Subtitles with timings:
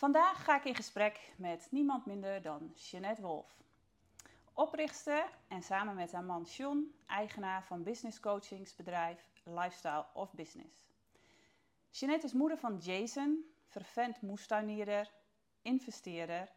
[0.00, 3.56] Vandaag ga ik in gesprek met niemand minder dan Jeanette Wolf.
[4.52, 10.88] Oprichter en samen met haar man John, eigenaar van business coachingsbedrijf Lifestyle of Business.
[11.90, 15.10] Jeanette is moeder van Jason, vervent moestuinierer,
[15.62, 16.52] investeerder.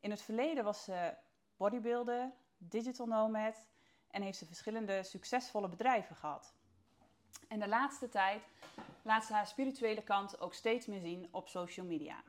[0.00, 1.14] In het verleden was ze
[1.56, 3.68] bodybuilder, digital nomad
[4.10, 6.54] en heeft ze verschillende succesvolle bedrijven gehad.
[7.48, 8.42] En de laatste tijd
[9.02, 12.22] laat ze haar spirituele kant ook steeds meer zien op social media.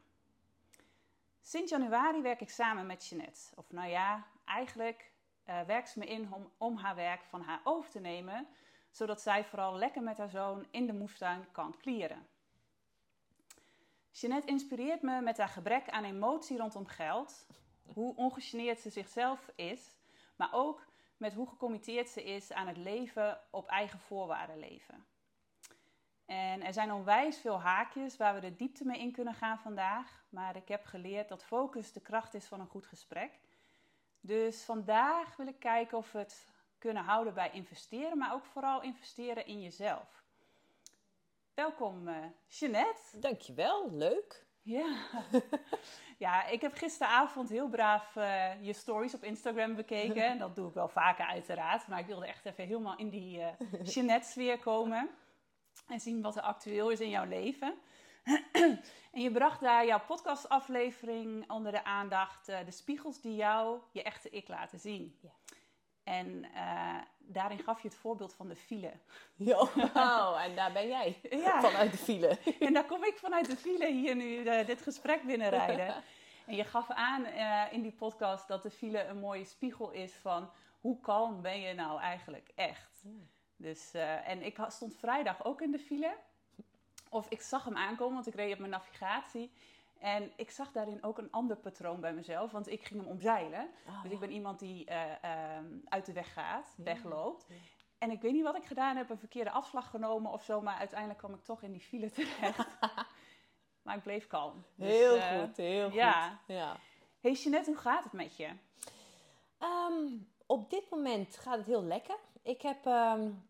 [1.47, 3.41] Sinds januari werk ik samen met Jeanette.
[3.55, 5.11] Of nou ja, eigenlijk
[5.45, 8.47] uh, werkt ze me in om, om haar werk van haar over te nemen,
[8.91, 12.27] zodat zij vooral lekker met haar zoon in de moestuin kan klieren.
[14.11, 17.47] Jeanette inspireert me met haar gebrek aan emotie rondom geld,
[17.93, 19.97] hoe ongegeneerd ze zichzelf is,
[20.35, 20.85] maar ook
[21.17, 25.05] met hoe gecommitteerd ze is aan het leven op eigen voorwaarden leven.
[26.27, 30.25] En er zijn onwijs veel haakjes waar we de diepte mee in kunnen gaan vandaag.
[30.29, 33.39] Maar ik heb geleerd dat focus de kracht is van een goed gesprek.
[34.19, 38.81] Dus vandaag wil ik kijken of we het kunnen houden bij investeren, maar ook vooral
[38.81, 40.23] investeren in jezelf.
[41.53, 42.15] Welkom, uh,
[42.47, 43.19] Jeanette.
[43.19, 44.45] Dankjewel, leuk.
[44.61, 44.95] Ja.
[46.25, 50.37] ja, ik heb gisteravond heel braaf uh, je stories op Instagram bekeken.
[50.39, 51.87] Dat doe ik wel vaker uiteraard.
[51.87, 53.47] Maar ik wilde echt even helemaal in die uh,
[53.83, 55.09] Jeanette-sfeer komen.
[55.87, 57.73] En zien wat er actueel is in jouw leven.
[59.13, 62.49] en je bracht daar jouw podcastaflevering onder de aandacht.
[62.49, 65.17] Uh, de spiegels die jou je echte ik laten zien.
[65.21, 65.31] Ja.
[66.03, 68.91] En uh, daarin gaf je het voorbeeld van de file.
[69.35, 71.61] Ja, wow, en daar ben jij ja.
[71.61, 72.37] vanuit de file.
[72.59, 75.95] En daar kom ik vanuit de file hier nu uh, dit gesprek binnenrijden.
[76.45, 80.13] En je gaf aan uh, in die podcast dat de file een mooie spiegel is
[80.13, 80.49] van
[80.79, 83.03] hoe kalm ben je nou eigenlijk echt.
[83.57, 86.17] Dus, en ik stond vrijdag ook in de file.
[87.09, 89.51] Of ik zag hem aankomen, want ik reed op mijn navigatie.
[89.99, 93.69] En ik zag daarin ook een ander patroon bij mezelf, want ik ging hem omzeilen.
[93.87, 95.01] Oh, dus ik ben iemand die uh,
[95.85, 97.47] uit de weg gaat, wegloopt.
[97.97, 100.77] En ik weet niet wat ik gedaan heb, een verkeerde afslag genomen of zo, maar
[100.77, 102.77] uiteindelijk kwam ik toch in die file terecht.
[103.83, 104.63] maar ik bleef kalm.
[104.75, 106.29] Dus, heel uh, goed, heel ja.
[106.29, 106.55] goed.
[106.55, 106.77] Ja.
[107.19, 108.49] Hey Jeanette, hoe gaat het met je?
[109.59, 112.17] Um, op dit moment gaat het heel lekker.
[112.41, 113.47] Ik heb um,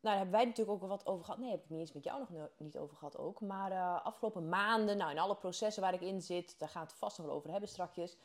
[0.00, 1.40] nou, daar hebben wij natuurlijk ook wel wat over gehad.
[1.40, 3.40] Nee, heb ik niet eens met jou nog niet over gehad ook.
[3.40, 6.88] Maar uh, afgelopen maanden, nou in alle processen waar ik in zit, daar gaan we
[6.88, 8.16] het vast nog wel over hebben strakjes.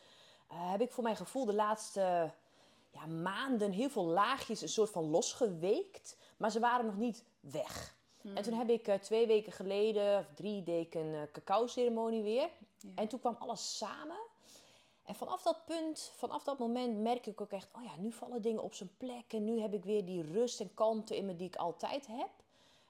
[0.52, 2.32] Uh, heb ik voor mijn gevoel de laatste
[2.90, 6.18] ja, maanden heel veel laagjes een soort van losgeweekt.
[6.38, 7.96] Maar ze waren nog niet weg.
[8.22, 8.36] Hmm.
[8.38, 12.50] En toen heb ik uh, twee weken geleden, of drie, deed een cacao ceremonie weer.
[12.78, 12.90] Ja.
[12.96, 14.18] En toen kwam alles samen.
[15.04, 18.42] En vanaf dat punt, vanaf dat moment merk ik ook echt, oh ja, nu vallen
[18.42, 21.36] dingen op zijn plek en nu heb ik weer die rust en kalmte in me
[21.36, 22.30] die ik altijd heb.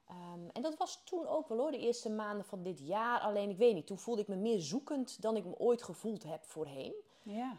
[0.10, 3.20] Um, en dat was toen ook wel hoor, de eerste maanden van dit jaar.
[3.20, 6.24] Alleen ik weet niet, toen voelde ik me meer zoekend dan ik me ooit gevoeld
[6.24, 6.94] heb voorheen.
[7.22, 7.58] Ja.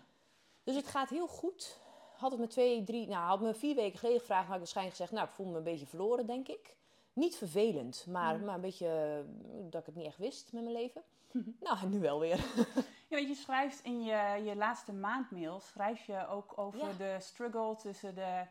[0.65, 1.81] Dus het gaat heel goed.
[2.17, 4.97] Had het me twee, drie, nou had me vier weken geleden gevraagd, had ik waarschijnlijk
[4.97, 6.77] gezegd, nou ik voel me een beetje verloren denk ik.
[7.15, 8.45] Niet vervelend, maar, mm.
[8.45, 11.03] maar een beetje eh, dat ik het niet echt wist met mijn leven.
[11.61, 12.37] nou, nu wel weer.
[13.09, 17.77] ja, want je schrijft in je, je laatste maandmail, schrijf je ook over de struggle
[17.77, 18.47] tussen de,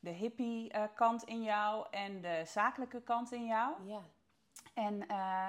[0.00, 3.72] de hippie uh, kant in jou en de zakelijke kant in jou.
[3.86, 4.00] Ja.
[4.74, 5.48] En uh,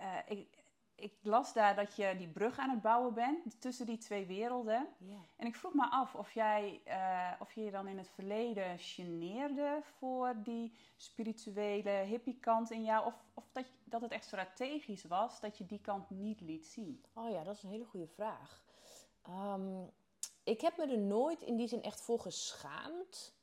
[0.00, 0.57] uh, ik,
[0.98, 4.88] ik las daar dat je die brug aan het bouwen bent tussen die twee werelden.
[5.36, 8.78] En ik vroeg me af of jij uh, of je je dan in het verleden
[8.78, 13.06] geneerde voor die spirituele hippie kant in jou.
[13.06, 17.04] Of, of dat, dat het echt strategisch was dat je die kant niet liet zien.
[17.12, 18.62] Oh ja, dat is een hele goede vraag.
[19.28, 19.90] Um,
[20.42, 23.36] ik heb me er nooit in die zin echt voor geschaamd.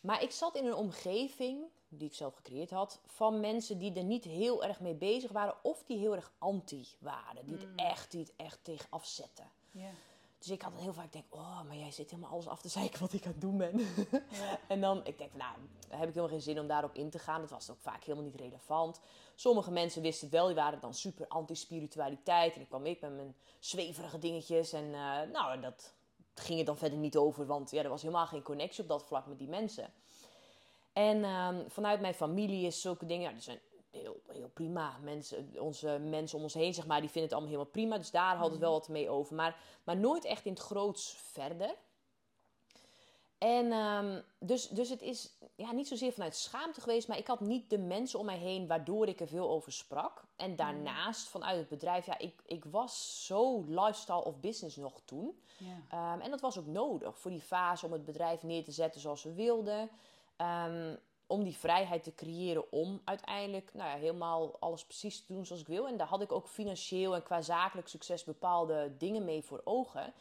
[0.00, 1.64] Maar ik zat in een omgeving
[1.98, 5.54] die ik zelf gecreëerd had, van mensen die er niet heel erg mee bezig waren
[5.62, 7.46] of die heel erg anti waren.
[7.46, 7.78] Die het mm.
[7.78, 9.50] echt, die het echt tegen afzetten.
[10.38, 13.00] Dus ik had heel vaak denk, oh, maar jij zit helemaal alles af te zeiken
[13.00, 13.80] wat ik aan het doen ben.
[14.68, 15.54] en dan, ik denk, nou,
[15.88, 17.40] heb ik helemaal geen zin om daarop in te gaan.
[17.40, 19.00] Dat was ook vaak helemaal niet relevant.
[19.34, 22.54] Sommige mensen wisten het wel, die waren dan super anti-spiritualiteit.
[22.54, 24.72] En ik kwam ik met mijn zweverige dingetjes.
[24.72, 25.94] En uh, nou, dat
[26.34, 29.04] ging het dan verder niet over, want ja, er was helemaal geen connectie op dat
[29.04, 29.92] vlak met die mensen.
[30.92, 33.60] En um, vanuit mijn familie is zulke dingen, ja, die zijn
[33.90, 34.98] heel, heel prima.
[35.02, 37.98] Mensen, onze mensen om ons heen, zeg maar, die vinden het allemaal helemaal prima.
[37.98, 39.34] Dus daar hadden we wel wat mee over.
[39.34, 41.74] Maar, maar nooit echt in het groots verder.
[43.38, 47.40] En um, dus, dus het is ja, niet zozeer vanuit schaamte geweest, maar ik had
[47.40, 50.24] niet de mensen om mij heen waardoor ik er veel over sprak.
[50.36, 55.42] En daarnaast vanuit het bedrijf, ja, ik, ik was zo lifestyle of business nog toen.
[55.56, 56.12] Ja.
[56.14, 59.00] Um, en dat was ook nodig voor die fase om het bedrijf neer te zetten
[59.00, 59.90] zoals we wilden.
[60.40, 60.98] Um,
[61.30, 65.60] om die vrijheid te creëren om uiteindelijk nou ja, helemaal alles precies te doen zoals
[65.60, 65.88] ik wil.
[65.88, 70.12] En daar had ik ook financieel en qua zakelijk succes bepaalde dingen mee voor ogen.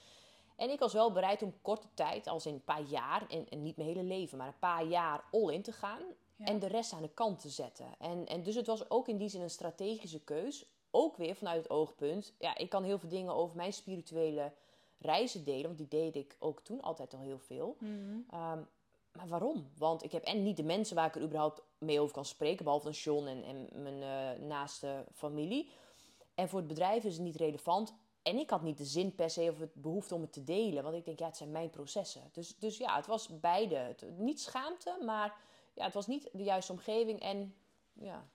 [0.56, 3.62] En ik was wel bereid om korte tijd, als in een paar jaar, en, en
[3.62, 6.02] niet mijn hele leven, maar een paar jaar all in te gaan.
[6.36, 6.46] Ja.
[6.46, 7.86] En de rest aan de kant te zetten.
[8.00, 10.66] En, en dus het was ook in die zin een strategische keus.
[10.92, 12.34] Ook weer vanuit het oogpunt.
[12.40, 14.52] Ja, ik kan heel veel dingen over mijn spirituele
[14.98, 15.66] reizen delen.
[15.66, 17.76] Want die deed ik ook toen altijd al heel veel.
[17.80, 18.20] Mhm.
[18.30, 18.60] Ehm,
[19.12, 19.70] maar waarom?
[19.78, 22.64] Want ik heb en niet de mensen waar ik er überhaupt mee over kan spreken.
[22.64, 25.72] Behalve dan John en, en mijn eh, naaste familie.
[26.36, 27.94] En voor het bedrijf is het niet relevant.
[28.22, 30.84] En ik had niet de zin per se of het behoefte om het te delen.
[30.84, 32.30] Want ik denk, ja, het zijn mijn processen.
[32.32, 33.96] Dus, dus ja, het was beide.
[34.18, 35.38] Niet schaamte, maar
[35.74, 37.20] ja, het was niet de juiste omgeving.
[37.20, 37.56] En
[37.94, 38.28] ja,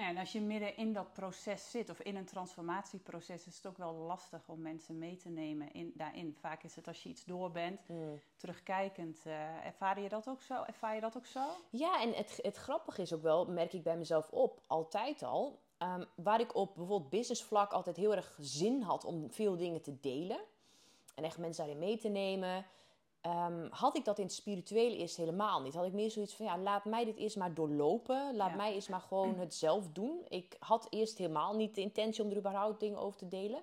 [0.00, 3.56] Nou ja, en als je midden in dat proces zit, of in een transformatieproces, is
[3.56, 6.36] het ook wel lastig om mensen mee te nemen in, daarin.
[6.40, 8.20] Vaak is het als je iets door bent, mm.
[8.36, 9.20] terugkijkend.
[9.24, 10.62] eh ervaar je dat ook zo?
[10.62, 11.40] Ervaar je dat ook zo?
[11.70, 15.58] Ja, en het, het grappige is ook wel, merk ik bij mezelf op, altijd al.
[15.78, 20.00] ehm, waar ik op bijvoorbeeld businessvlak altijd heel erg zin had om veel dingen te
[20.00, 20.40] delen.
[21.14, 22.66] En echt mensen daarin mee te nemen.
[23.20, 25.74] Ehm, had ik dat in het spirituele eerst helemaal niet.
[25.74, 28.36] Had ik meer zoiets van, ja, laat mij dit eerst maar doorlopen.
[28.36, 28.56] Laat Ja.
[28.56, 30.20] mij eerst maar gewoon het zelf doen.
[30.28, 33.62] Ik had eerst helemaal niet de intentie om er überhaupt dingen over te delen.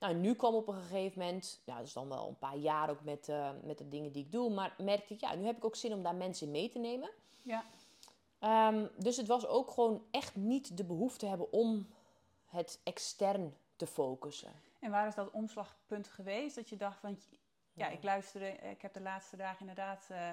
[0.00, 2.90] Nou, nu kwam op een gegeven moment, ja, dat is dan wel een paar jaar
[2.90, 4.50] ook met, eh, met de dingen die ik doe.
[4.50, 6.78] Maar merkte ik, ja, nu heb ik ook zin om daar mensen in mee te
[6.78, 7.10] nemen.
[7.42, 7.64] Ja.
[8.38, 11.86] Ehm, dus het was ook gewoon echt niet de behoefte hebben om
[12.46, 14.52] het extern te focussen.
[14.80, 16.54] En waar is dat omslagpunt geweest?
[16.56, 17.18] Dat je dacht van,
[17.74, 20.32] ja, ik luisterde, ik heb de laatste dagen inderdaad eh,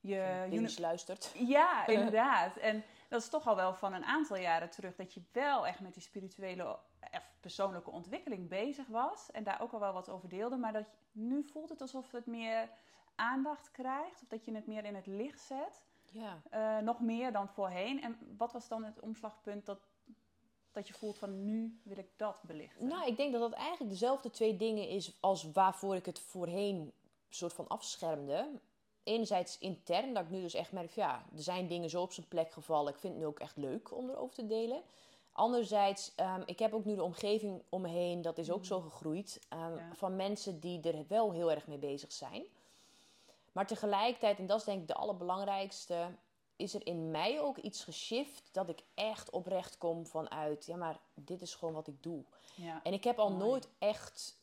[0.00, 0.46] je...
[0.48, 1.32] Linus luistert.
[1.34, 2.56] Ja, inderdaad.
[2.56, 5.80] En dat is toch al wel van een aantal jaren terug dat je wel echt
[5.80, 6.78] met die spirituele
[7.12, 9.30] of persoonlijke ontwikkeling bezig was.
[9.30, 10.56] En daar ook al wel wat over deelde.
[10.56, 12.68] Maar dat je, nu voelt het alsof het meer
[13.14, 14.22] aandacht krijgt.
[14.22, 15.82] Of dat je het meer in het licht zet.
[16.10, 16.40] Ja.
[16.50, 18.02] Eh, nog meer dan voorheen.
[18.02, 19.86] En wat was dan het omslagpunt dat,
[20.74, 22.86] dat je voelt van nu wil ik dat belichten?
[22.86, 26.92] Nou, ik denk dat dat eigenlijk dezelfde twee dingen is als waarvoor ik het voorheen
[27.28, 28.48] soort van afschermde.
[29.02, 32.28] Enerzijds intern, dat ik nu dus echt merk, ja, er zijn dingen zo op zijn
[32.28, 32.92] plek gevallen.
[32.92, 34.82] Ik vind het nu ook echt leuk om erover te delen.
[35.32, 38.80] Anderzijds, ehm, ik heb ook nu de omgeving om me heen, dat is ook zo
[38.80, 39.40] gegroeid.
[39.48, 39.94] ehm, Ja.
[39.94, 42.44] Van mensen die er wel heel erg mee bezig zijn.
[43.52, 46.06] Maar tegelijkertijd, en dat is denk ik de allerbelangrijkste,
[46.56, 50.98] is er in mij ook iets geshift dat ik echt oprecht kom vanuit, ja, maar
[51.14, 52.24] dit is gewoon wat ik doe.
[52.54, 52.80] ja.
[52.82, 53.44] En ik heb al Mooi.
[53.44, 54.38] nooit echt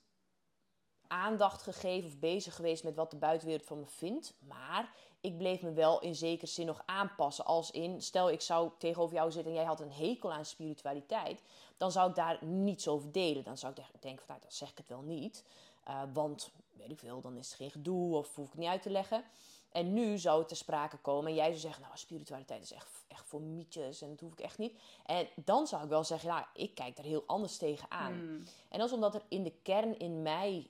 [1.08, 4.34] aandacht gegeven of bezig geweest met wat de buitenwereld van me vindt.
[4.40, 7.46] Maar ik bleef me wel in zekere zin nog aanpassen.
[7.46, 11.42] Als in, stel ik zou tegenover jou zitten en jij had een hekel aan spiritualiteit.
[11.78, 13.44] Dan zou ik daar niets over delen.
[13.44, 15.44] Dan zou ik denken, van, nou, dan zeg ik het wel niet.
[15.84, 18.70] Eh, want, weet ik veel, dan is het geen gedoe of hoef ik het niet
[18.70, 19.24] uit te leggen.
[19.72, 23.06] En nu zou het ter sprake komen en jij zou zeggen, nou, spiritualiteit is echt,
[23.08, 24.80] echt voor mietjes en dat hoef ik echt niet.
[25.06, 28.14] En dan zou ik wel zeggen, nou, ik kijk er heel anders tegenaan.
[28.14, 28.44] Hmm.
[28.70, 30.70] En dat is omdat er in de kern in mij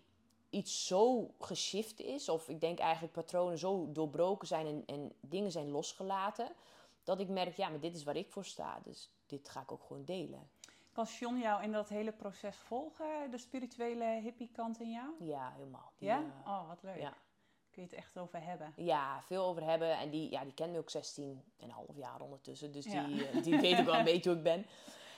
[0.49, 5.51] iets zo geshift is, of ik denk eigenlijk patronen zo doorbroken zijn en, en dingen
[5.51, 6.51] zijn losgelaten,
[7.03, 9.71] dat ik merk, ja, maar dit is waar ik voor sta, dus dit ga ik
[9.71, 10.49] ook gewoon delen.
[10.91, 15.09] Kan John jou in dat hele proces volgen, de spirituele hippie kant in jou?
[15.19, 15.91] Ja, helemaal.
[15.97, 16.17] Die, Ja?
[16.45, 16.97] eh, Oh, wat leuk.
[16.97, 17.13] ja.
[17.71, 18.73] Kun je het echt over hebben?
[18.75, 19.97] ja, veel over hebben.
[19.97, 22.71] En die, ja, die kent me ook 16 en een half jaar ondertussen.
[22.71, 23.05] Dus Ja.
[23.05, 24.65] die, eh, die weet ook wel een beetje hoe ik ben.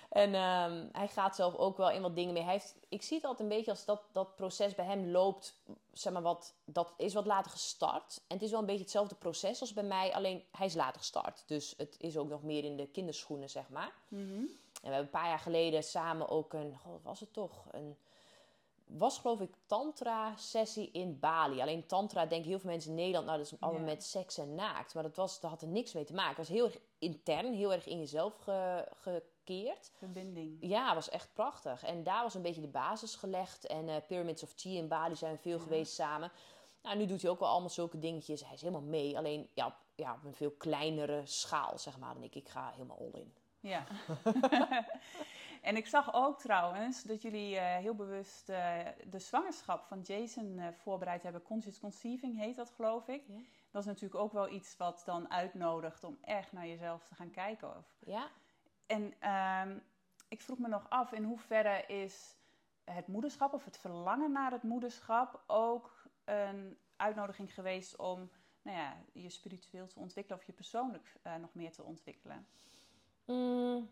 [0.09, 2.43] En ehm, hij gaat zelf ook wel in wat dingen mee.
[2.43, 5.55] Hij heeft, ik zie het altijd een beetje als dat, dat proces bij hem loopt.
[5.91, 8.21] Zeg maar wat, dat is wat later gestart.
[8.27, 10.13] En het is wel een beetje hetzelfde proces als bij mij.
[10.13, 11.43] Alleen hij is later gestart.
[11.47, 13.91] Dus het is ook nog meer in de kinderschoenen, zeg maar.
[14.07, 14.21] Mhm.
[14.23, 17.65] En we hebben een paar jaar geleden samen ook een, wat was het toch?
[17.71, 17.97] Een,
[18.85, 21.61] was geloof ik tantra-sessie in Bali.
[21.61, 23.87] Alleen tantra denken heel veel mensen in Nederland, nou dat is allemaal Ja.
[23.87, 24.93] met seks en naakt.
[24.93, 26.29] Maar dat, was, dat had er niks mee te maken.
[26.29, 29.91] Het was heel erg intern, heel erg in jezelf ge- gekeerd.
[29.97, 30.57] Verbinding.
[30.59, 31.83] Ja, was echt prachtig.
[31.83, 33.65] En daar was een beetje de basis gelegd.
[33.65, 35.63] En eh, Pyramids of Chi in Bali zijn we veel Ja.
[35.63, 36.31] geweest samen.
[36.81, 38.43] Nou, nu doet hij ook wel allemaal zulke dingetjes.
[38.45, 39.17] Hij is helemaal mee.
[39.17, 42.15] Alleen ja, op, ja, op een veel kleinere schaal, zeg maar.
[42.15, 43.33] En ik, ik ga helemaal all in.
[43.59, 43.83] Ja.
[45.63, 48.77] en ik zag ook trouwens dat jullie eh, heel bewust eh,
[49.09, 51.41] de zwangerschap van Jason eh, voorbereid hebben.
[51.41, 53.23] Conscious Conceiving heet dat, geloof ik.
[53.27, 53.39] Ja.
[53.71, 57.31] Dat is natuurlijk ook wel iets wat dan uitnodigt om echt naar jezelf te gaan
[57.31, 57.77] kijken.
[57.77, 57.97] Of.
[57.99, 58.29] Ja,
[58.85, 59.77] En ehm,
[60.27, 62.35] ik vroeg me nog af, in hoeverre is
[62.83, 68.29] het moederschap of het verlangen naar het moederschap ook een uitnodiging geweest om
[68.61, 72.47] nou ja, je spiritueel te ontwikkelen of je persoonlijk nog meer te ontwikkelen?
[73.25, 73.89] Mm,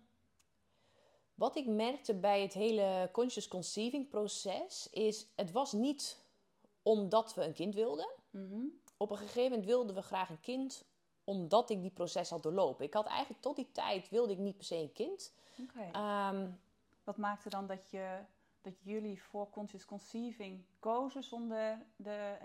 [1.42, 6.24] wat ik merkte bij het hele conscious conceiving proces is, het was niet
[6.82, 8.10] omdat we een kind wilden.
[8.30, 8.64] Mhm.
[8.98, 10.86] Op een gegeven moment wilden we graag een kind
[11.24, 12.86] omdat ik die proces had doorlopen.
[12.86, 15.34] Ik had eigenlijk tot die tijd wilde ik niet per se een kind.
[15.62, 15.90] Oké.
[15.92, 16.50] Ehm,
[17.04, 18.20] Wat maakte dan dat, je,
[18.62, 22.38] dat jullie voor conscious conceiving kozen zonder de,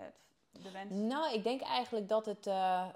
[0.51, 0.93] de wens?
[0.93, 2.87] nou, ik denk eigenlijk dat het eh,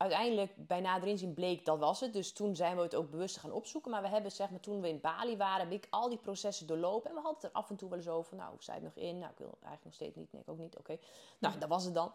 [0.00, 2.12] uiteindelijk bij nader inzien bleek dat was het.
[2.12, 3.90] Dus toen zijn we het ook bewust gaan opzoeken.
[3.90, 6.66] Maar we hebben zeg maar toen we in Bali waren, heb ik al die processen
[6.66, 7.10] doorlopen.
[7.10, 8.36] En we hadden het er af en toe wel eens over.
[8.36, 9.18] Nou, hoe sta het nog in?
[9.18, 10.32] Nou, ik wil eigenlijk nog steeds niet.
[10.32, 10.78] Nee, ik ook niet.
[10.78, 10.98] Oké.
[11.38, 12.12] Nou, dat was het dan.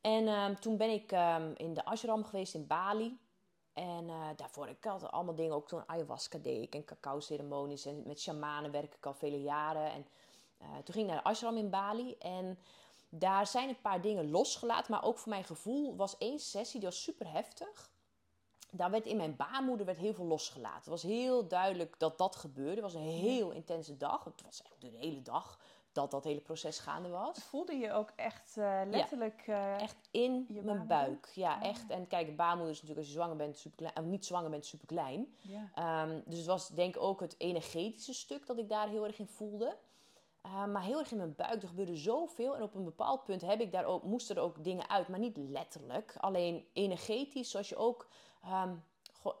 [0.00, 3.18] En ehm, toen ben ik ehm, in de ashram geweest in Bali.
[3.72, 8.02] En eh, daarvoor ik had allemaal dingen, ook toen ayahuasca deed en cacao ceremonies en
[8.06, 9.92] met shamanen werk ik al vele jaren.
[9.92, 10.06] En
[10.58, 12.58] eh, toen ging ik naar de ashram in Bali en
[13.14, 16.88] daar zijn een paar dingen losgelaten, maar ook voor mijn gevoel was één sessie, die
[16.88, 17.90] was super heftig.
[18.70, 20.78] Daar werd in mijn baarmoeder werd heel veel losgelaten.
[20.78, 22.70] Het was heel duidelijk dat dat gebeurde.
[22.82, 24.24] Het was een heel intense dag.
[24.24, 25.58] Het was echt de hele dag
[25.92, 27.38] dat dat hele proces gaande was.
[27.38, 29.42] Voelde je ook echt eh, letterlijk...
[29.46, 30.86] eh, Echt in Je mijn baarmoeder?
[30.86, 31.30] buik.
[31.34, 31.64] Ja, Ah.
[31.64, 31.90] echt.
[31.90, 34.50] En kijk, de baarmoeder is natuurlijk als je zwanger bent super klein, of niet zwanger
[34.50, 35.36] bent super klein.
[35.40, 35.70] ja.
[35.74, 39.18] Ehm, dus het was denk ik ook het energetische stuk dat ik daar heel erg
[39.18, 39.76] in voelde.
[40.46, 41.62] Uh, maar heel erg in mijn buik.
[41.62, 42.56] Er gebeurde zoveel.
[42.56, 45.08] En op een bepaald punt heb ik daar ook, moesten er ook dingen uit.
[45.08, 46.14] Maar niet letterlijk.
[46.20, 47.50] Alleen energetisch.
[47.50, 48.08] Zoals je ook...
[48.44, 48.74] ehm,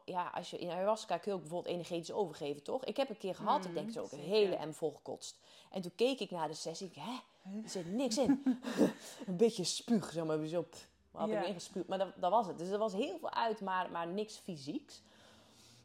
[0.04, 2.84] ja, als je in ayahuasca kun je ook bijvoorbeeld energetisch overgeven, toch?
[2.84, 5.38] Ik heb een keer gehad, ik denk Mhm, zo ook een hele em volgekotst.
[5.70, 6.86] En toen keek ik naar de sessie.
[6.86, 7.18] Ik, hè?
[7.62, 8.42] Er zit niks in.
[9.26, 10.46] een beetje spuug, zeg maar.
[10.46, 11.36] Zo, pff, had Ja.
[11.36, 11.88] ik erin gespuugd.
[11.88, 12.58] Maar dat, dat was het.
[12.58, 15.02] Dus er was heel veel uit, maar, maar niks fysieks.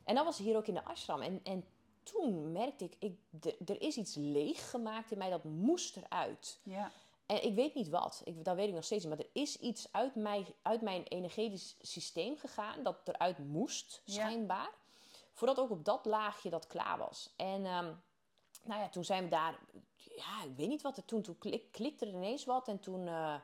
[0.03, 1.21] En dat was hier ook in de ashram.
[1.21, 1.65] En, en
[2.11, 3.13] toen merkte ik,
[3.69, 6.59] er is iets leeg gemaakt in mij, dat moest eruit.
[6.63, 6.91] ja.
[7.25, 9.15] En ik weet niet wat, ik, dat weet ik nog steeds niet.
[9.15, 14.13] Maar er is iets uit, mij, uit mijn energetisch systeem gegaan dat eruit moest, Ja.
[14.13, 14.69] schijnbaar.
[15.33, 17.33] Voordat ook op dat laagje dat klaar was.
[17.35, 17.93] En ehm,
[18.63, 19.59] nou ja, toen zijn we daar,
[20.15, 22.67] ja, ik weet niet wat er toen, toen klik, klikte er ineens wat.
[22.67, 23.35] En toen eh,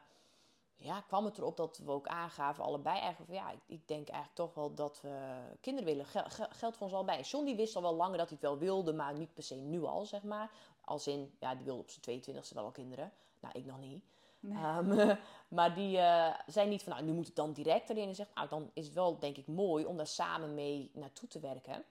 [0.83, 4.07] ja, kwam het erop dat we ook aangaven, allebei eigenlijk van ja, ik, ik denk
[4.07, 6.05] eigenlijk toch wel dat we kinderen willen.
[6.05, 7.21] Gel, gel- geldt voor ons allebei.
[7.21, 9.55] John die wist al wel langer dat hij het wel wilde, maar niet per se
[9.55, 10.51] nu al, zeg maar.
[10.81, 13.11] Als in, ja, die wilde op zijn 22e wel al kinderen.
[13.39, 14.03] Nou, ik nog niet.
[14.39, 14.63] Nee.
[14.63, 15.15] Ehm,
[15.57, 18.07] maar die eh zei niet van, nou, nu moet het dan direct erin.
[18.07, 21.27] En zegt, nou, dan is het wel, denk ik, mooi om daar samen mee naartoe
[21.27, 21.83] te werken.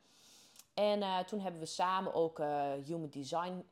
[0.74, 3.64] En eh, toen hebben we samen ook eh, human design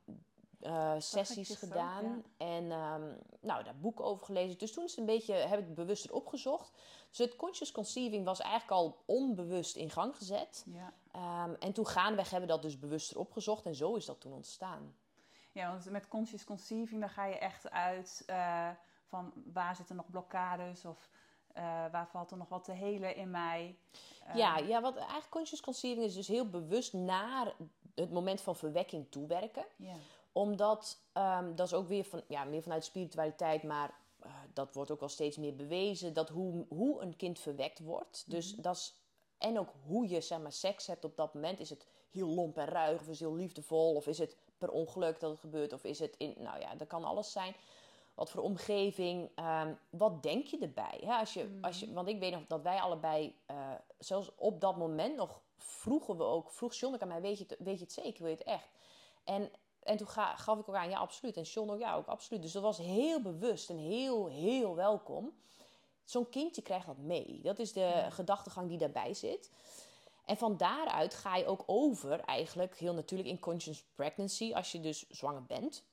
[0.60, 2.24] eh, sessies gedaan.
[2.36, 3.02] En ehm,
[3.40, 4.58] nou, daar boeken over gelezen.
[4.58, 6.72] Dus toen is het een beetje, heb ik het bewuster opgezocht.
[7.08, 10.64] Dus het conscious conceiving was eigenlijk al onbewust in gang gezet.
[10.66, 10.92] Ja.
[11.12, 13.66] Ehm, en toen gaandeweg hebben we dat dus bewuster opgezocht.
[13.66, 14.94] En zo is dat toen ontstaan.
[15.52, 18.70] ja, want met conscious conceiving, daar ga je echt uit eh,
[19.06, 21.10] van waar zitten nog blokkades of
[21.52, 21.62] eh,
[21.92, 23.78] waar valt er nog wat te helen in mij.
[24.34, 27.54] Ja, ja, wat eigenlijk conscious conceiving is dus heel bewust naar
[27.94, 29.64] het moment van verwekking toewerken.
[29.76, 29.94] ja.
[30.32, 34.90] Omdat, ehm, dat is ook weer van, ja, meer vanuit spiritualiteit, maar eh, dat wordt
[34.90, 38.24] ook wel steeds meer bewezen, dat hoe, hoe een kind verwekt wordt.
[38.26, 38.94] Dus dat is,
[39.38, 41.60] en ook hoe je zeg maar, seks hebt op dat moment.
[41.60, 44.70] Is het heel lomp en ruig, of is het heel liefdevol, of is het per
[44.70, 47.54] ongeluk dat het gebeurt, of is het in, nou ja, dat kan alles zijn.
[48.14, 51.00] Wat voor omgeving, ehm, wat denk je erbij?
[51.04, 51.12] Hè?
[51.12, 54.76] Als je, als je, want ik weet nog dat wij allebei, eh, zelfs op dat
[54.76, 57.92] moment nog, vroegen we ook, vroeg John aan mij, weet je, het, weet je het
[57.92, 58.68] zeker, wil je het echt?
[59.24, 59.50] En,
[59.82, 61.36] en toen ga, gaf ik ook aan, ja, absoluut.
[61.36, 62.42] En John ook, ja, ook absoluut.
[62.42, 65.32] Dus dat was heel bewust en heel, heel welkom.
[66.04, 67.40] Zo'n kindje krijgt dat mee.
[67.42, 69.50] Dat is de gedachtegang die daarbij zit.
[70.24, 74.80] En van daaruit ga je ook over, eigenlijk heel natuurlijk, in conscious pregnancy, als je
[74.80, 75.84] dus zwanger bent.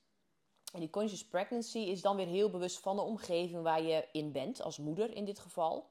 [0.72, 4.32] En die conscious pregnancy is dan weer heel bewust van de omgeving waar je in
[4.32, 5.88] bent, als moeder in dit geval.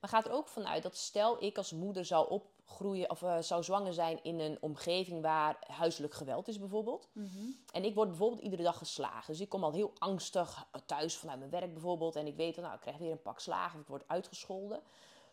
[0.00, 2.28] Maar gaat er ook vanuit dat stel ik als moeder zou
[2.68, 7.08] opgroeien of eh, zou zwanger zijn in een omgeving waar huiselijk geweld is bijvoorbeeld.
[7.12, 7.26] Mhm.
[7.72, 9.32] En ik word bijvoorbeeld iedere dag geslagen.
[9.32, 12.16] Dus ik kom al heel angstig thuis vanuit mijn werk bijvoorbeeld.
[12.16, 14.80] En ik weet dan, nou, ik krijg weer een pak slagen of ik word uitgescholden.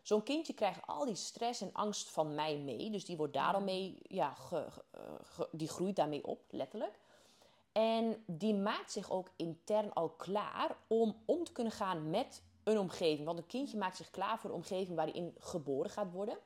[0.01, 2.89] Zo'n kindje krijgt al die stress en angst van mij mee.
[2.89, 6.99] Dus die wordt daar al mee, ja, ge- eh, ge- die groeit daarmee op, letterlijk.
[7.71, 12.79] En die maakt zich ook intern al klaar om om te kunnen gaan met een
[12.79, 13.25] omgeving.
[13.25, 16.37] Want een kindje maakt zich klaar voor de omgeving waar hij in geboren gaat worden.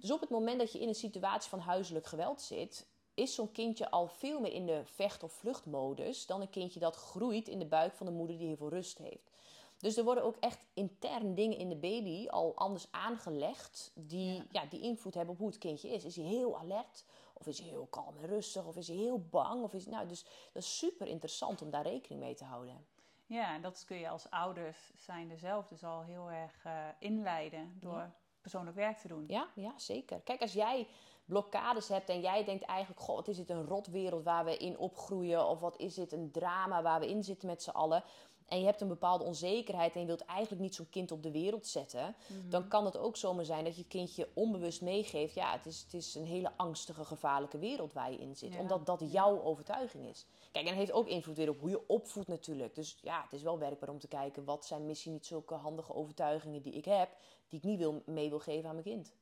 [0.00, 3.52] Dus op het moment dat je in een situatie van huiselijk geweld zit, is zo'n
[3.52, 7.58] kindje al veel meer in de vecht- of vluchtmodus dan een kindje dat groeit in
[7.58, 9.30] de buik van de moeder die heel veel rust heeft.
[9.78, 14.44] Dus er worden ook echt intern dingen in de baby al anders aangelegd die, Ja.
[14.50, 14.64] ja.
[14.70, 16.04] die invloed hebben op hoe het kindje is.
[16.04, 17.04] Is hij heel alert?
[17.32, 18.66] Of is hij heel kalm en rustig?
[18.66, 19.62] Of is hij heel bang?
[19.62, 22.86] Of is, nou, dus dat is super interessant om daar rekening mee te houden.
[23.26, 26.72] Ja, en dat kun je als ouders zijn er zelf dus al heel erg eh,
[26.98, 28.14] inleiden door Ja.
[28.40, 29.24] persoonlijk werk te doen.
[29.28, 30.20] Ja, ja, zeker.
[30.20, 30.88] Kijk, als jij
[31.24, 34.78] blokkades hebt en jij denkt eigenlijk, goh, wat is dit een rotwereld waar we in
[34.78, 35.46] opgroeien?
[35.46, 38.04] Of wat is dit een drama waar we in zitten met z'n allen?
[38.46, 41.30] En je hebt een bepaalde onzekerheid en je wilt eigenlijk niet zo'n kind op de
[41.30, 42.14] wereld zetten.
[42.26, 42.48] Mhm.
[42.48, 45.34] Dan kan het ook zomaar zijn dat je kindje onbewust meegeeft.
[45.34, 48.52] Ja, het is, het is een hele angstige, gevaarlijke wereld waar je in zit.
[48.52, 48.60] Ja.
[48.60, 50.26] Omdat dat jouw overtuiging is.
[50.52, 52.74] Kijk, en het heeft ook invloed weer op hoe je opvoedt natuurlijk.
[52.74, 54.44] Dus ja, het is wel werkbaar om te kijken...
[54.44, 57.16] wat zijn misschien niet zulke handige overtuigingen die ik heb...
[57.48, 59.14] die ik niet wil, mee wil geven aan mijn kind.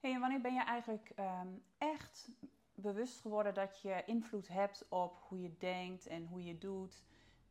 [0.00, 1.48] Hey, en wanneer ben je eigenlijk ehm,
[1.78, 2.28] echt
[2.74, 7.02] bewust geworden dat je invloed hebt op hoe je denkt en hoe je doet?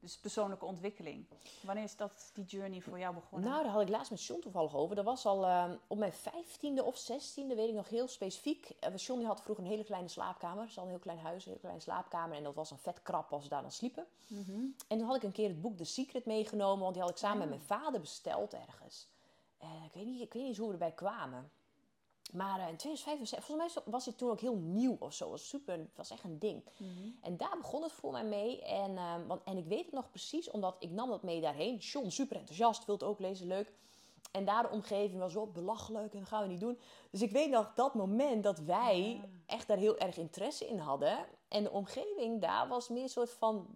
[0.06, 1.26] Dus persoonlijke ontwikkeling.
[1.62, 3.50] Wanneer is dat die journey voor jou begonnen?
[3.50, 4.96] Nou, daar had ik laatst met John toevallig over.
[4.96, 8.70] Dat was al eh, op mijn vijftiende of zestiende, weet ik nog heel specifiek.
[8.90, 10.70] Uh, John die had vroeger een hele kleine slaapkamer.
[10.70, 12.38] Ze had een heel klein huis, een heel kleine slaapkamer.
[12.38, 14.06] En dat was een vet krap als ze daar dan sliepen.
[14.28, 14.60] Mhm.
[14.88, 16.80] En toen had ik een keer het boek The Secret meegenomen.
[16.80, 17.50] Want die had ik samen Ah.
[17.50, 19.08] met mijn vader besteld ergens.
[19.58, 21.52] En ik weet niet, ik weet niet eens hoe we erbij kwamen.
[22.34, 25.24] Maar eh, in 2005, volgens mij was het toen ook heel nieuw of zo.
[25.24, 26.64] Het was super, was echt een ding.
[26.78, 26.90] Mhm.
[27.22, 28.62] En daar begon het voor mij mee.
[28.62, 31.76] En, ehm, want, en ik weet het nog precies, omdat ik nam dat mee daarheen.
[31.78, 33.72] John, super enthousiast, wil het ook lezen, leuk.
[34.32, 36.80] En daar de omgeving was wel belachelijk en dat gaan we niet doen.
[37.10, 39.26] Dus ik weet nog dat moment dat wij Ja.
[39.46, 41.18] echt daar heel erg interesse in hadden.
[41.48, 43.68] En de omgeving daar was meer een soort van,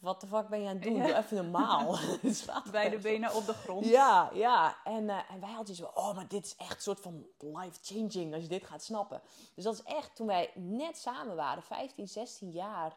[0.00, 0.96] wat de fuck ben je aan het doen?
[0.96, 1.06] Ja.
[1.06, 1.98] Doe even normaal.
[2.70, 3.84] Beide benen op de grond.
[3.84, 4.76] Ja, ja.
[4.84, 8.34] En, eh, en wij hadden zo, oh, maar dit is echt een soort van life-changing
[8.34, 9.20] als je dit gaat snappen.
[9.54, 12.96] Dus dat is echt toen wij net samen waren, 15, 16 jaar,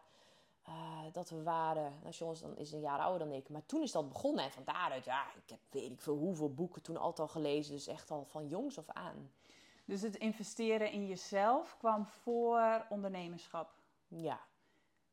[0.63, 0.73] eh,
[1.11, 1.99] dat we waren.
[2.01, 4.43] Nou, John is dan is een jaar ouder dan ik, maar toen is dat begonnen.
[4.43, 7.73] En van daaruit, ja, ik heb weet ik veel hoeveel boeken toen altijd al gelezen.
[7.73, 9.31] Dus echt al van jongs af aan.
[9.85, 13.73] Dus het investeren in jezelf kwam voor ondernemerschap.
[14.15, 14.39] Ja.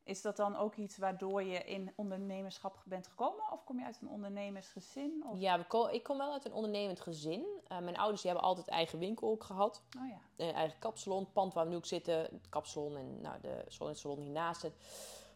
[0.02, 3.52] Is dat dan ook iets waardoor je in ondernemerschap bent gekomen?
[3.52, 5.24] Of kom je uit een ondernemersgezin?
[5.26, 5.38] Of...
[5.38, 7.46] Ja, ik kom wel uit een ondernemend gezin.
[7.66, 9.82] Eh, mijn ouders die hebben altijd eigen winkel ook gehad.
[10.00, 10.20] Oh ja.
[10.36, 11.22] een eigen kapsalon.
[11.22, 14.70] Het pand waar we nu ook zitten, het kapsalon en nou, de salon, hiernaast.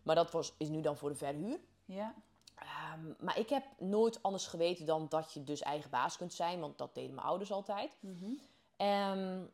[0.02, 1.60] Maar dat was, is nu dan voor de verhuur.
[1.84, 2.14] Ja.
[2.54, 6.60] Ehm, maar ik heb nooit anders geweten dan dat je dus eigen baas kunt zijn.
[6.60, 7.98] Want dat deden mijn ouders altijd.
[8.00, 8.32] Mhm.
[8.76, 9.44] Ehm,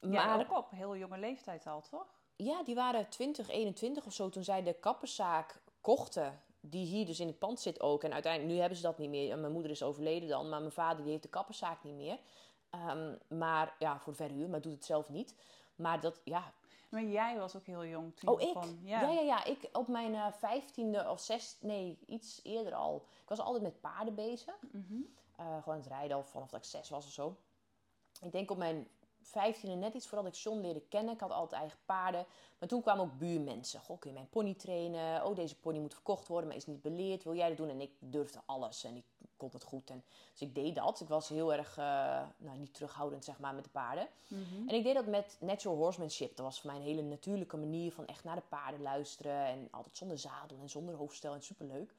[0.00, 2.19] Ja, maar ook op heel jonge leeftijd al, toch?
[2.44, 6.42] Ja, die waren 20, 21 of zo toen zij de kapperszaak kochten.
[6.60, 8.04] Die hier dus in het pand zit ook.
[8.04, 9.38] En uiteindelijk, nu hebben ze dat niet meer.
[9.38, 10.48] Mijn moeder is overleden dan.
[10.48, 12.18] Maar mijn vader die heeft de kapperszaak niet meer.
[12.70, 15.34] Ehm, maar ja, voor de verhuur, maar doet het zelf niet.
[15.74, 16.52] Maar dat, ja,
[16.88, 18.52] Maar jij was ook heel jong toen Oh, ik?
[18.52, 18.80] begon.
[18.82, 19.44] Ja, ja, ja.
[19.44, 23.06] Ik op mijn eh, vijftiende of zes, nee, iets eerder al.
[23.22, 24.56] Ik was altijd met paarden bezig.
[24.72, 25.00] Mhm.
[25.36, 27.36] Eh, gewoon aan het rijden al vanaf dat ik zes was of zo.
[28.22, 28.88] Ik denk op mijn
[29.30, 31.14] vijftiende net iets voordat ik John leerde kennen.
[31.14, 32.26] Ik had altijd eigen paarden.
[32.58, 33.80] Maar toen kwamen ook buurmensen.
[33.80, 35.24] Goh, kun je mijn pony trainen?
[35.24, 37.24] Oh, deze pony moet verkocht worden, maar is niet beleerd.
[37.24, 37.68] Wil jij dat doen?
[37.68, 39.04] En ik durfde alles en ik
[39.36, 39.90] kon het goed.
[39.90, 41.00] En, dus ik deed dat.
[41.00, 44.08] Ik was heel erg, eh, nou niet terughoudend zeg maar, met de paarden.
[44.26, 44.68] Mhm.
[44.68, 46.36] En ik deed dat met natural horsemanship.
[46.36, 49.44] Dat was voor mij een hele natuurlijke manier van echt naar de paarden luisteren.
[49.46, 51.94] En altijd zonder zadel en zonder hoofdstel en superleuk.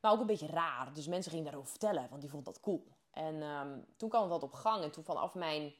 [0.00, 0.94] Maar ook een beetje raar.
[0.94, 2.84] Dus mensen gingen daarover vertellen, want die vonden dat cool.
[3.10, 4.82] En ehm, toen kwam dat op gang.
[4.82, 5.72] En toen vanaf mijn,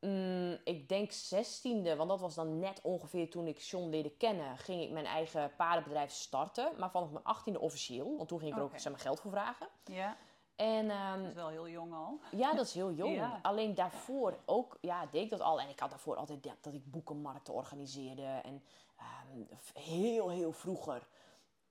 [0.00, 4.58] mm, ik denk zestiende, want dat was dan net ongeveer toen ik John leerde kennen,
[4.58, 6.72] ging ik mijn eigen paardenbedrijf starten.
[6.78, 9.30] Maar vanaf mijn achttiende officieel, want toen ging ik er ook zeg maar, geld voor
[9.30, 9.68] vragen.
[9.84, 10.16] Ja,
[10.56, 12.20] En ehm, dat is wel heel jong al.
[12.30, 13.14] ja, dat is heel jong.
[13.20, 13.38] Ja.
[13.42, 15.60] Alleen daarvoor ook, ja, deed ik dat al.
[15.60, 18.22] En ik had daarvoor altijd dat, dat ik boekenmarkten organiseerde.
[18.22, 18.62] En
[18.96, 21.08] ehm, heel, heel vroeger,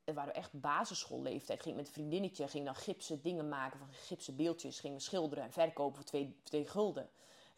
[0.04, 3.88] het waren echt basisschoolleeftijd, ging ik met een vriendinnetje, ging dan gipsen dingen maken van
[3.92, 7.10] gipsen beeldjes, gingen we schilderen en verkopen voor twee, twee gulden.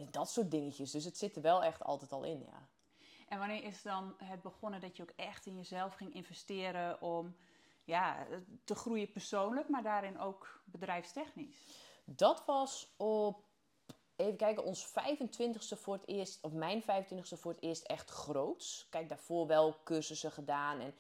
[0.10, 0.92] Dat soort dingetjes.
[0.92, 2.68] Dus het zit er wel echt altijd al in, ja.
[3.28, 7.36] En wanneer is dan het begonnen dat je ook echt in jezelf ging investeren om
[7.84, 8.28] ja,
[8.64, 11.58] te groeien persoonlijk, maar daarin ook bedrijfstechnisch?
[12.06, 13.44] Dat was op,
[14.16, 18.88] even kijken, ons 25ste voor het eerst, of mijn 25ste voor het eerst echt groots.
[18.90, 20.80] Kijk, daarvoor wel cursussen gedaan.
[20.80, 20.96] En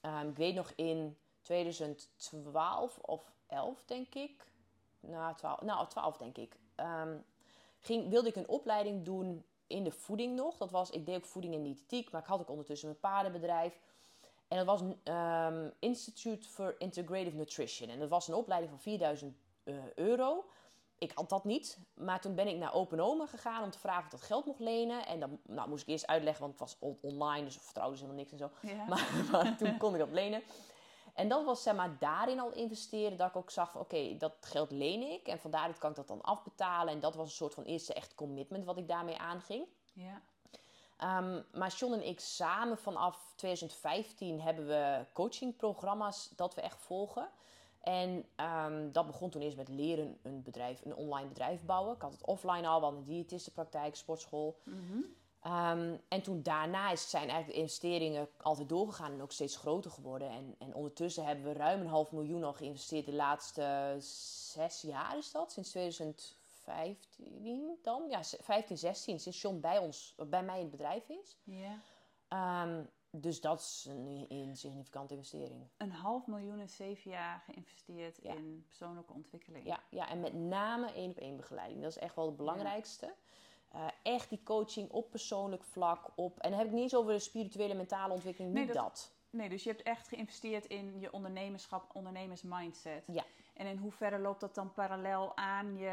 [0.00, 4.50] ehm, ik weet nog in 2012 of 11, denk ik.
[5.00, 6.56] Nou, 12, nou 12 denk ik.
[6.74, 7.18] ehm,
[7.82, 10.56] ging, wilde ik een opleiding doen in de voeding nog.
[10.56, 13.80] Dat was, ik deed ook voeding en diëtetiek, maar ik had ook ondertussen mijn paardenbedrijf.
[14.48, 17.88] En dat was ehm, Institute for Integrative Nutrition.
[17.88, 20.44] En dat was een opleiding van 4000 eh, euro.
[20.98, 21.78] Ik had dat niet.
[21.94, 24.46] Maar toen ben ik naar Open Oma gegaan om te vragen of ik dat geld
[24.46, 25.06] mocht lenen.
[25.06, 28.02] En dan nou, moest ik eerst uitleggen, want het was on- online, dus vertrouwde ze
[28.04, 28.50] helemaal niks en zo.
[28.74, 28.84] Ja.
[28.84, 30.42] Maar, maar toen kon ik dat lenen.
[31.12, 33.18] En dat was zeg maar daarin al investeren.
[33.18, 35.26] Dat ik ook zag van oké, dat geld leen ik.
[35.26, 36.92] En van daaruit kan ik dat dan afbetalen.
[36.94, 39.66] En dat was een soort van eerste echt commitment wat ik daarmee aanging.
[39.92, 40.20] ja.
[40.96, 47.28] Ehm, maar John en ik samen vanaf 2015 hebben we coachingprogramma's dat we echt volgen.
[47.80, 51.94] En ehm, dat begon toen eerst met leren een bedrijf, een online bedrijf bouwen.
[51.94, 54.60] Ik had het offline al, want een diëtistenpraktijk, sportschool.
[54.62, 54.98] Mhm.
[55.42, 59.90] Ehm, en toen daarna is, zijn eigenlijk de investeringen altijd doorgegaan en ook steeds groter
[59.90, 60.30] geworden.
[60.30, 63.96] En, en ondertussen hebben we ruim een half miljoen al geïnvesteerd de laatste
[64.52, 68.02] zes jaar is dat, sinds 2015 dan?
[68.08, 71.36] Ja, 15, 16, sinds John bij ons, bij mij in het bedrijf is.
[71.44, 71.78] Ja.
[72.28, 75.68] Ehm, dus dat is een insignificante investering.
[75.76, 78.32] Een half miljoen in zeven jaar geïnvesteerd Ja.
[78.34, 79.66] in persoonlijke ontwikkeling.
[79.66, 81.82] Ja, ja, en met name één op één begeleiding.
[81.82, 83.14] Dat is echt wel het belangrijkste.
[83.72, 86.10] Eh, echt die coaching op persoonlijk vlak.
[86.14, 88.82] Op, en dan heb ik niet eens over de spirituele mentale ontwikkeling, Nee, niet dat-
[88.84, 89.12] dat.
[89.30, 93.04] Nee, dus je hebt echt geïnvesteerd in je ondernemerschap, ondernemersmindset.
[93.06, 93.24] Ja.
[93.54, 95.86] En in hoeverre loopt dat dan parallel aan je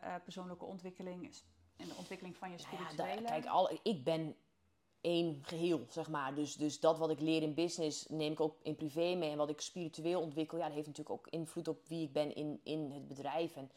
[0.00, 1.30] eh, persoonlijke ontwikkeling
[1.76, 3.20] en de ontwikkeling van je Nou ja, spirituele?
[3.22, 4.36] da- kijk, al, ik ben
[5.00, 6.34] één geheel, zeg maar.
[6.34, 9.30] Dus, dus dat wat ik leer in business neem ik ook in privé mee.
[9.30, 12.34] En wat ik spiritueel ontwikkel, ja, dat heeft natuurlijk ook invloed op wie ik ben
[12.34, 13.56] in, in het bedrijf.
[13.56, 13.70] En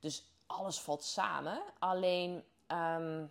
[0.00, 1.62] dus alles valt samen.
[1.78, 3.26] Alleen, ehm,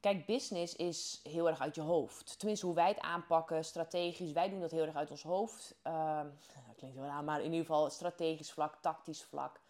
[0.00, 2.38] kijk, business is heel erg uit je hoofd.
[2.38, 4.32] Tenminste, hoe wij het aanpakken, strategisch.
[4.32, 5.74] Wij doen dat heel erg uit ons hoofd.
[5.82, 6.26] Ehm,
[6.66, 9.60] dat klinkt wel aan, maar in ieder geval strategisch vlak, tactisch vlak.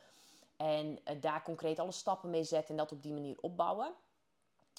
[0.57, 3.95] En eh, daar concreet alle stappen mee zetten en dat op die manier opbouwen.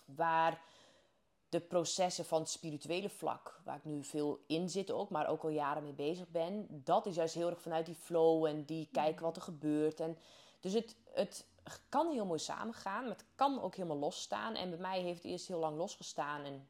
[0.05, 0.61] Waar
[1.49, 5.43] de processen van het spirituele vlak, waar ik nu veel in zit ook, maar ook
[5.43, 8.89] al jaren mee bezig ben, dat is juist heel erg vanuit die flow en die
[8.91, 9.99] kijken wat er gebeurt.
[9.99, 10.17] En
[10.59, 11.45] dus het, het
[11.89, 14.55] kan heel mooi samengaan, maar het kan ook helemaal losstaan.
[14.55, 16.67] En bij mij heeft het eerst heel lang losgestaan en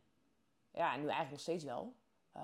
[0.72, 1.94] ja, nu eigenlijk nog steeds wel.
[2.32, 2.42] Eh,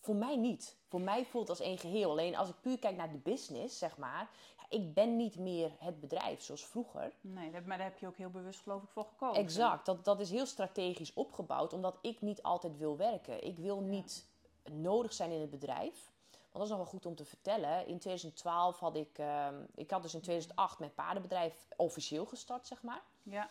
[0.00, 0.76] voor mij niet.
[0.88, 2.10] Voor mij voelt het als één geheel.
[2.10, 5.72] Alleen als ik puur kijk naar de business, zeg maar, ja, ik ben niet meer
[5.78, 7.12] het bedrijf zoals vroeger.
[7.20, 9.42] Nee, maar daar heb je ook heel bewust geloof ik voor gekozen.
[9.42, 13.44] Exact, dat, dat is heel strategisch opgebouwd, omdat ik niet altijd wil werken.
[13.44, 14.26] Ik wil niet
[14.70, 16.12] nodig zijn in het bedrijf.
[16.52, 17.86] Dat is nog wel goed om te vertellen.
[17.86, 22.82] In 2012 had ik, ehm, ik had dus in 2008 mijn paardenbedrijf officieel gestart, zeg
[22.82, 23.02] maar.
[23.22, 23.50] Ja,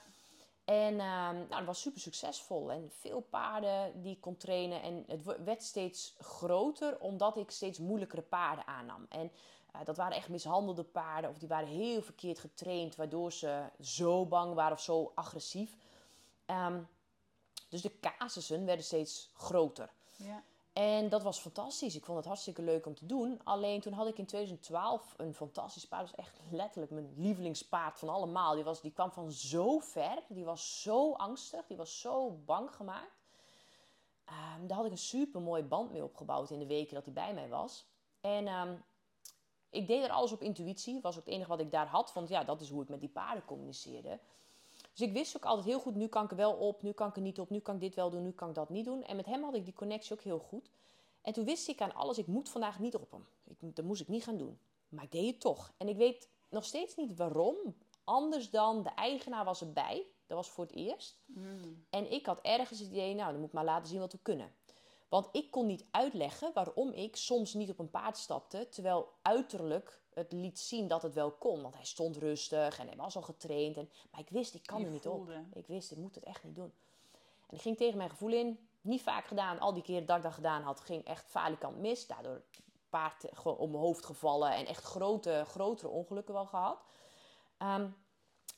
[0.65, 2.71] En ehm, nou, dat was super succesvol.
[2.71, 4.81] En veel paarden die ik kon trainen.
[4.81, 9.05] En het werd steeds groter, omdat ik steeds moeilijkere paarden aannam.
[9.09, 9.31] En
[9.71, 14.25] eh, dat waren echt mishandelde paarden, of die waren heel verkeerd getraind, waardoor ze zo
[14.25, 15.77] bang waren of zo agressief.
[16.45, 16.81] Ehm,
[17.69, 19.89] dus de casussen werden steeds groter.
[20.15, 20.43] ja.
[20.73, 21.95] En dat was fantastisch.
[21.95, 23.41] Ik vond het hartstikke leuk om te doen.
[23.43, 26.08] Alleen toen had ik in 2012 een fantastisch paard.
[26.08, 28.55] Dat was echt letterlijk mijn lievelingspaard van allemaal.
[28.55, 30.23] Die, was, die kwam van zo ver.
[30.27, 31.67] Die was zo angstig.
[31.67, 33.19] Die was zo bang gemaakt.
[34.25, 37.13] Ehm, daar had ik een super mooi band mee opgebouwd in de weken dat hij
[37.13, 37.86] bij mij was.
[38.21, 38.75] En ehm,
[39.69, 41.01] ik deed er alles op intuïtie.
[41.01, 42.13] was ook het enige wat ik daar had.
[42.13, 44.19] Want ja, dat is hoe ik met die paarden communiceerde.
[44.91, 47.08] Dus ik wist ook altijd heel goed, nu kan ik er wel op, nu kan
[47.08, 48.86] ik er niet op, nu kan ik dit wel doen, nu kan ik dat niet
[48.86, 49.04] doen.
[49.04, 50.69] En met hem had ik die connectie ook heel goed.
[51.21, 53.28] En toen wist ik aan alles, ik moet vandaag niet op hem.
[53.43, 54.60] Ik, dat moest ik niet gaan doen.
[54.89, 55.73] Maar ik deed het toch.
[55.78, 57.56] En ik weet nog steeds niet waarom.
[58.04, 60.06] Anders dan de eigenaar was erbij.
[60.28, 61.19] Dat was voor het eerst.
[61.25, 61.86] Mm.
[61.89, 64.19] En ik had ergens het idee, nou, dan moet ik maar laten zien wat we
[64.21, 64.54] kunnen.
[65.10, 70.02] Want ik kon niet uitleggen waarom ik soms niet op een paard stapte, terwijl uiterlijk
[70.19, 71.62] het liet zien dat het wel kon.
[71.62, 73.77] Want hij stond rustig en hij was al getraind.
[73.77, 75.34] En, maar ik wist, ik kan er niet voelde.
[75.34, 75.58] op.
[75.58, 76.73] Ik wist, ik moet het echt niet doen.
[77.47, 78.67] En ik ging tegen mijn gevoel in.
[78.82, 79.60] Niet vaak gedaan.
[79.60, 82.08] Al die keren dat ik dat gedaan had, ging echt falikant mis.
[82.08, 82.41] Daardoor
[82.89, 86.79] paard gewoon om mijn hoofd gevallen en echt grote, grotere ongelukken wel gehad.
[87.58, 87.88] Ehm,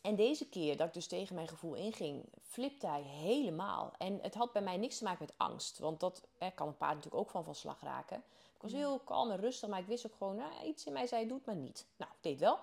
[0.01, 3.93] en deze keer dat ik dus tegen mijn gevoel inging, flipte hij helemaal.
[3.97, 5.79] En het had bij mij niks te maken met angst.
[5.79, 8.23] Want dat eh, kan een paard natuurlijk ook van van slag raken.
[8.61, 11.07] Ik was heel kalm en rustig, maar ik wist ook gewoon, nou, iets in mij
[11.07, 11.85] zei, doe het maar niet.
[11.97, 12.57] Nou, ik deed wel.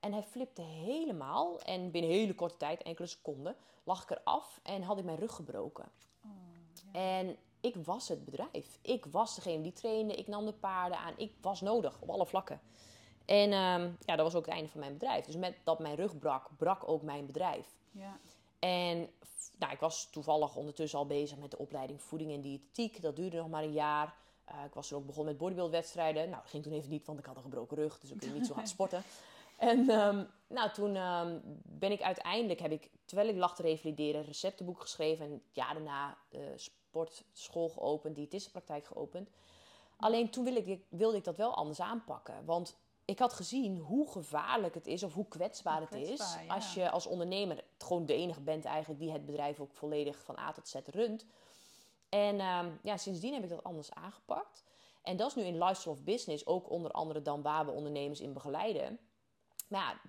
[0.00, 1.60] En hij flipte helemaal.
[1.60, 5.18] En binnen een hele korte tijd, enkele seconden, lag ik eraf en had ik mijn
[5.18, 5.84] rug gebroken.
[6.24, 6.30] Oh,
[6.92, 7.00] ja.
[7.00, 8.78] En ik was het bedrijf.
[8.82, 10.14] Ik was degene die trainde.
[10.14, 11.14] Ik nam de paarden aan.
[11.16, 12.60] Ik was nodig op alle vlakken.
[13.24, 15.24] En ehm, ja, dat was ook het einde van mijn bedrijf.
[15.24, 17.66] Dus met dat mijn rug brak, brak ook mijn bedrijf.
[17.90, 18.18] ja.
[18.58, 19.10] En
[19.58, 23.02] nou, ik was toevallig ondertussen al bezig met de opleiding voeding en diëtetiek.
[23.02, 24.14] Dat duurde nog maar een jaar.
[24.46, 26.28] Eh, ik was toen ook begonnen met bodybuildwedstrijden.
[26.28, 27.98] Nou, dat ging toen even niet, want ik had een gebroken rug.
[27.98, 29.02] Dus ik kon niet zo hard sporten.
[29.56, 34.20] En ehm, nou, toen ehm, ben ik uiteindelijk, heb ik, terwijl ik lag te revalideren,
[34.20, 35.26] een receptenboek geschreven.
[35.26, 39.30] En het jaar daarna eh sportschool geopend, diëtistenpraktijk geopend.
[39.96, 42.44] Alleen toen wilde ik, wilde ik dat wel anders aanpakken.
[42.44, 46.54] Want ik had gezien hoe gevaarlijk het is of hoe kwetsbaar Hoe het is ja.
[46.54, 50.38] als je als ondernemer gewoon de enige bent eigenlijk die het bedrijf ook volledig van
[50.38, 51.26] A tot Z runt.
[52.08, 54.64] En ehm, ja, sindsdien heb ik dat anders aangepakt.
[55.02, 58.20] En dat is nu in Lifestyle of Business ook onder andere dan waar we ondernemers
[58.20, 58.98] in begeleiden.
[59.68, 60.00] Maar ja,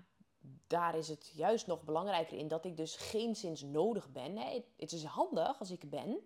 [0.67, 4.33] daar is het juist nog belangrijker in dat ik dus geen zins nodig ben.
[4.33, 6.19] Nee, het is handig als ik er ben.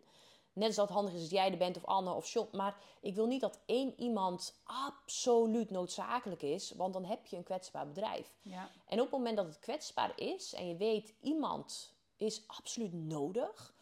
[0.53, 2.57] Net als dat handig is als jij er bent of Anne of John.
[2.57, 7.43] Maar ik wil niet dat één iemand absoluut noodzakelijk is, want dan heb je een
[7.43, 8.33] kwetsbaar bedrijf.
[8.41, 8.69] Ja.
[8.85, 13.73] En op het moment dat het kwetsbaar is en je weet iemand is absoluut nodig,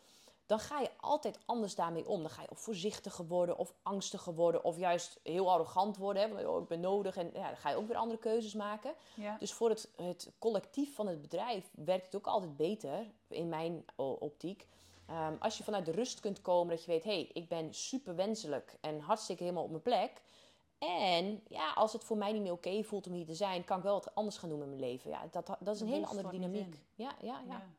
[0.50, 2.22] dan ga je altijd anders daarmee om.
[2.22, 6.22] Dan ga je of voorzichtiger worden of angstiger worden of juist heel arrogant worden.
[6.22, 6.34] Hè?
[6.34, 8.94] Want oh, ik ben nodig en ja, dan ga je ook weer andere keuzes maken.
[9.16, 9.38] Ja.
[9.40, 13.86] Dus voor het, het collectief van het bedrijf werkt het ook altijd beter, in mijn
[13.98, 14.68] optiek.
[15.06, 17.74] Ehm, als je vanuit de rust kunt komen, dat je weet, hé, hey, ik ben
[17.74, 20.22] super wenselijk en hartstikke helemaal op mijn plek.
[20.78, 23.78] En ja, als het voor mij niet meer oké voelt om hier te zijn, kan
[23.78, 25.10] ik wel wat anders gaan doen met mijn leven.
[25.10, 26.76] Ja, dat, dat is een hele andere dynamiek.
[26.96, 27.42] ja, ja.
[27.48, 27.70] Ja.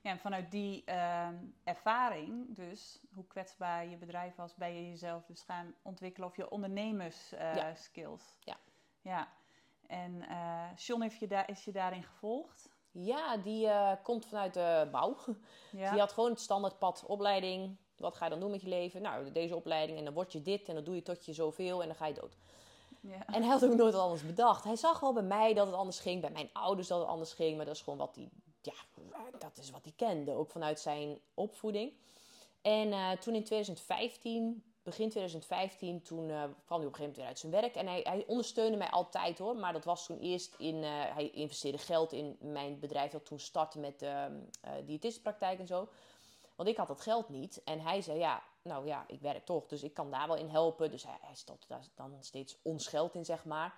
[0.00, 1.34] Ja, en vanuit die ehm,
[1.64, 6.42] ervaring, dus hoe kwetsbaar je bedrijf was, ben je jezelf dus gaan ontwikkelen of je
[6.42, 6.48] Ja.
[6.48, 8.22] ondernemerskills.
[8.40, 8.56] Ja.
[9.00, 9.28] ja.
[9.86, 12.68] En eh John heeft je daar, is je daarin gevolgd.
[12.92, 15.16] Ja, die eh, komt vanuit de bouw.
[15.72, 15.90] Ja.
[15.90, 17.76] Die had gewoon het standaardpad opleiding.
[17.96, 19.02] Wat ga je dan doen met je leven?
[19.02, 21.80] Nou, deze opleiding en dan word je dit en dan doe je tot je zoveel
[21.80, 22.36] en dan ga je dood.
[23.00, 23.26] ja.
[23.26, 24.64] En hij had ook nooit wat anders bedacht.
[24.64, 27.32] Hij zag wel bij mij dat het anders ging, bij mijn ouders dat het anders
[27.32, 28.28] ging, maar dat is gewoon wat hij,
[28.60, 28.72] ja,
[29.38, 31.92] dat is wat hij kende, ook vanuit zijn opvoeding.
[32.62, 37.16] En eh, toen in 2015, begin 2015, toen eh, kwam hij op een gegeven moment
[37.16, 37.74] weer uit zijn werk.
[37.74, 41.30] En hij, hij ondersteunde mij altijd hoor, maar dat was toen eerst in, eh, hij
[41.30, 44.24] investeerde geld in mijn bedrijf dat toen startte met uh,
[44.84, 45.88] diëtistenpraktijk en zo.
[46.56, 47.62] Want ik had dat geld niet.
[47.64, 50.48] En hij zei, ja, nou ja, ik werk toch, dus ik kan daar wel in
[50.48, 50.90] helpen.
[50.90, 53.74] Dus hij, hij stopte daar dan steeds ons geld in, zeg maar.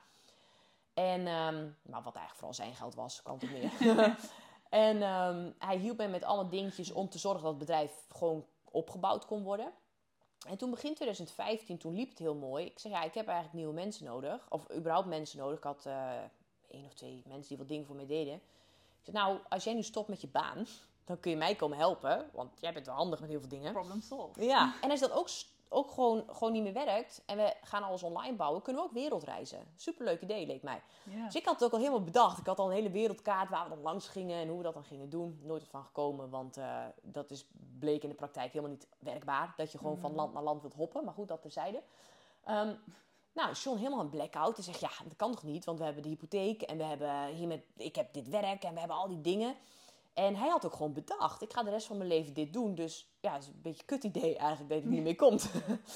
[0.94, 3.70] En, ehm, maar wat eigenlijk vooral zijn geld was, kan het meer.
[4.72, 8.46] en ehm, hij hielp mij met allemaal dingetjes om te zorgen dat het bedrijf gewoon
[8.64, 9.72] opgebouwd kon worden.
[10.48, 12.66] En toen begin 2015, toen liep het heel mooi.
[12.66, 14.46] Ik zei, ja, ik heb eigenlijk nieuwe mensen nodig.
[14.48, 15.58] Of überhaupt mensen nodig.
[15.58, 16.22] Ik had eh
[16.68, 18.34] één of twee mensen die wat dingen voor mij deden.
[18.34, 20.66] Ik zei, nou, als jij nu stopt met je baan,
[21.04, 22.30] dan kun je mij komen helpen.
[22.32, 23.72] Want jij bent wel handig met heel veel dingen.
[23.72, 24.44] Problem solved.
[24.44, 25.28] Ja, en als dat ook,
[25.72, 28.94] ook gewoon, gewoon niet meer werkt en we gaan alles online bouwen, kunnen we ook
[28.94, 29.58] wereldreizen.
[29.76, 30.82] Superleuk idee, leek mij.
[31.24, 32.38] Dus ik had het ook al helemaal bedacht.
[32.38, 34.74] Ik had al een hele wereldkaart waar we dan langs gingen en hoe we dat
[34.74, 35.40] dan gingen doen.
[35.42, 37.46] Nooit van gekomen, want eh, dat is,
[37.78, 39.54] bleek in de praktijk helemaal niet werkbaar.
[39.56, 41.04] Dat je gewoon van land naar land wilt hoppen.
[41.04, 41.82] Maar goed, dat terzijde.
[42.44, 42.74] Ehm
[43.32, 44.56] nou, John helemaal een blackout.
[44.56, 45.64] En zegt, ja, dat kan toch niet?
[45.64, 48.72] Want we hebben de hypotheek en we hebben hier met, ik heb dit werk en
[48.72, 49.54] we hebben al die dingen.
[50.14, 52.74] En hij had ook gewoon bedacht, ik ga de rest van mijn leven dit doen.
[52.74, 55.50] Dus ja, het is een beetje een kut idee eigenlijk dat het niet meer komt.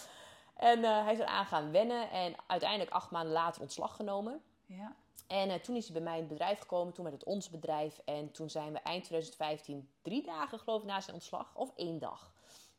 [0.57, 4.43] en eh, hij is eraan gaan wennen en uiteindelijk acht maanden later ontslag genomen.
[4.67, 4.97] Ja.
[5.27, 7.51] En eh, toen is hij bij mij in het bedrijf gekomen, toen werd het ons
[7.51, 8.01] bedrijf.
[8.05, 11.99] En toen zijn we eind 2015, drie dagen geloof ik na zijn ontslag, of één
[11.99, 12.33] dag.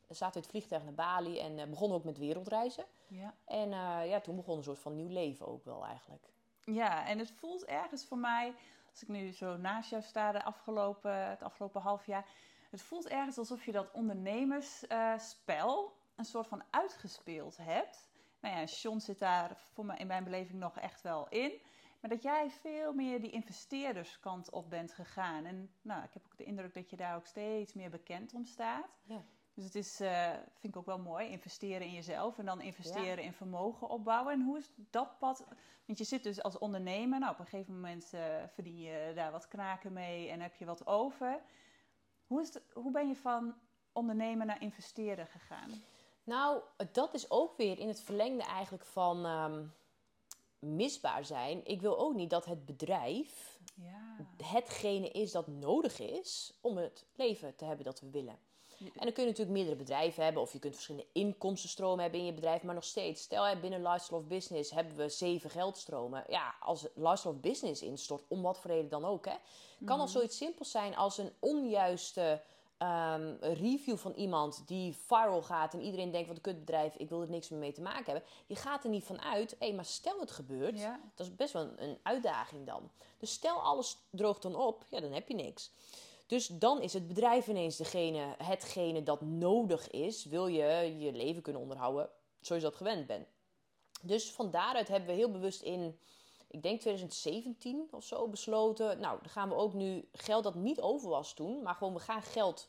[0.06, 2.84] We zaten in het vliegtuig naar Bali en eh, begonnen ook met wereldreizen.
[3.06, 3.34] Ja.
[3.44, 3.70] En
[4.08, 6.28] ja, toen begon een soort van nieuw leven ook wel eigenlijk.
[6.64, 8.54] Ja, en het voelt ergens voor mij,
[8.98, 12.28] als ik nu zo naast jou sta de afgelopen, het afgelopen half jaar,
[12.70, 18.08] het voelt ergens alsof je dat ondernemersspel een soort van uitgespeeld hebt.
[18.40, 21.60] Nou ja, John zit daar voor mij, in mijn beleving nog echt wel in.
[22.00, 25.44] Maar dat jij veel meer die investeerderskant op bent gegaan.
[25.44, 28.44] En nou, ik heb ook de indruk dat je daar ook steeds meer bekend om
[28.44, 28.88] staat.
[29.04, 29.24] Ja.
[29.58, 33.24] Dus het is, eh, vind ik ook wel mooi, investeren in jezelf en dan investeren
[33.24, 34.32] in vermogen opbouwen.
[34.32, 35.44] En hoe is dat pad?
[35.84, 38.20] Want je zit dus als ondernemer, nou op een gegeven moment eh,
[38.54, 41.40] verdien je daar wat knaken mee en heb je wat over.
[42.26, 43.54] Hoe, is het, hoe ben je van
[43.92, 45.70] ondernemer naar investeren gegaan?
[46.24, 49.66] Nou, dat is ook weer in het verlengde eigenlijk van ehm,
[50.58, 51.64] misbaar zijn.
[51.64, 54.16] Ik wil ook niet dat het bedrijf Ja.
[54.42, 58.38] hetgene is dat nodig is om het leven te hebben dat we willen.
[58.80, 62.26] En dan kun je natuurlijk meerdere bedrijven hebben, of je kunt verschillende inkomstenstromen hebben in
[62.26, 66.24] je bedrijf, maar nog steeds, stel hè, binnen Lifestyle of Business hebben we zeven geldstromen.
[66.28, 69.34] Ja, als Lifestyle of Business instort, om wat voor reden dan ook, hè,
[69.84, 72.42] kan al zoiets simpels zijn als een onjuiste
[72.78, 77.20] ehm, review van iemand die viral gaat en iedereen denkt, wat een kutbedrijf, ik wil
[77.22, 78.30] er niks meer mee te maken hebben.
[78.46, 81.00] Je gaat er niet van uit, hé, maar stel het gebeurt, Ja.
[81.14, 82.90] dat is best wel een, een uitdaging dan.
[83.18, 85.70] Dus stel alles droogt dan op, ja, dan heb je niks.
[86.28, 91.42] Dus dan is het bedrijf ineens degene, hetgene dat nodig is, wil je je leven
[91.42, 92.10] kunnen onderhouden
[92.40, 93.26] zoals je dat gewend bent.
[94.02, 95.98] Dus van daaruit hebben we heel bewust in,
[96.48, 99.00] ik denk 2017 of zo, besloten.
[99.00, 102.00] Nou, dan gaan we ook nu geld dat niet over was toen, maar gewoon we
[102.00, 102.68] gaan geld,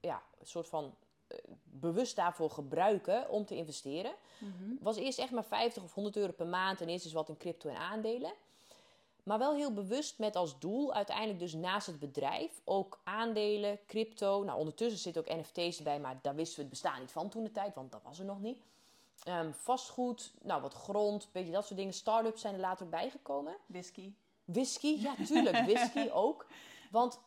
[0.00, 0.94] ja, een soort van
[1.26, 4.12] eh, bewust daarvoor gebruiken om te investeren.
[4.38, 4.74] Mhm.
[4.80, 7.36] Was eerst echt maar 50 of 100 euro per maand en eerst is wat in
[7.36, 8.32] crypto en aandelen.
[9.28, 14.42] Maar wel heel bewust met als doel uiteindelijk dus naast het bedrijf ook aandelen, crypto.
[14.44, 17.44] Nou, ondertussen zitten ook NFT's erbij, maar daar wisten we het bestaan niet van toen
[17.44, 18.62] de tijd, want dat was er nog niet.
[19.22, 21.92] Ehm, vastgoed, nou wat grond, beetje dat soort dingen.
[21.92, 23.56] Startups zijn er later ook bijgekomen.
[23.66, 24.12] Whisky.
[24.44, 26.46] Whisky, ja tuurlijk, whisky ook.
[26.90, 27.20] Want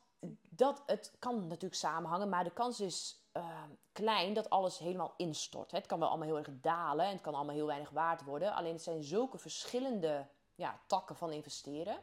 [0.49, 5.71] dat, het kan natuurlijk samenhangen, maar de kans is eh, klein dat alles helemaal instort.
[5.71, 8.53] Het kan wel allemaal heel erg dalen en het kan allemaal heel weinig waard worden.
[8.53, 10.27] Alleen het zijn zulke verschillende
[10.61, 11.97] ja, takken van investeren.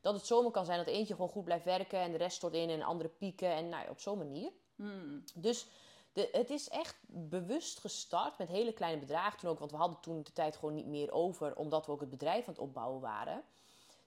[0.00, 2.54] Dat het zomaar kan zijn dat eentje gewoon goed blijft werken en de rest stort
[2.54, 3.50] in en andere pieken.
[3.50, 4.52] En nou, op zo'n manier.
[4.76, 5.24] Hmm.
[5.34, 5.66] Dus
[6.12, 9.58] de, het is echt bewust gestart met hele kleine bedragen toen ook.
[9.58, 12.46] Want we hadden toen de tijd gewoon niet meer over, omdat we ook het bedrijf
[12.46, 13.42] aan het opbouwen waren.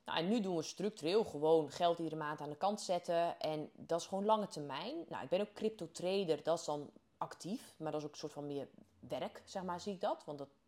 [0.06, 3.39] Nou, en nu doen we structureel gewoon geld iedere maand aan de kant zetten.
[3.39, 5.06] En dat is gewoon lange termijn.
[5.08, 7.73] Nou, ik ben ook crypto trader, dat is dan actief.
[7.77, 8.67] Maar dat is ook een soort van meer
[8.99, 10.23] werk, zeg maar, zie ik dat.
[10.25, 10.61] Want dat ja,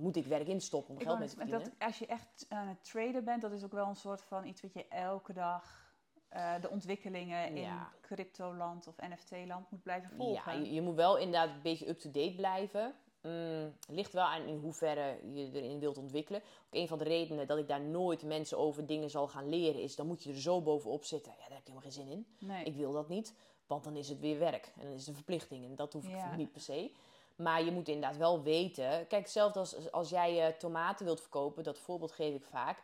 [0.00, 1.64] moet ik werk instoppen om Ik geld mee te verdienen.
[1.64, 4.46] dat, als je echt aan het traden bent, dat is ook wel een soort van
[4.46, 5.88] iets wat je elke dag
[6.28, 7.90] eh, de ontwikkelingen in Ja.
[8.00, 10.64] cryptoland of NFT-land moet blijven Ja, volgen.
[10.64, 12.94] je, je moet wel inderdaad een beetje up-to-date blijven.
[13.22, 16.40] Mm, ligt wel aan in hoeverre je erin wilt ontwikkelen.
[16.40, 19.80] Ook een van de redenen dat ik daar nooit mensen over dingen zal gaan leren
[19.82, 19.96] is...
[19.96, 21.32] dan moet je er zo bovenop zitten.
[21.32, 22.26] Ja, daar heb ik helemaal geen zin in.
[22.38, 22.64] nee.
[22.64, 23.34] Ik wil dat niet,
[23.66, 24.72] want dan is het weer werk.
[24.76, 25.64] En dan is het een verplichting.
[25.64, 26.36] En dat hoef ik Ja.
[26.36, 26.92] niet per se.
[27.42, 29.06] Maar je moet inderdaad wel weten...
[29.06, 31.64] Kijk, zelfs als, als jij eh, tomaten wilt verkopen...
[31.64, 32.82] dat voorbeeld geef ik vaak...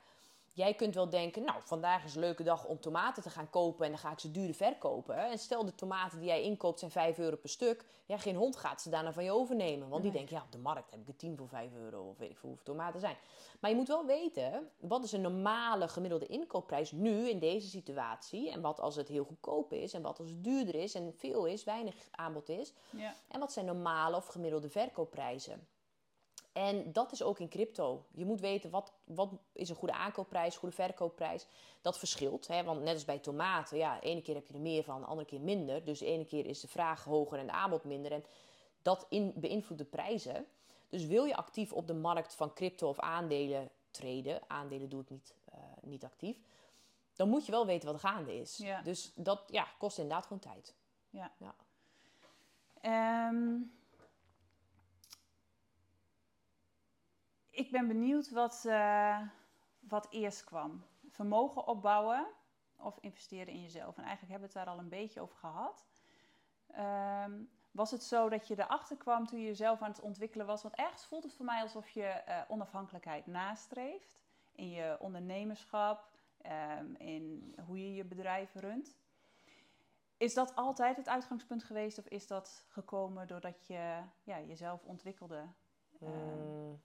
[0.57, 3.85] Jij kunt wel denken, nou, vandaag is een leuke dag om tomaten te gaan kopen
[3.85, 5.17] en dan ga ik ze duur verkopen.
[5.17, 7.85] En stel de tomaten die jij inkoopt zijn 5 euro per stuk.
[8.07, 9.89] Ja, geen hond gaat ze daarna van je overnemen.
[9.89, 10.21] Want die Nee.
[10.21, 12.39] denkt, ja, op de markt heb ik er 10 voor 5 euro of weet ik
[12.39, 13.17] veel hoeveel tomaten zijn.
[13.61, 18.51] Maar je moet wel weten, wat is een normale gemiddelde inkoopprijs nu in deze situatie?
[18.51, 21.45] En wat als het heel goedkoop is en wat als het duurder is en veel
[21.47, 22.73] is, weinig aanbod is.
[22.91, 23.15] Ja.
[23.29, 25.67] En wat zijn normale of gemiddelde verkoopprijzen?
[26.57, 28.05] En dat is ook in crypto.
[28.15, 31.47] Je moet weten wat, wat is een goede aankoopprijs, goede verkoopprijs.
[31.81, 32.47] Dat verschilt.
[32.47, 32.65] Hè?
[32.65, 35.07] Want net als bij tomaten, ja, de ene keer heb je er meer van, de
[35.07, 35.85] andere keer minder.
[35.85, 38.13] Dus de ene keer is de vraag hoger en de aanbod minder.
[38.13, 38.25] En
[38.83, 40.47] dat in, beïnvloedt de prijzen.
[40.89, 45.11] Dus wil je actief op de markt van crypto of aandelen treden, aandelen doe ik
[45.11, 46.37] niet, eh, niet actief,
[47.15, 48.57] dan moet je wel weten wat gaande is.
[48.57, 48.83] Ja.
[48.83, 50.75] Dus dat ja, kost inderdaad gewoon tijd.
[52.81, 53.59] Ehm,
[57.57, 59.21] ik ben benieuwd wat, eh,
[59.81, 60.85] wat eerst kwam.
[61.09, 62.27] Vermogen opbouwen
[62.77, 63.97] of investeren in jezelf.
[63.97, 65.87] En eigenlijk hebben we het daar al een beetje over gehad.
[66.67, 67.33] Ehm,
[67.71, 70.63] was het zo dat je erachter kwam toen je jezelf aan het ontwikkelen was?
[70.63, 74.21] Want ergens voelt het voor mij alsof je eh, onafhankelijkheid nastreeft.
[74.53, 76.11] In je ondernemerschap,
[76.43, 78.97] ehm, in hoe je je bedrijf runt.
[80.17, 85.47] Is dat altijd het uitgangspunt geweest of is dat gekomen doordat je ja, jezelf ontwikkelde?
[85.99, 86.81] Mm,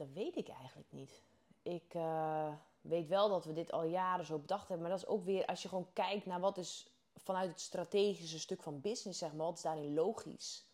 [0.00, 1.22] dat weet ik eigenlijk niet.
[1.62, 4.80] Ik eh, weet wel dat we dit al jaren zo bedacht hebben.
[4.88, 6.86] Maar dat is ook weer, als je gewoon kijkt naar wat is
[7.16, 10.64] vanuit het strategische stuk van business, zeg maar, wat is daarin logisch?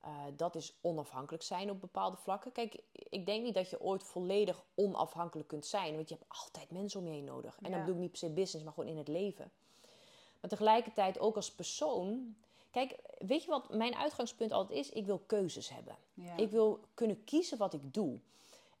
[0.00, 2.52] Eh, dat is onafhankelijk zijn op bepaalde vlakken.
[2.52, 5.94] Kijk, ik denk niet dat je ooit volledig onafhankelijk kunt zijn.
[5.94, 7.56] Want je hebt altijd mensen om je heen nodig.
[7.62, 7.76] En Ja.
[7.76, 9.50] dan bedoel ik niet per se business, maar gewoon in het leven.
[10.40, 12.36] Maar tegelijkertijd ook als persoon.
[12.72, 14.90] Kijk, weet je wat mijn uitgangspunt altijd is?
[14.90, 15.96] Ik wil keuzes hebben.
[16.14, 16.36] ja.
[16.36, 18.20] Ik wil kunnen kiezen wat ik doe.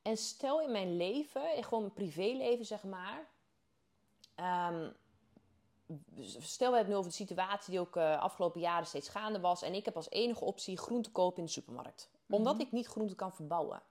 [0.02, 3.26] En stel in mijn leven, in gewoon mijn privéleven zeg maar.
[4.34, 4.90] ehm,
[6.38, 9.40] stel we hebben het nu over de situatie die ook eh afgelopen jaren steeds gaande
[9.40, 9.62] was.
[9.62, 12.10] En ik heb als enige optie groente kopen in de supermarkt.
[12.30, 13.82] Omdat ik niet groente kan verbouwen.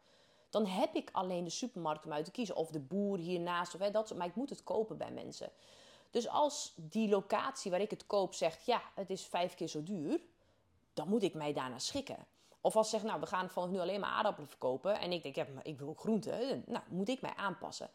[0.50, 2.56] Dan heb ik alleen de supermarkt om uit te kiezen.
[2.56, 3.74] Of de boer hiernaast.
[3.74, 4.16] Of hè, dat.
[4.16, 5.52] Maar ik moet het kopen bij mensen.
[6.12, 8.66] Dus als die locatie waar ik het koop zegt...
[8.66, 10.22] ja, het is vijf keer zo duur...
[10.94, 12.26] dan moet ik mij daarna schikken.
[12.62, 15.00] Of als ze zeggen, nou, we gaan vanaf nu alleen maar aardappelen verkopen...
[15.00, 16.64] en ik denk, ja, maar ik wil groenten...
[16.68, 17.90] nou, moet ik mij aanpassen.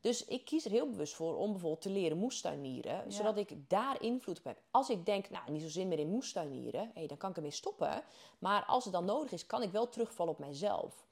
[0.00, 2.94] Dus ik kies er heel bewust voor om bijvoorbeeld te leren moestuinieren...
[2.94, 3.10] Ja.
[3.10, 4.58] zodat ik daar invloed op heb.
[4.70, 6.90] Als ik denk, nou, niet zo zin meer in moestuinieren...
[6.94, 8.02] Hey, dan kan ik ermee stoppen.
[8.38, 11.03] Maar als het dan nodig is, kan ik wel terugvallen op mijzelf...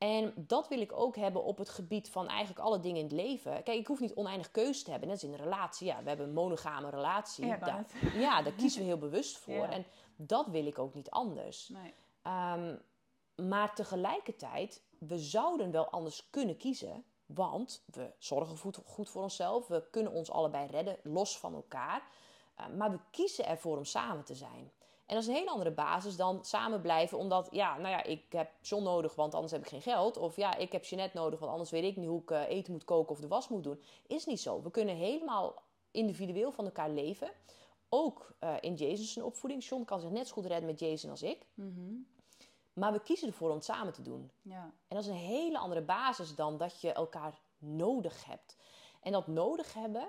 [0.00, 3.12] En dat wil ik ook hebben op het gebied van eigenlijk alle dingen in het
[3.12, 3.62] leven.
[3.62, 5.08] Kijk, ik hoef niet oneindig keuze te hebben.
[5.08, 5.86] Net als in een relatie.
[5.86, 7.46] Ja, we hebben een monogame relatie.
[7.46, 7.86] Ja, daar,
[8.26, 9.54] ja, daar kiezen we heel bewust voor.
[9.54, 9.70] Ja.
[9.70, 9.84] En
[10.16, 11.68] dat wil ik ook niet anders.
[11.68, 11.94] Nee.
[12.22, 12.76] Ehm,
[13.34, 17.04] maar tegelijkertijd, we zouden wel anders kunnen kiezen.
[17.26, 19.66] Want we zorgen goed, goed voor onszelf.
[19.66, 22.02] We kunnen ons allebei redden, los van elkaar.
[22.60, 24.72] Uh, maar we kiezen ervoor om samen te zijn.
[25.10, 27.18] En dat is een hele andere basis dan samen blijven.
[27.18, 30.16] Omdat, ja, nou ja, ik heb John nodig, want anders heb ik geen geld.
[30.16, 32.72] Of ja, ik heb Jeanette nodig, want anders weet ik niet hoe ik uh, eten
[32.72, 33.82] moet koken of de was moet doen.
[34.06, 34.62] Is niet zo.
[34.62, 37.30] We kunnen helemaal individueel van elkaar leven.
[37.88, 39.64] Ook uh, in Jason's opvoeding.
[39.64, 41.46] John kan zich net zo goed redden met Jason als ik.
[41.54, 41.94] Mhm.
[42.72, 44.30] Maar we kiezen ervoor om het samen te doen.
[44.42, 44.62] Ja.
[44.62, 48.56] En dat is een hele andere basis dan dat je elkaar nodig hebt.
[49.02, 50.08] En dat nodig hebben,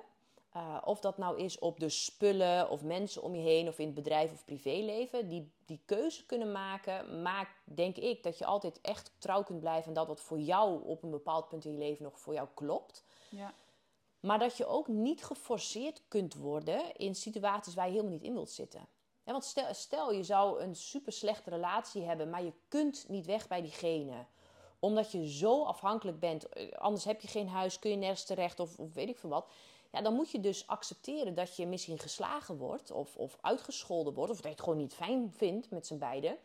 [0.56, 3.86] uh, of dat nou is op de spullen of mensen om je heen of in
[3.86, 8.82] het bedrijf of privéleven, die, die keuze kunnen maken, maakt denk ik dat je altijd
[8.82, 11.78] echt trouw kunt blijven aan dat wat voor jou op een bepaald punt in je
[11.78, 13.04] leven nog voor jou klopt.
[13.30, 13.54] Ja.
[14.20, 18.34] Maar dat je ook niet geforceerd kunt worden in situaties waar je helemaal niet in
[18.34, 18.88] wilt zitten.
[19.24, 23.26] Ja, want stel, stel je zou een super slechte relatie hebben, maar je kunt niet
[23.26, 24.26] weg bij diegene
[24.82, 28.60] omdat je zo afhankelijk bent, eh, anders heb je geen huis, kun je nergens terecht
[28.60, 29.52] of, of weet ik veel wat.
[29.92, 34.32] Ja, dan moet je dus accepteren dat je misschien geslagen wordt of, of uitgescholden wordt.
[34.32, 36.38] Of dat je het gewoon niet fijn vindt met z'n beiden.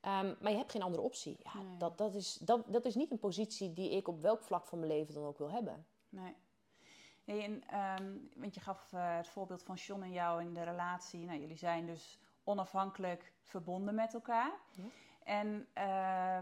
[0.00, 1.36] Ehm, maar je hebt geen andere optie.
[1.42, 4.66] Ja, dat, dat, is, dat, dat is niet een positie die ik op welk vlak
[4.66, 5.86] van mijn leven dan ook wil hebben.
[6.08, 6.34] Nee.
[7.24, 11.24] en, ehm, want je gaf uh, het voorbeeld van John en jou in de relatie.
[11.24, 14.52] Nou, jullie zijn dus onafhankelijk verbonden met elkaar.
[14.70, 14.84] Ja.
[15.24, 15.66] En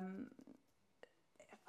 [0.03, 0.29] um,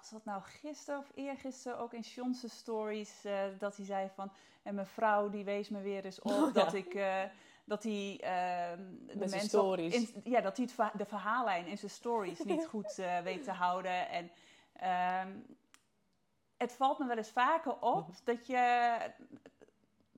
[0.02, 4.32] was dat nou gisteren of eergisteren ook in John's stories, uh, dat hij zei van,
[4.64, 7.24] en mijn vrouw die wees me weer eens op oh, dat ik, uh,
[7.66, 9.94] dat hij uh, de mensen stories.
[9.94, 13.52] In, ja, dat hij het, de verhaallijn in zijn stories niet goed uh, weet te
[13.52, 14.10] houden.
[14.10, 14.32] En
[14.74, 15.32] ehm,
[16.58, 18.18] het valt me wel eens vaker op mhm.
[18.24, 18.98] dat je,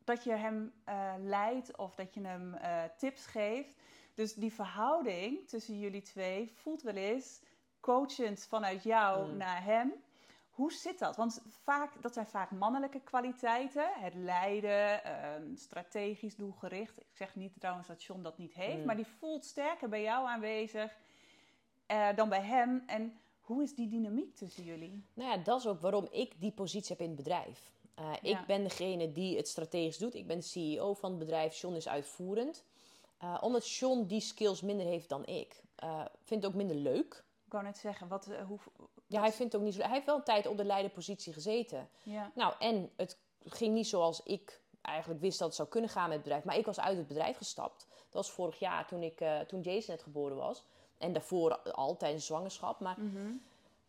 [0.03, 0.73] dat je hem
[1.19, 2.57] leidt of dat je hem
[2.97, 3.69] tips geeft.
[4.13, 7.41] Dus die verhouding tussen jullie twee voelt wel eens
[7.83, 9.37] coachend vanuit jou mm.
[9.37, 9.93] naar hem.
[10.49, 11.15] Hoe zit dat?
[11.15, 13.89] Want vaak, dat zijn vaak mannelijke kwaliteiten.
[13.93, 16.99] Het leiden, ehm, strategisch doelgericht.
[16.99, 18.85] Ik zeg niet trouwens dat John dat niet heeft, mm.
[18.85, 20.97] maar die voelt sterker bij jou aanwezig
[21.87, 22.83] uh, dan bij hem.
[22.87, 25.05] En hoe is die dynamiek tussen jullie?
[25.13, 27.71] Nou ja, dat is ook waarom ik die positie heb in het bedrijf.
[27.99, 30.15] Uh, ik ben degene die het strategisch doet.
[30.15, 31.55] Ik ben de CEO van het bedrijf.
[31.61, 32.63] John is uitvoerend.
[33.23, 35.61] Uh, omdat John die skills minder heeft dan ik.
[36.23, 37.23] vindt het ook minder leuk
[37.53, 38.59] kan net zeggen, wat, uh, hoe...
[39.07, 39.81] Ja, hij vindt ook niet zo...
[39.81, 41.89] Hij heeft wel een tijd op de leiderpositie gezeten.
[42.03, 42.31] Ja.
[42.35, 46.13] Nou, en het ging niet zoals ik eigenlijk wist dat het zou kunnen gaan met
[46.13, 46.43] het bedrijf.
[46.43, 47.87] Maar ik was uit het bedrijf gestapt.
[47.89, 50.63] Dat was vorig jaar toen, ik, uh, toen Jason net geboren was.
[50.97, 52.79] En daarvoor al tijdens zwangerschap.
[52.79, 53.31] Maar mhm.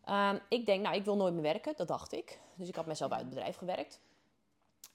[0.03, 1.73] ehm, ik denk, nou, ik wil nooit meer werken.
[1.75, 2.39] Dat dacht ik.
[2.55, 4.01] Dus ik had mezelf uit het bedrijf gewerkt.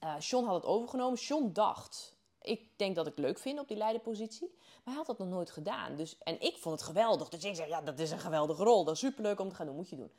[0.05, 1.19] Uh, John had het overgenomen.
[1.19, 4.49] John dacht, ik denk dat ik leuk vind op die leiderpositie.
[4.57, 5.97] Maar hij had dat nog nooit gedaan.
[5.97, 7.29] Dus, en ik vond het geweldig.
[7.29, 8.85] Dus ik zei, ja, dat is een geweldige rol.
[8.85, 9.77] Dat is superleuk om te gaan doen.
[9.77, 10.13] Moet je doen.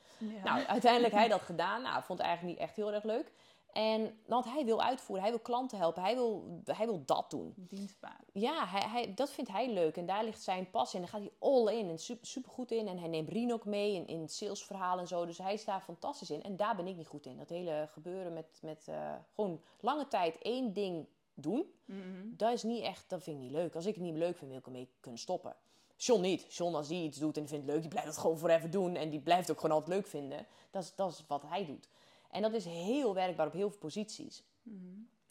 [0.44, 1.82] Nou, uiteindelijk hij dat gedaan.
[1.82, 3.32] Nou, vond het eigenlijk niet echt heel erg leuk.
[3.72, 7.54] En want hij wil uitvoeren, hij wil klanten helpen, hij wil, hij wil dat doen.
[7.58, 8.20] Dienstbaar.
[8.34, 11.06] Ja, hij, hij, dat vindt hij leuk en daar ligt zijn passie in.
[11.06, 12.88] Daar gaat hij all in en super, super goed in.
[12.88, 15.26] En hij neemt Rien ook mee in, in salesverhalen en zo.
[15.26, 16.44] Dus hij is daar fantastisch in.
[16.44, 17.38] En daar ben ik niet goed in.
[17.38, 21.74] Dat hele gebeuren met, met uh, gewoon lange tijd één ding doen.
[21.86, 22.00] Mhm.
[22.30, 23.76] Dat is niet echt, dat vind ik niet leuk.
[23.76, 25.56] Als ik het niet leuk vind, wil ik ermee kunnen stoppen.
[25.96, 26.56] John niet.
[26.56, 28.96] John als hij iets doet en vindt het leuk, die blijft het gewoon forever doen.
[28.96, 30.48] En die blijft ook gewoon altijd leuk vinden.
[30.72, 31.88] Dat is, dat is wat hij doet.
[32.30, 34.44] En dat is heel werkbaar op heel veel posities.
[34.64, 34.78] Mhm.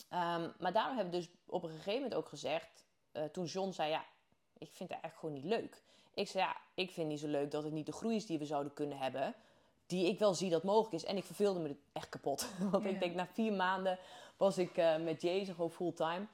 [0.08, 3.70] Ehm, maar daarom hebben we dus op een gegeven moment ook gezegd, uh, toen John
[3.70, 4.04] zei, ja,
[4.58, 5.82] ik vind het eigenlijk gewoon niet leuk.
[6.14, 8.38] Ik zei, ja, ik vind niet zo leuk dat het niet de groei is die
[8.38, 9.34] we zouden kunnen hebben.
[9.86, 11.04] Die ik wel zie dat mogelijk is.
[11.04, 12.46] En ik verveelde me echt kapot.
[12.70, 13.98] Want ik denk, na vier maanden
[14.40, 16.26] was ik uh, met Jezus gewoon fulltime.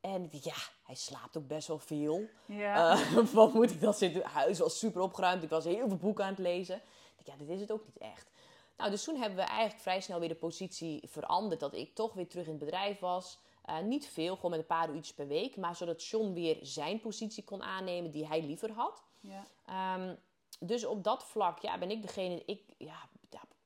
[0.00, 2.28] En ik dacht, ja, hij slaapt ook best wel veel.
[2.46, 2.92] Ja.
[2.92, 4.22] Uh, wat moet ik dan zitten?
[4.22, 5.42] Huis was super opgeruimd.
[5.42, 6.76] Ik was heel veel boeken aan het lezen.
[6.76, 8.30] Ik dacht, ja, dit is het ook niet echt.
[8.76, 11.60] Nou, dus toen hebben we eigenlijk vrij snel weer de positie veranderd.
[11.60, 13.38] Dat ik toch weer terug in het bedrijf was.
[13.66, 15.56] Uh, niet veel, gewoon met een paar uurtjes per week.
[15.56, 19.02] Maar zodat John weer zijn positie kon aannemen die hij liever had.
[19.20, 19.94] Ja.
[19.98, 20.18] Um,
[20.60, 22.42] dus op dat vlak ja, ben ik degene...
[22.46, 23.08] Ik, ja,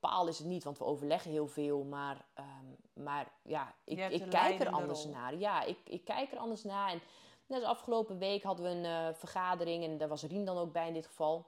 [0.01, 1.83] ja, bepaal is het niet, want we overleggen heel veel.
[1.83, 5.35] Maar, um, maar ja, ik, ik kijk er anders naar.
[5.35, 6.91] Ja, ik, ik kijk er anders naar.
[6.91, 7.01] En
[7.45, 9.83] net afgelopen week hadden we een uh, vergadering.
[9.83, 11.45] En daar was Rien dan ook bij in dit geval.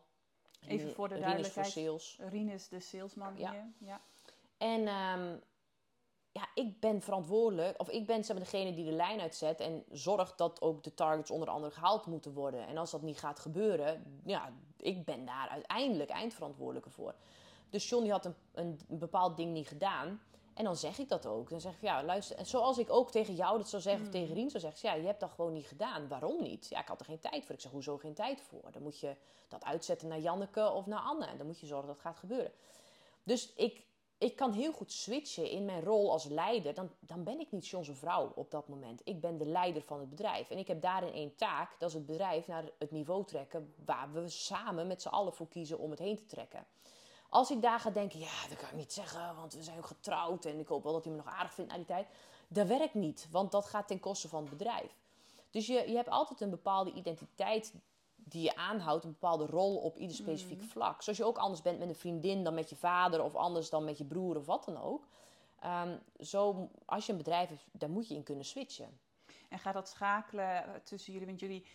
[0.67, 1.67] Even voor de Rien duidelijkheid.
[1.67, 2.17] Is voor sales.
[2.29, 3.51] Rien is de salesman ja.
[3.51, 3.73] hier.
[3.77, 4.01] Ja.
[4.57, 5.41] En um,
[6.31, 9.83] ja, ik ben verantwoordelijk, of ik ben zeg maar, degene die de lijn uitzet en
[9.91, 12.67] zorgt dat ook de targets onder andere gehaald moeten worden.
[12.67, 17.15] En als dat niet gaat gebeuren, ja, ik ben daar uiteindelijk eindverantwoordelijke voor.
[17.73, 20.21] Dus John die had een, een, bepaald ding niet gedaan.
[20.53, 21.49] En dan zeg ik dat ook.
[21.49, 22.35] Dan zeg ik, ja, luister.
[22.35, 24.19] En zoals ik ook tegen jou dat zou zeggen, of hmm.
[24.19, 24.89] tegen Rien zou zeggen.
[24.89, 26.07] Ja, je hebt dat gewoon niet gedaan.
[26.07, 26.67] Waarom niet?
[26.69, 27.55] Ja, ik had er geen tijd voor.
[27.55, 28.71] Ik zeg, hoezo geen tijd voor?
[28.71, 29.15] Dan moet je
[29.47, 31.25] dat uitzetten naar Janneke of naar Anne.
[31.25, 32.51] En dan moet je zorgen dat het gaat gebeuren.
[33.23, 33.83] Dus ik,
[34.17, 36.73] ik kan heel goed switchen in mijn rol als leider.
[36.73, 39.01] Dan, dan ben ik niet John's vrouw op dat moment.
[39.03, 40.49] Ik ben de leider van het bedrijf.
[40.49, 41.79] En ik heb daarin één taak.
[41.79, 45.47] Dat is het bedrijf naar het niveau trekken waar we samen met z'n allen voor
[45.47, 46.65] kiezen om het heen te trekken.
[47.33, 49.85] Als ik daar ga denken, ja, dat kan ik niet zeggen, want we zijn ook
[49.85, 52.07] getrouwd en ik hoop wel dat hij me nog aardig vindt na die tijd.
[52.47, 54.97] Dat werkt niet, want dat gaat ten koste van het bedrijf.
[55.49, 57.73] Dus je, je hebt altijd een bepaalde identiteit
[58.15, 60.67] die je aanhoudt, een bepaalde rol op ieder specifiek mm.
[60.67, 61.01] vlak.
[61.01, 63.83] Zoals je ook anders bent met een vriendin dan met je vader of anders dan
[63.83, 65.07] met je broer of wat dan ook.
[65.65, 68.99] Um, zo, als je een bedrijf hebt, daar moet je in kunnen switchen.
[69.49, 71.27] En gaat dat schakelen tussen jullie?
[71.27, 71.65] Want jullie,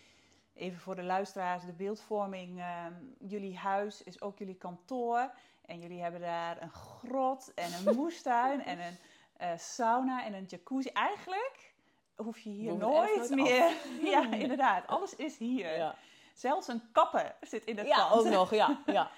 [0.58, 2.58] even voor de luisteraars, de beeldvorming.
[2.58, 2.86] Uh,
[3.18, 5.30] jullie huis is ook jullie kantoor.
[5.64, 8.98] En jullie hebben daar een grot en een moestuin en een
[9.40, 10.90] uh, sauna en een jacuzzi.
[10.90, 11.74] Eigenlijk
[12.16, 13.72] hoef je hier het nooit meer...
[14.12, 14.86] ja, inderdaad.
[14.86, 15.76] Alles is hier.
[15.76, 15.94] Ja,
[16.34, 18.26] Zelfs een kapper zit in het ja pand.
[18.26, 18.82] ook nog, ja.
[18.86, 19.10] ja.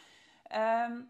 [0.43, 1.01] Ehm,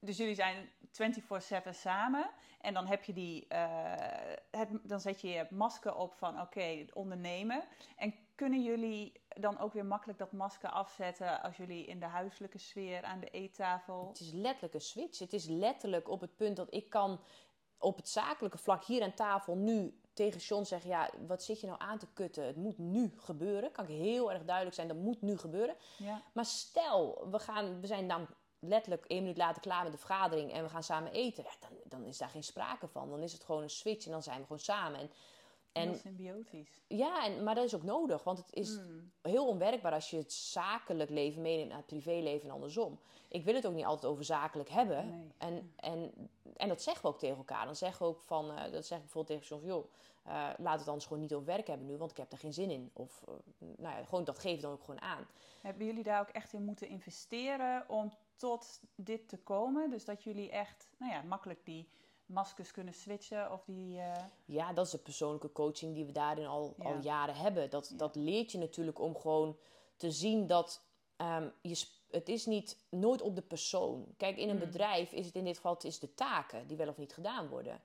[0.00, 2.30] dus jullie zijn 24/7 samen.
[2.60, 3.64] En dan heb je die, eh,
[4.50, 7.64] het, dan zet je je masker op van oké, ondernemen.
[7.96, 12.58] En kunnen jullie dan ook weer makkelijk dat masker afzetten als jullie in de huiselijke
[12.58, 14.08] sfeer aan de eettafel?
[14.08, 15.18] Het is letterlijk een switch.
[15.18, 17.20] Het is letterlijk op het punt dat ik kan
[17.78, 21.66] op het zakelijke vlak hier aan tafel nu tegen John zeggen: Ja, wat zit je
[21.66, 22.46] nou aan te kutten?
[22.46, 23.72] Het moet nu gebeuren.
[23.72, 25.76] Kan ik heel erg duidelijk zijn: dat moet nu gebeuren.
[25.96, 28.26] Ja, Maar stel, we, gaan, we zijn dan
[28.58, 31.44] letterlijk één minuut later klaar met de vergadering en we gaan samen eten.
[31.44, 33.10] Ja, dan, dan is daar geen sprake van.
[33.10, 35.00] Dan is het gewoon een switch en dan zijn we gewoon samen.
[35.00, 35.10] En,
[35.76, 36.82] heel en, symbiotisch.
[36.88, 39.10] ja, en, maar dat is ook nodig, want het is Mm.
[39.22, 42.98] heel onwerkbaar als je het zakelijk leven meeneemt naar het privéleven en andersom.
[43.28, 45.08] Ik wil het ook niet altijd over zakelijk hebben.
[45.10, 45.32] Nee.
[45.38, 46.12] En, en,
[46.56, 47.64] en dat zeggen we ook tegen elkaar.
[47.64, 49.90] Dan zeggen we ook van, eh, dat zeg ik bijvoorbeeld tegen John van, joh,
[50.24, 52.52] eh, laat het anders gewoon niet over werk hebben nu, want ik heb daar geen
[52.52, 52.90] zin in.
[52.92, 55.26] Of, eh, nou ja, gewoon dat geef dan ook gewoon aan.
[55.60, 59.90] Hebben jullie daar ook echt in moeten investeren om tot dit te komen?
[59.90, 61.88] Dus dat jullie echt, nou ja, makkelijk die
[62.26, 63.98] maskers kunnen switchen of die...
[63.98, 66.84] eh, Ja, dat is de persoonlijke coaching die we daarin al, Ja.
[66.84, 67.70] al jaren hebben.
[67.70, 67.96] Dat, Ja.
[67.96, 69.56] dat leert je natuurlijk om gewoon
[69.96, 70.84] te zien dat
[71.16, 74.06] ehm, je, het is niet nooit op de persoon.
[74.16, 74.60] Kijk, in een Mm.
[74.60, 77.48] bedrijf is het in dit geval het is de taken die wel of niet gedaan
[77.48, 77.80] worden.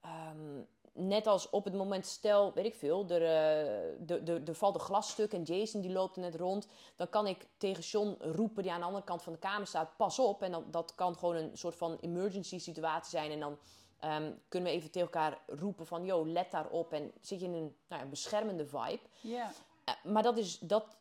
[0.00, 0.60] Ehm,
[0.92, 4.74] net als op het moment, stel, weet ik veel, er, eh, er, er, er valt
[4.74, 6.66] een glasstuk en Jason die loopt er net rond.
[6.96, 9.96] Dan kan ik tegen John roepen, die aan de andere kant van de kamer staat,
[9.96, 10.42] pas op.
[10.42, 13.30] En dan, dat kan gewoon een soort van emergency situatie zijn.
[13.30, 13.58] En dan
[14.02, 16.92] ehm, kunnen we even tegen elkaar roepen van, yo, let daarop.
[16.92, 19.00] En zit je in een nou ja, beschermende vibe.
[19.20, 19.50] Ja,
[19.84, 20.96] Eh, maar dat is, dat...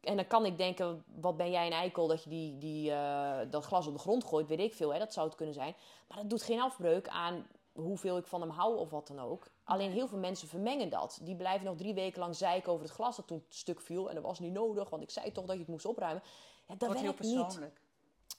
[0.00, 3.50] En dan kan ik denken, wat ben jij een eikel dat je die, die, eh,
[3.50, 4.92] dat glas op de grond gooit, weet ik veel.
[4.92, 4.98] Hè?
[4.98, 5.74] Dat zou het kunnen zijn.
[6.08, 9.46] Maar dat doet geen afbreuk aan hoeveel ik van hem hou of wat dan ook.
[9.64, 11.18] Alleen heel veel mensen vermengen dat.
[11.22, 14.08] Die blijven nog drie weken lang zeiken over het glas dat toen stuk viel.
[14.08, 16.22] En dat was niet nodig, want ik zei toch dat je het moest opruimen.
[16.66, 17.42] Ja, dat wordt heel werkt niet.
[17.44, 17.80] persoonlijk.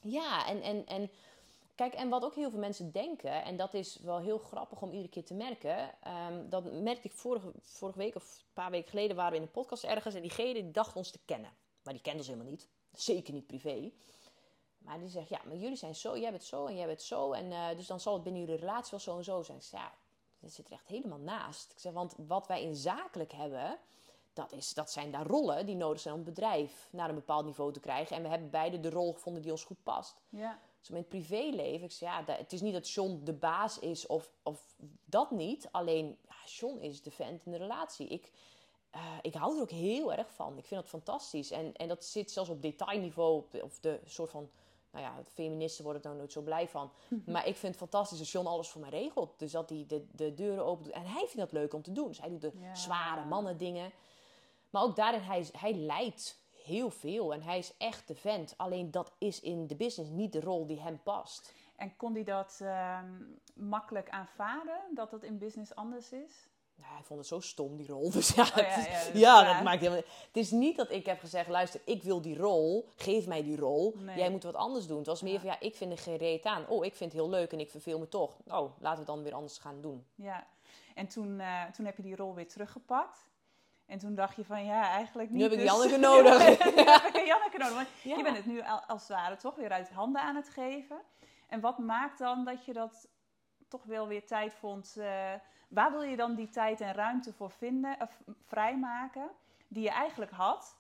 [0.02, 1.12] Ja, en, en, en
[1.76, 4.92] kijk, en wat ook heel veel mensen denken, en dat is wel heel grappig om
[4.92, 6.02] iedere keer te merken.
[6.02, 9.44] ehm, dat merkte ik vorige, vorige week of een paar weken geleden waren we in
[9.44, 11.52] een podcast ergens en diegene die dacht ons te kennen.
[11.82, 12.68] Maar die kent ons helemaal niet.
[12.94, 13.92] Zeker niet privé.
[14.78, 17.32] Maar die zegt, ja, maar jullie zijn zo, jij bent zo en jij bent zo.
[17.32, 19.58] En eh, dus dan zal het binnen jullie relatie wel zo en zo zijn.
[19.58, 19.94] Ik ja,
[20.40, 21.72] dat zit er echt helemaal naast.
[21.72, 23.80] Ik zeg, want wat wij in zakelijk hebben,
[24.34, 27.46] dat, is, dat zijn daar rollen die nodig zijn om het bedrijf naar een bepaald
[27.46, 28.16] niveau te krijgen.
[28.16, 30.16] En we hebben beide de rol gevonden die ons goed past.
[30.30, 33.80] Ja, Dus met het privéleven, ik zeg, ja, het is niet dat John de baas
[33.80, 34.76] is of, of
[35.06, 35.68] dat niet.
[35.72, 38.08] Alleen, ja, John is de vent in de relatie.
[38.08, 38.32] Ik,
[38.90, 40.58] eh, ik hou er ook heel erg van.
[40.58, 41.52] Ik vind dat fantastisch.
[41.52, 44.50] En, en dat zit zelfs op detailniveau, op de, of de soort van...
[44.92, 46.92] Nou ja, feministen worden er nou nooit zo blij van.
[47.26, 49.40] Maar ik vind het fantastisch als John alles voor mij regelt.
[49.40, 50.94] Dus dat hij de, de deuren open doet.
[50.94, 52.08] En hij vindt dat leuk om te doen.
[52.08, 52.76] Dus hij doet de Ja.
[52.76, 53.92] zware mannen dingen.
[54.70, 57.34] Maar ook daarin, hij, hij leidt heel veel.
[57.34, 58.54] En hij is echt de vent.
[58.58, 61.54] Alleen dat is in de business niet de rol die hem past.
[61.76, 63.12] en kon die dat ehm,
[63.54, 66.48] makkelijk aanvaarden, dat dat in business anders is?
[66.76, 68.12] Nou, hij vond het zo stom, die rol.
[68.12, 68.56] Dus ja, Oh
[69.14, 72.22] ja, dat ja, maakt helemaal Het is niet dat ik heb gezegd, luister, ik wil
[72.22, 72.90] die rol.
[72.96, 73.94] Geef mij die rol.
[73.98, 74.18] Nee.
[74.18, 74.98] Jij moet wat anders doen.
[74.98, 76.68] Het was meer van, ja, ik vind er geen reet aan.
[76.68, 78.38] Oh, ik vind het heel leuk en ik verveel me toch.
[78.48, 80.06] Oh, laten we het dan weer anders gaan doen.
[80.16, 80.48] Ja,
[80.96, 83.20] en toen, eh, toen heb je die rol weer teruggepakt.
[83.86, 85.38] En toen dacht je van ja, eigenlijk niet.
[85.38, 86.38] Nu heb ik dus- Janneke nodig.
[86.48, 87.76] nu heb ik Janneke nodig.
[87.76, 88.18] Want Ja.
[88.18, 90.98] je bent het nu al- als het ware toch weer uit handen aan het geven.
[91.48, 93.08] En wat maakt dan dat je dat
[93.68, 94.96] toch wel weer tijd vond?
[94.98, 95.34] eh,
[95.70, 99.30] waar wil je dan die tijd en ruimte voor vinden, of vrijmaken,
[99.68, 100.76] die je eigenlijk had?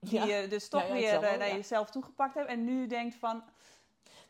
[0.00, 0.36] Die Ja.
[0.36, 2.48] je dus toch Ja, weer eh, wel, naar jezelf toegepakt hebt.
[2.48, 3.42] En nu denkt van,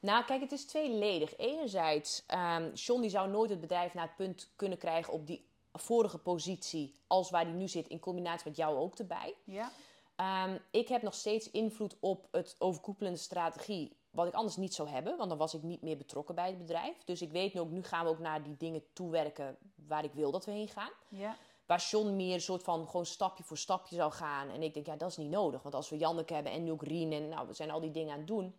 [0.01, 1.37] Nou, kijk, het is tweeledig.
[1.37, 5.47] Enerzijds, ehm John die zou nooit het bedrijf naar het punt kunnen krijgen op die
[5.79, 9.35] vorige positie als waar hij nu zit, in combinatie met jou ook erbij.
[9.45, 9.71] ja,
[10.17, 14.89] Ehm, ik heb nog steeds invloed op het overkoepelende strategie, wat ik anders niet zou
[14.89, 17.05] hebben, want dan was ik niet meer betrokken bij het bedrijf.
[17.05, 19.57] Dus ik weet nu ook, nu gaan we ook naar die dingen toewerken
[19.87, 20.91] waar ik wil dat we heen gaan.
[21.09, 24.49] ja, Waar John meer een soort van gewoon stapje voor stapje zou gaan.
[24.49, 25.63] En ik denk, ja, dat is niet nodig.
[25.63, 27.91] Want als we Janneke hebben en nu ook Rien en nou, we zijn al die
[27.91, 28.55] dingen aan het doen.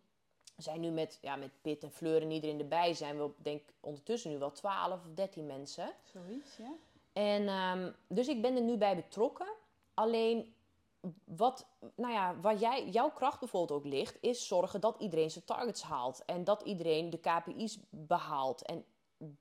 [0.55, 3.61] We zijn nu met, ja, met Pit en Fleur en iedereen erbij zijn we denk
[3.79, 5.91] ondertussen nu wel 12 of 13 mensen.
[6.11, 6.71] zoiets, ja.
[7.15, 9.47] En ehm, dus ik ben er nu bij betrokken.
[9.93, 10.53] Alleen
[11.23, 15.45] wat, nou ja, waar jij, jouw kracht bijvoorbeeld ook ligt, is zorgen dat iedereen zijn
[15.45, 16.25] targets haalt.
[16.25, 18.61] En dat iedereen de KPI's behaalt.
[18.61, 18.85] En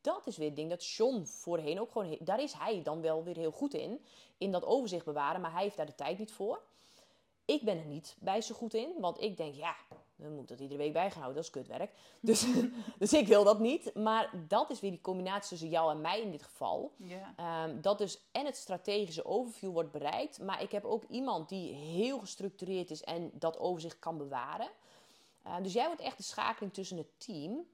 [0.01, 3.25] dat is weer het ding dat John voorheen ook gewoon, daar is hij dan wel
[3.25, 4.05] weer heel goed in.
[4.39, 6.62] In dat overzicht bewaren, maar hij heeft daar de tijd niet voor.
[7.45, 9.75] Ik ben er niet bij zo goed in, want ik denk, ja,
[10.17, 11.93] dan moet dat iedere week bijgehouden, dat is kutwerk.
[12.21, 12.47] Dus,
[12.99, 13.95] dus ik wil dat niet.
[13.95, 16.93] Maar dat is weer die combinatie tussen jou en mij in dit geval.
[17.37, 20.41] Ehm, dat dus en het strategische overview wordt bereikt.
[20.41, 24.69] Maar ik heb ook iemand die heel gestructureerd is en dat overzicht kan bewaren.
[25.47, 27.67] Uh, dus jij wordt echt de schakeling tussen het team.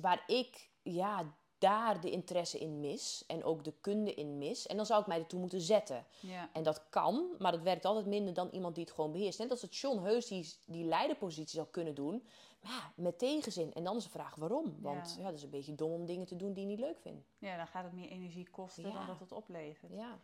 [0.00, 4.66] Waar ik ja, daar de interesse in mis en ook de kunde in mis.
[4.66, 6.04] En dan zou ik mij ertoe moeten zetten.
[6.20, 6.48] Ja.
[6.52, 9.38] En dat kan, maar dat werkt altijd minder dan iemand die het gewoon beheerst.
[9.38, 12.24] Net als het John Heus die, die leiderpositie zou kunnen doen,
[12.62, 13.72] maar ja, met tegenzin.
[13.74, 14.76] En dan is de vraag waarom.
[14.80, 15.22] Want ja.
[15.22, 15.28] Ja.
[15.28, 17.26] dat is een beetje dom om dingen te doen die je niet leuk vindt.
[17.38, 18.92] ja, dan gaat het meer energie kosten Ja.
[18.92, 19.92] dan dat het oplevert.
[19.92, 20.18] Ja.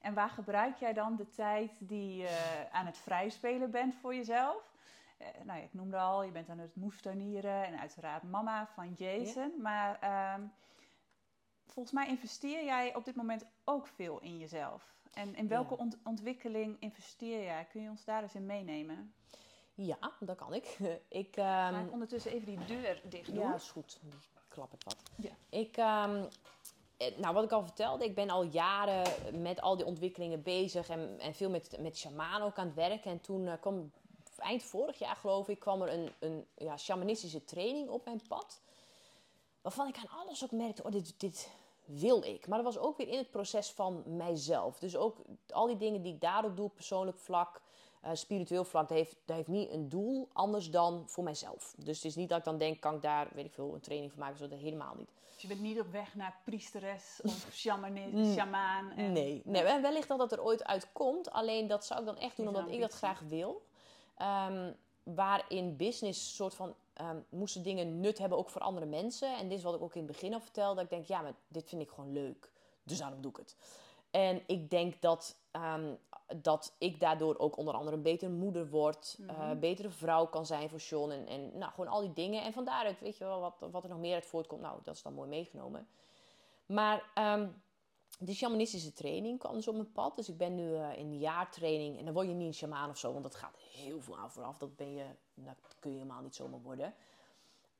[0.00, 4.72] En waar gebruik jij dan de tijd die je aan het vrijspelen bent voor jezelf?
[5.18, 8.92] Eh, nou, ja, ik noemde al, je bent aan het moestuinieren en uiteraard mama van
[8.96, 9.52] Jason.
[9.62, 10.42] Maar ehm,
[11.74, 14.92] volgens mij investeer jij op dit moment ook veel in jezelf.
[15.12, 15.80] En in welke Ja.
[15.80, 17.64] ont- ontwikkeling investeer jij?
[17.64, 19.14] Kun je ons daar eens in meenemen?
[19.74, 20.78] ja, dat kan ik.
[21.08, 23.38] ik Ga ehm, ik ondertussen even die deur dicht doen?
[23.38, 23.98] Ja, is goed.
[24.02, 24.12] Die
[24.48, 24.96] klappert wat.
[25.16, 25.30] Ja.
[25.48, 26.24] Ik, ehm,
[26.96, 30.88] eh, nou, wat ik al vertelde, ik ben al jaren met al die ontwikkelingen bezig
[30.88, 33.10] en, en veel met, met shaman ook aan het werken.
[33.10, 33.92] En toen eh, kwam,
[34.36, 38.60] eind vorig jaar geloof ik, kwam er een, een ja, shamanistische training op mijn pad.
[39.62, 41.50] Waarvan ik aan alles ook merkte, oh, dit, dit
[41.84, 42.46] wil ik.
[42.46, 44.78] Maar dat was ook weer in het proces van mijzelf.
[44.78, 45.16] Dus ook
[45.50, 47.60] al die dingen die ik daarop doe, persoonlijk vlak,
[48.00, 51.74] eh, spiritueel vlak, dat heeft, dat heeft niet een doel anders dan voor mijzelf.
[51.76, 53.80] Dus het is niet dat ik dan denk, kan ik daar, weet ik veel, een
[53.80, 54.38] training van maken.
[54.38, 55.10] Zo, dat helemaal niet.
[55.32, 57.46] Dus je bent niet op weg naar priesteres of
[58.12, 58.24] Mm.
[58.32, 58.90] shamaan.
[58.90, 59.62] En, Nee, nee.
[59.62, 61.30] Wellicht dat dat er ooit uitkomt.
[61.30, 63.62] Alleen dat zou ik dan echt doen omdat ik dat graag wil.
[64.16, 64.72] Ehm,
[65.02, 69.36] waarin business soort van ehm, moesten dingen nut hebben ook voor andere mensen.
[69.38, 70.74] En dit is wat ik ook in het begin al vertelde.
[70.74, 72.50] Dat ik denk, ja, maar dit vind ik gewoon leuk.
[72.82, 73.56] Dus daarom doe ik het.
[74.10, 75.94] En ik denk dat, ehm,
[76.36, 79.18] dat ik daardoor ook onder andere een betere moeder word.
[79.26, 79.58] eh, Mhm.
[79.58, 81.10] betere vrouw kan zijn voor John.
[81.10, 82.42] En, en nou, gewoon al die dingen.
[82.42, 84.60] En van daaruit, weet je wel, wat, wat er nog meer uit voortkomt.
[84.60, 85.88] Nou, dat is dan mooi meegenomen.
[86.66, 87.48] Maar ehm,
[88.18, 90.16] de shamanistische training kwam dus op mijn pad.
[90.16, 91.98] Dus ik ben nu eh, in de jaartraining.
[91.98, 94.30] En dan word je niet een shamaan of zo, want dat gaat heel veel aan
[94.30, 94.58] vooraf.
[94.58, 95.04] Dat, ben je,
[95.34, 96.94] dat kun je helemaal niet zomaar worden.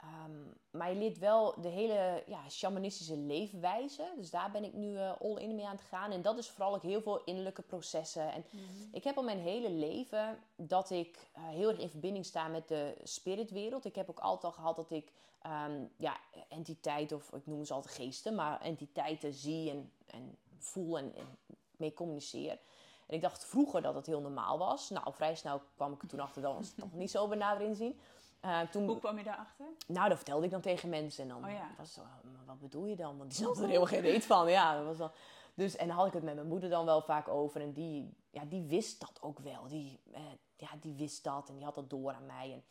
[0.04, 0.32] Ehm,
[0.70, 4.12] maar je leert wel de hele ja, shamanistische leefwijze.
[4.16, 6.10] Dus daar ben ik nu eh, all in mee aan het gaan.
[6.10, 8.32] En dat is vooral ook heel veel innerlijke processen.
[8.32, 8.62] En Mhm.
[8.92, 12.68] ik heb al mijn hele leven dat ik eh, heel erg in verbinding sta met
[12.68, 13.84] de spiritwereld.
[13.84, 16.16] Ik heb ook altijd al gehad dat ik ehm, ja,
[16.48, 21.38] entiteiten, of ik noem ze altijd geesten, maar entiteiten zie en, en voel en, en
[21.76, 22.58] mee communiceer.
[23.06, 24.90] En ik dacht vroeger dat het heel normaal was.
[24.90, 27.68] Nou, vrij snel kwam ik er toen achter, dat was het toch niet zo benaderd
[27.68, 28.00] inzien.
[28.44, 29.66] Eh, toen, Hoe kwam je daarachter?
[29.86, 31.22] nou, dat vertelde ik dan tegen mensen.
[31.22, 31.70] En dan Oh ja.
[31.76, 33.18] was het zo, maar wat bedoel je dan?
[33.18, 34.50] Want die snapte er helemaal geen reet van.
[34.50, 35.10] Ja, dat was dan...
[35.54, 37.60] Dus, en dan had ik het met mijn moeder dan wel vaak over.
[37.60, 39.66] En die, ja, die wist dat ook wel.
[39.68, 40.20] Die, eh,
[40.56, 42.52] ja, die wist dat en die had dat door aan mij.
[42.52, 42.64] En,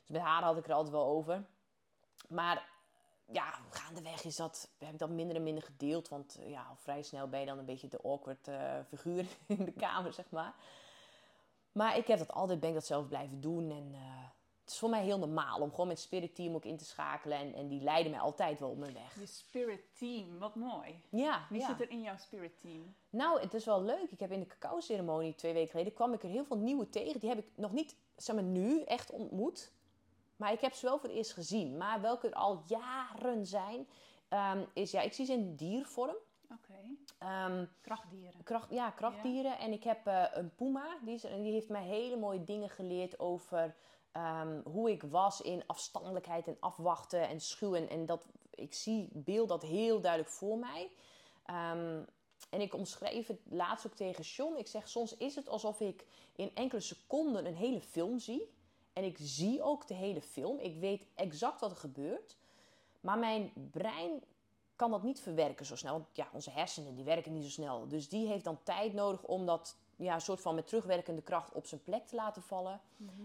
[0.00, 1.44] dus met haar had ik er altijd wel over.
[2.28, 2.68] Maar
[3.32, 6.08] ja, gaandeweg is dat, heb ik dat minder en minder gedeeld.
[6.08, 8.50] Want eh, ja, al vrij snel ben je dan een beetje de awkward
[8.88, 10.54] figuur in de kamer, zeg maar.
[11.72, 13.70] Maar ik heb dat altijd, ben ik dat zelf blijven doen.
[13.70, 13.94] En
[14.66, 17.38] het is voor mij heel normaal om gewoon met spirit team ook in te schakelen.
[17.38, 19.18] En, en die leiden mij altijd wel op mijn weg.
[19.20, 21.00] Je spirit team, wat mooi.
[21.08, 21.66] Ja, Wie ja.
[21.66, 22.94] zit er in jouw spirit team?
[23.10, 24.10] Nou, het is wel leuk.
[24.10, 25.92] Ik heb in de cacao-ceremonie twee weken geleden...
[25.92, 27.20] kwam ik er heel veel nieuwe tegen.
[27.20, 29.72] Die heb ik nog niet, zeg maar, nu echt ontmoet.
[30.36, 31.76] Maar ik heb ze wel voor het eerst gezien.
[31.76, 33.86] Maar welke er al jaren zijn...
[34.28, 36.16] ehm, is, ja, ik zie ze in diervorm.
[36.50, 36.74] Oké,
[37.18, 38.42] Ehm, krachtdieren.
[38.42, 39.58] kracht, ja, krachtdieren.
[39.58, 40.98] En ik heb eh, een puma.
[41.04, 43.74] Die, is, die heeft mij hele mooie dingen geleerd over
[44.16, 47.74] ehm, hoe ik was in afstandelijkheid en afwachten en schuw.
[47.74, 50.90] En, dat, ik zie beeld dat heel duidelijk voor mij.
[51.44, 52.02] Ehm,
[52.50, 54.56] en ik omschreef het laatst ook tegen John.
[54.56, 56.06] Ik zeg, soms is het alsof ik
[56.36, 58.54] in enkele seconden een hele film zie.
[58.92, 60.58] En ik zie ook de hele film.
[60.58, 62.36] Ik weet exact wat er gebeurt.
[63.00, 64.22] Maar mijn brein
[64.76, 65.92] kan dat niet verwerken zo snel.
[65.92, 67.88] Want ja, onze hersenen die werken niet zo snel.
[67.88, 71.52] Dus die heeft dan tijd nodig om dat ja, een soort van met terugwerkende kracht
[71.52, 72.80] op zijn plek te laten vallen.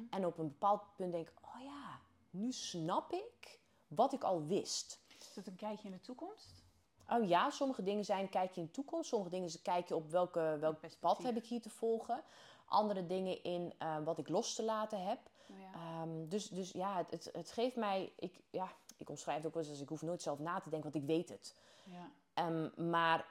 [0.10, 2.00] En op een bepaald punt denk ik, oh ja,
[2.30, 5.00] nu snap ik wat ik al wist.
[5.20, 6.64] Is het een kijkje in de toekomst?
[7.10, 9.10] Oh ja, sommige dingen zijn kijk je in de toekomst.
[9.10, 12.24] Sommige dingen zijn kijk je op welke, welk pad heb ik hier te volgen.
[12.66, 15.20] Andere dingen in eh, wat ik los te laten heb.
[15.50, 15.74] Oh ja.
[15.74, 18.14] Ehm, dus, dus ja, het, het, het geeft mij...
[18.16, 20.70] Ik, ja, ik omschrijf het ook wel eens als ik hoef nooit zelf na te
[20.70, 21.56] denken, want ik weet het.
[21.84, 22.12] ja.
[22.34, 23.26] Ehm, maar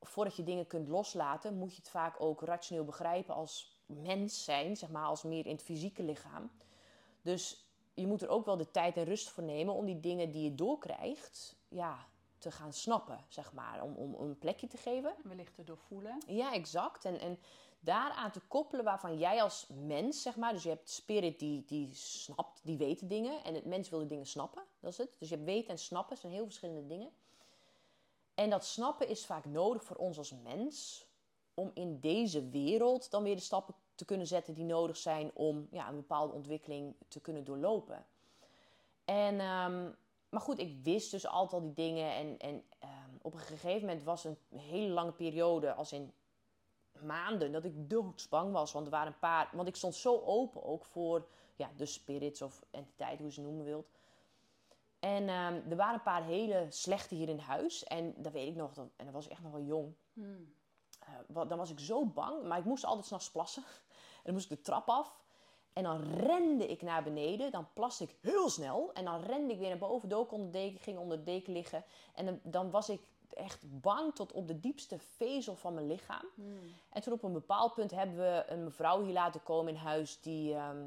[0.00, 4.76] voordat je dingen kunt loslaten, moet je het vaak ook rationeel begrijpen als mens zijn,
[4.76, 6.50] zeg maar, als meer in het fysieke lichaam.
[7.22, 10.30] Dus je moet er ook wel de tijd en rust voor nemen om die dingen
[10.30, 12.06] die je doorkrijgt, ja,
[12.38, 13.82] te gaan snappen, zeg maar.
[13.82, 15.14] Om, om, om een plekje te geven.
[15.24, 16.18] Wellicht te doorvoelen.
[16.26, 17.04] Ja, exact.
[17.04, 17.38] En, en
[17.80, 21.94] daaraan te koppelen waarvan jij als mens, zeg maar, dus je hebt spirit die, die
[21.94, 23.44] snapt, die weet dingen.
[23.44, 25.10] En het mens wil de dingen snappen, dat is het.
[25.18, 27.10] Dus je hebt weten en snappen, zijn heel verschillende dingen.
[28.36, 31.06] En dat snappen is vaak nodig voor ons als mens
[31.54, 35.68] om in deze wereld dan weer de stappen te kunnen zetten die nodig zijn om
[35.70, 38.06] ja, een bepaalde ontwikkeling te kunnen doorlopen.
[39.04, 39.90] En, ehm,
[40.28, 42.12] maar goed, ik wist dus altijd al die dingen.
[42.12, 46.12] En, en ehm, op een gegeven moment was een hele lange periode, als in
[47.00, 48.72] maanden, dat ik doodsbang was.
[48.72, 49.50] Want er waren een paar.
[49.52, 53.40] Want ik stond zo open ook voor ja, de spirits of entiteit, hoe je ze
[53.40, 53.95] noemen wilt.
[55.00, 57.84] En ehm, er waren een paar hele slechte hier in huis.
[57.84, 58.76] En dat weet ik nog.
[58.76, 59.94] En dat was echt nog wel jong.
[60.12, 60.54] Hmm.
[61.30, 62.42] Uh, dan was ik zo bang.
[62.44, 63.62] Maar ik moest altijd s'nachts plassen.
[64.16, 65.24] En dan moest ik de trap af.
[65.72, 67.50] En dan rende ik naar beneden.
[67.50, 68.92] Dan plaste ik heel snel.
[68.92, 70.08] En dan rende ik weer naar boven.
[70.08, 70.80] Dook onder de deken.
[70.80, 71.84] Ging onder de deken liggen.
[72.14, 73.00] En dan, dan was ik
[73.36, 76.24] echt bang tot op de diepste vezel van mijn lichaam.
[76.34, 76.58] Hmm.
[76.90, 80.20] En toen op een bepaald punt hebben we een mevrouw hier laten komen in huis.
[80.20, 80.84] Die, ehm,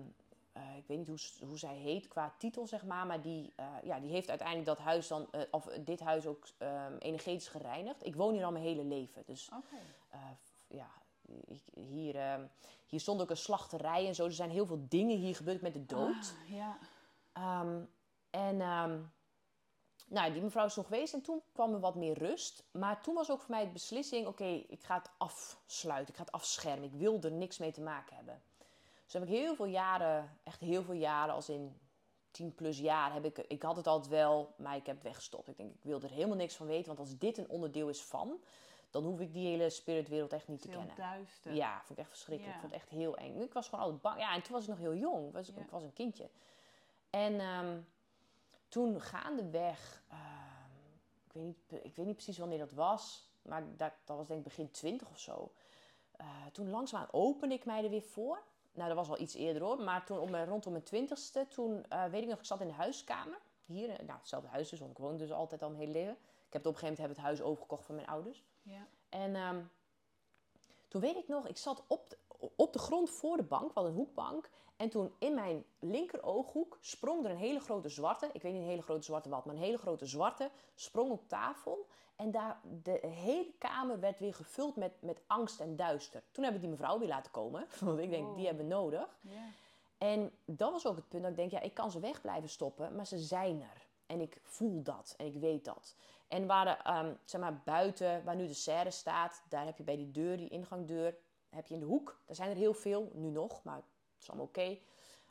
[0.60, 3.05] eh, ik weet niet hoe, hoe zij heet qua titel, zeg maar.
[3.05, 6.47] Maar die, uh, ja, die heeft uiteindelijk dat huis dan, uh, of dit huis ook
[6.60, 8.05] um, energetisch gereinigd.
[8.05, 9.24] Ik woon hier al mijn hele leven.
[9.26, 9.49] Dus
[10.68, 10.89] ja,
[11.74, 12.45] hier, ehm,
[12.86, 14.26] hier stond ook een slachterij en zo.
[14.26, 16.34] Er zijn heel veel dingen hier gebeurd met de dood.
[16.43, 16.78] Ah, ja.
[17.62, 17.89] Um,
[18.30, 18.57] en
[20.07, 22.64] nou, die mevrouw is nog geweest en toen kwam er wat meer rust.
[22.72, 26.26] Maar toen was ook voor mij de beslissing: oké, ik ga het afsluiten, ik ga
[26.26, 26.84] het afschermen.
[26.84, 28.41] Ik wil er niks mee te maken hebben.
[29.10, 31.80] Dus heb ik heel veel jaren, echt heel veel jaren, als in
[32.32, 35.47] 10 plus jaar, heb ik, ik had het altijd wel, maar ik heb het weggestopt.
[35.47, 38.01] Ik denk, ik wil er helemaal niks van weten, want als dit een onderdeel is
[38.03, 38.41] van,
[38.89, 40.95] dan hoef ik die hele spiritwereld echt niet te kennen.
[40.95, 41.53] duister.
[41.53, 42.55] Ja, vond ik echt verschrikkelijk.
[42.55, 43.41] Ik vond het echt heel eng.
[43.41, 44.20] Ik was gewoon altijd bang.
[44.20, 45.28] Ja, en toen was ik nog heel jong.
[45.28, 46.30] Ik was, ik was een kindje.
[47.10, 47.88] En um,
[48.68, 50.18] toen gaandeweg, uh,
[51.26, 54.39] ik, weet niet, ik weet niet precies wanneer dat was, maar dat, dat was denk
[54.39, 55.51] ik begin 20 of zo.
[56.22, 58.43] Uh, toen langzaamaan opende ik mij er weer voor.
[58.74, 59.82] Nou, dat was al iets eerder hoor.
[59.82, 62.74] Maar toen om, rondom mijn twintigste, toen uh, weet ik nog, ik zat in de
[62.74, 63.39] huiskamer.
[63.65, 66.17] Hier, nou, hetzelfde huis dus, want ik woonde dus altijd al mijn hele leven.
[66.47, 68.43] Ik heb het op een gegeven moment heb het huis overgekocht van mijn ouders.
[68.61, 68.88] Ja.
[69.09, 69.72] En um,
[70.88, 72.17] toen weet ik nog, ik zat op
[72.55, 74.49] op de grond voor de bank, wat een hoekbank.
[74.77, 78.61] En toen in mijn linker ooghoek sprong er een hele grote zwarte, ik weet niet
[78.61, 81.87] een hele grote zwarte wat, maar een hele grote zwarte sprong op tafel.
[82.15, 86.23] En daar, de hele kamer werd weer gevuld met, met angst en duister.
[86.31, 88.45] Toen heb ik die mevrouw weer laten komen, want ik denk, die oh.
[88.45, 89.17] hebben we nodig.
[89.97, 92.49] En dat was ook het punt dat ik denk, ja, ik kan ze weg blijven
[92.49, 93.87] stoppen, maar ze zijn er.
[94.05, 95.95] En ik voel dat en ik weet dat.
[96.27, 99.95] En waar, um, zeg maar, buiten, waar nu de serre staat, daar heb je bij
[99.95, 101.15] die deur, die ingangdeur,
[101.50, 102.22] heb je in de hoek.
[102.26, 104.78] Daar zijn er heel veel, nu nog, maar het is allemaal oké.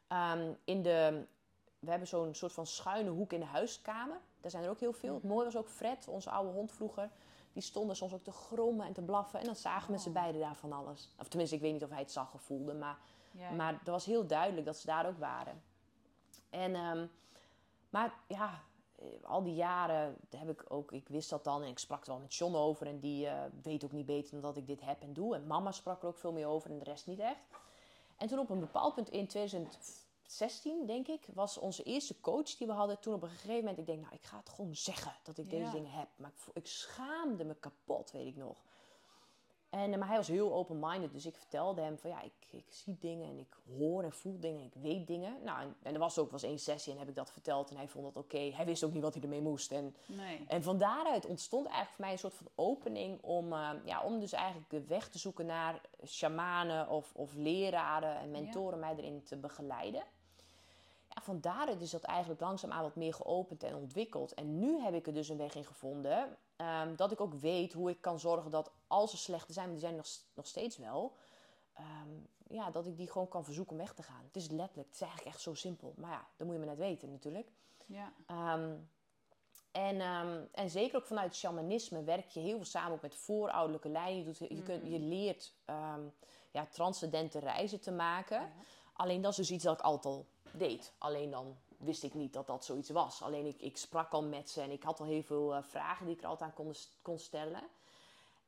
[0.08, 1.26] Ehm, in de,
[1.78, 4.20] we hebben zo'n soort van schuine hoek in de huiskamer.
[4.40, 5.14] Daar zijn er ook heel veel.
[5.14, 7.10] Het mooie was ook Fred, onze oude hond vroeger.
[7.52, 9.40] Die stonden soms ook te grommen en te blaffen.
[9.40, 10.14] En dan zagen we met z'n oh.
[10.14, 11.14] beiden daar van alles.
[11.18, 12.74] Of tenminste, ik weet niet of hij het zag of voelde.
[12.74, 12.98] Maar,
[13.56, 15.62] maar het was heel duidelijk dat ze daar ook waren.
[16.50, 17.06] En, ehm,
[17.90, 18.62] maar ja,
[19.22, 22.20] al die jaren heb ik ook, ik wist dat dan en ik sprak er wel
[22.20, 25.02] met John over en die uh, weet ook niet beter dan dat ik dit heb
[25.02, 25.34] en doe.
[25.34, 27.40] En mama sprak er ook veel mee over en de rest niet echt.
[28.16, 32.66] En toen op een bepaald punt in 2016, denk ik, was onze eerste coach die
[32.66, 33.00] we hadden.
[33.00, 35.50] Toen op een gegeven moment, ik denk, nou, ik ga het gewoon zeggen dat ik
[35.50, 36.08] deze dingen heb.
[36.16, 38.62] Maar ik, ik schaamde me kapot, weet ik nog.
[39.70, 42.64] En, eh, maar hij was heel open-minded, dus ik vertelde hem van ja, ik, ik,
[42.68, 45.36] zie dingen en ik hoor en voel dingen en ik weet dingen.
[45.44, 47.76] Nou, en, en er was ook was één sessie en heb ik dat verteld en
[47.76, 48.38] hij vond het oké.
[48.38, 49.72] Hij wist ook niet wat hij ermee moest.
[49.72, 50.44] En, nee.
[50.48, 54.20] en van daaruit ontstond eigenlijk voor mij een soort van opening om, uh, ja, om
[54.20, 59.22] dus eigenlijk de weg te zoeken naar shamanen of, of leraren en mentoren mij erin
[59.22, 60.02] te begeleiden.
[61.08, 64.34] Ja, van daaruit is dat eigenlijk langzaamaan wat meer geopend en ontwikkeld.
[64.34, 67.72] En nu heb ik er dus een weg in gevonden Um, dat ik ook weet
[67.72, 71.16] hoe ik kan zorgen dat als er slechte zijn, die zijn nog, nog steeds wel,
[71.78, 74.24] um, ja, dat ik die gewoon kan verzoeken om weg te gaan.
[74.24, 75.92] Het is letterlijk, het is eigenlijk echt zo simpel.
[75.96, 77.50] Maar ja, dat moet je maar net weten natuurlijk.
[77.86, 78.12] Ja.
[78.54, 78.88] Um,
[79.70, 80.00] en,
[80.52, 84.18] en zeker ook vanuit shamanisme werk je heel veel samen ook met voorouderlijke lijnen.
[84.18, 85.08] Je, doet, je, kunt, je mm.
[85.08, 85.54] leert
[86.50, 88.52] ja, transcendente reizen te maken.
[88.92, 90.92] Alleen dat is dus iets dat ik altijd al deed.
[90.98, 93.22] Alleen dan wist ik niet dat dat zoiets was.
[93.22, 96.06] Alleen ik, ik sprak al met ze en ik had al heel veel uh, vragen
[96.06, 97.62] die ik er altijd aan kon, kon stellen.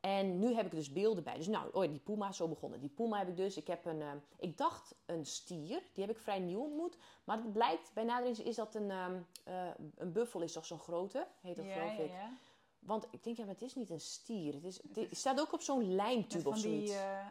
[0.01, 1.37] En nu heb ik dus beelden bij.
[1.37, 2.81] Dus nou, oh, die puma, zo begonnen.
[2.81, 3.57] Die puma heb ik dus.
[3.57, 5.83] Ik heb een, uh, ik dacht een stier.
[5.93, 6.97] Die heb ik vrij nieuw ontmoet.
[7.25, 10.79] Maar het blijkt, bij nadering is dat een, um, uh, een buffel is toch zo'n
[10.79, 11.27] grote.
[11.41, 12.11] Heet dat ja, geloof ik.
[12.11, 12.31] Ja.
[12.79, 14.55] Want ik denk, ja, maar het is niet een stier.
[14.55, 16.91] Het, is, het, staat ook op zo'n lijntube of zoiets.
[16.91, 17.27] Die, uh,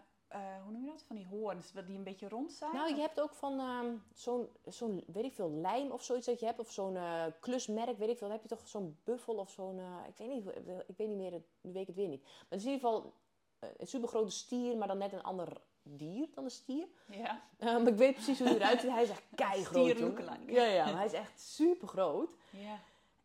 [0.64, 1.04] hoe noem je dat?
[1.04, 2.74] Van die hoorns, die een beetje rond zijn?
[2.74, 3.80] Nou, je hebt ook van uh,
[4.14, 6.60] zo'n, zo'n, weet ik veel, lijm of zoiets dat je hebt.
[6.60, 8.28] Of zo'n uh, klusmerk, weet ik veel.
[8.28, 10.48] Dan heb je toch zo'n buffel of zo'n, eh, ik weet niet,
[10.88, 12.22] ik weet niet meer, nu weet ik het weer niet.
[12.22, 13.14] Maar het is in ieder geval
[13.60, 16.88] een supergrote stier, maar dan net een ander dier dan een stier.
[17.10, 17.44] Ja.
[17.60, 18.92] Um, ik weet precies hoe hij eruit ziet.
[18.92, 19.90] Hij is echt keigroot.
[19.90, 20.52] Stier.
[20.52, 22.36] Ja, ja, maar hij is echt super groot.
[22.50, 22.80] ja.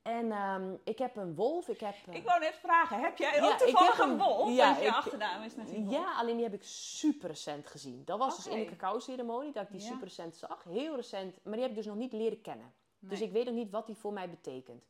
[0.05, 1.69] En ehm, ik heb een wolf.
[1.69, 4.51] Ik heb, eh, Ik wou net vragen, heb jij Ja, ook toevallig een een- wolf?
[4.57, 5.97] ja, Want je ik- achternaam is natuurlijk wolf.
[6.03, 8.03] Ja, alleen die heb ik super recent gezien.
[8.05, 9.87] Dat was dus in de cacao-ceremonie dat ik die Ja.
[9.87, 10.65] super recent zag.
[10.69, 12.73] Heel recent, maar die heb ik dus nog niet leren kennen.
[12.99, 14.85] Dus ik weet nog niet wat die voor mij betekent.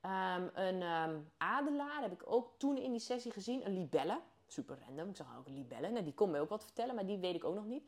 [0.00, 3.66] Ehm, een ehm, adelaar heb ik ook toen in die sessie gezien.
[3.66, 4.20] Een libelle.
[4.46, 5.08] Super random.
[5.08, 5.88] Ik zag ook een libelle.
[5.90, 7.84] Nou, die kon mij ook wat vertellen, maar die weet ik ook nog niet.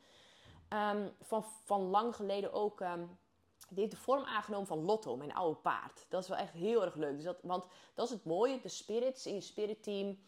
[1.21, 2.81] Van, van lang geleden ook...
[3.71, 6.05] die heeft de vorm aangenomen van Lotto, mijn oude paard.
[6.09, 7.15] Dat is wel echt heel erg leuk.
[7.15, 8.61] Dus dat, want dat is het mooie.
[8.61, 10.19] De spirits in je spirit team,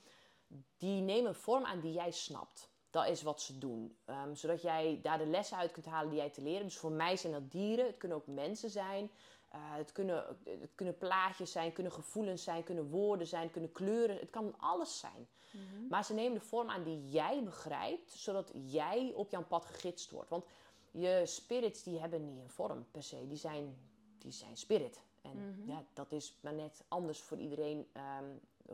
[0.77, 2.71] die nemen een vorm aan die jij snapt.
[2.89, 3.97] Dat is wat ze doen.
[4.05, 6.63] Ehm, zodat jij daar de lessen uit kunt halen die jij te leren.
[6.63, 7.85] Dus voor mij zijn dat dieren.
[7.85, 9.11] Het kunnen ook mensen zijn.
[9.49, 14.17] Eh, het, kunnen, het kunnen plaatjes zijn, kunnen gevoelens zijn, kunnen woorden zijn, kunnen kleuren.
[14.17, 15.27] Het kan alles zijn.
[15.51, 15.87] Mhm.
[15.89, 20.11] Maar ze nemen de vorm aan die jij begrijpt, zodat jij op jouw pad gegidst
[20.11, 20.29] wordt.
[20.29, 20.45] Want
[20.93, 23.77] je spirits die hebben niet een vorm per se, die zijn,
[24.17, 25.01] die zijn spirit.
[25.21, 25.69] En Mhm.
[25.69, 27.87] ja, dat is maar net anders voor iedereen.
[27.93, 28.25] ehm,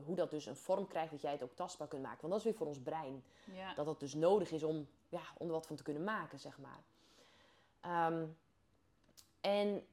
[0.06, 2.20] hoe dat dus een vorm krijgt, dat jij het ook tastbaar kunt maken.
[2.22, 3.24] Want dat is weer voor ons brein.
[3.54, 3.74] Ja.
[3.74, 6.58] Dat dat dus nodig is om, ja, om er wat van te kunnen maken, zeg
[6.60, 6.84] maar.
[7.80, 8.26] Ehm,
[9.42, 9.86] en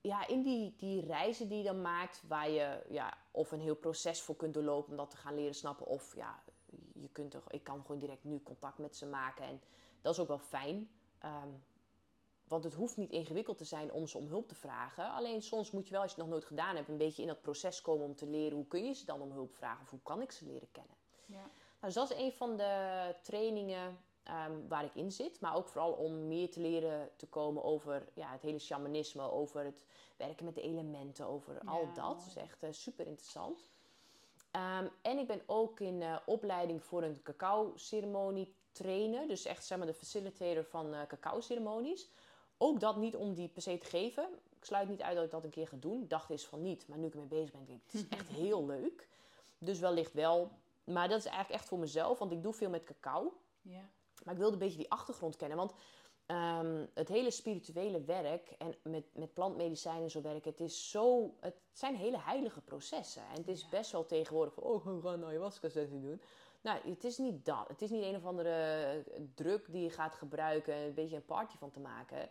[0.00, 3.74] ja, in die, die reizen die je dan maakt, waar je ja, of een heel
[3.76, 6.42] proces voor kunt doorlopen om dat te gaan leren snappen, of ja,
[6.92, 9.44] je kunt toch, ik kan gewoon direct nu contact met ze maken.
[9.44, 9.60] En
[10.02, 10.88] dat is ook wel fijn.
[11.24, 11.48] Ehm,
[12.48, 15.10] want het hoeft niet ingewikkeld te zijn om ze om hulp te vragen.
[15.10, 17.28] Alleen soms moet je wel, als je het nog nooit gedaan hebt, een beetje in
[17.28, 19.90] dat proces komen om te leren hoe kun je ze dan om hulp vragen of
[19.90, 20.96] hoe kan ik ze leren kennen.
[21.26, 21.34] Ja.
[21.34, 21.46] Nou,
[21.80, 25.40] dus dat is een van de trainingen ehm, waar ik in zit.
[25.40, 29.64] Maar ook vooral om meer te leren te komen over ja, het hele shamanisme, over
[29.64, 29.84] het
[30.16, 31.96] werken met de elementen, over al dat.
[31.96, 33.64] Dat is echt eh, super interessant.
[34.50, 39.28] Ehm, en ik ben ook in eh, opleiding voor een cacao-ceremonie trainer.
[39.28, 42.08] Dus echt zeg maar de facilitator van eh cacao-ceremonies.
[42.58, 44.28] Ook dat niet om die per se te geven.
[44.56, 46.02] Ik sluit niet uit dat ik dat een keer ga doen.
[46.02, 46.88] Ik dacht eens van niet.
[46.88, 49.08] Maar nu ik ermee bezig ben, denk ik, het is echt heel leuk.
[49.58, 50.50] Dus wellicht wel.
[50.84, 52.18] Maar dat is eigenlijk echt voor mezelf.
[52.18, 53.32] Want ik doe veel met cacao.
[53.62, 53.80] Ja.
[54.24, 55.56] Maar ik wilde een beetje die achtergrond kennen.
[55.58, 55.72] Want
[56.26, 61.34] ehm, het hele spirituele werk en met, met plantmedicijnen zo werken, het is zo.
[61.40, 63.22] Het zijn hele heilige processen.
[63.22, 63.68] En het is Ja.
[63.70, 66.20] best wel tegenwoordig van, oh, we gaan een ayahuasca sessie doen.
[66.64, 67.68] Nou, het is niet dat.
[67.68, 69.04] Het is niet een of andere
[69.34, 72.28] druk die je gaat gebruiken en een beetje een party van te maken.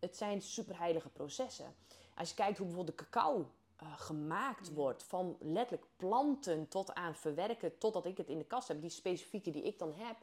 [0.00, 1.74] Het zijn superheilige processen.
[2.14, 4.72] Als je kijkt hoe bijvoorbeeld de cacao eh, gemaakt Ja.
[4.72, 8.90] wordt, van letterlijk planten tot aan verwerken, totdat ik het in de kast heb, die
[8.90, 10.16] specifieke die ik dan heb,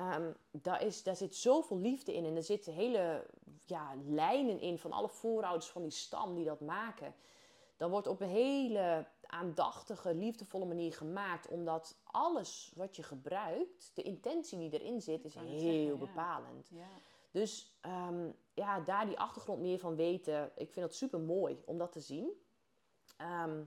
[0.00, 2.24] Ehm, daar, is, daar zit zoveel liefde in.
[2.24, 3.26] En er zitten hele
[3.64, 7.14] ja, lijnen in van alle voorouders van die stam die dat maken.
[7.76, 11.48] Dat wordt op een hele aandachtige, liefdevolle manier gemaakt.
[11.48, 16.68] Omdat alles wat je gebruikt, de intentie die erin zit, is heel zeggen, bepalend.
[16.70, 16.88] Ja.
[17.30, 21.78] Dus ehm, ja, daar die achtergrond meer van weten, ik vind dat super mooi om
[21.78, 22.32] dat te zien.
[23.16, 23.62] Ehm,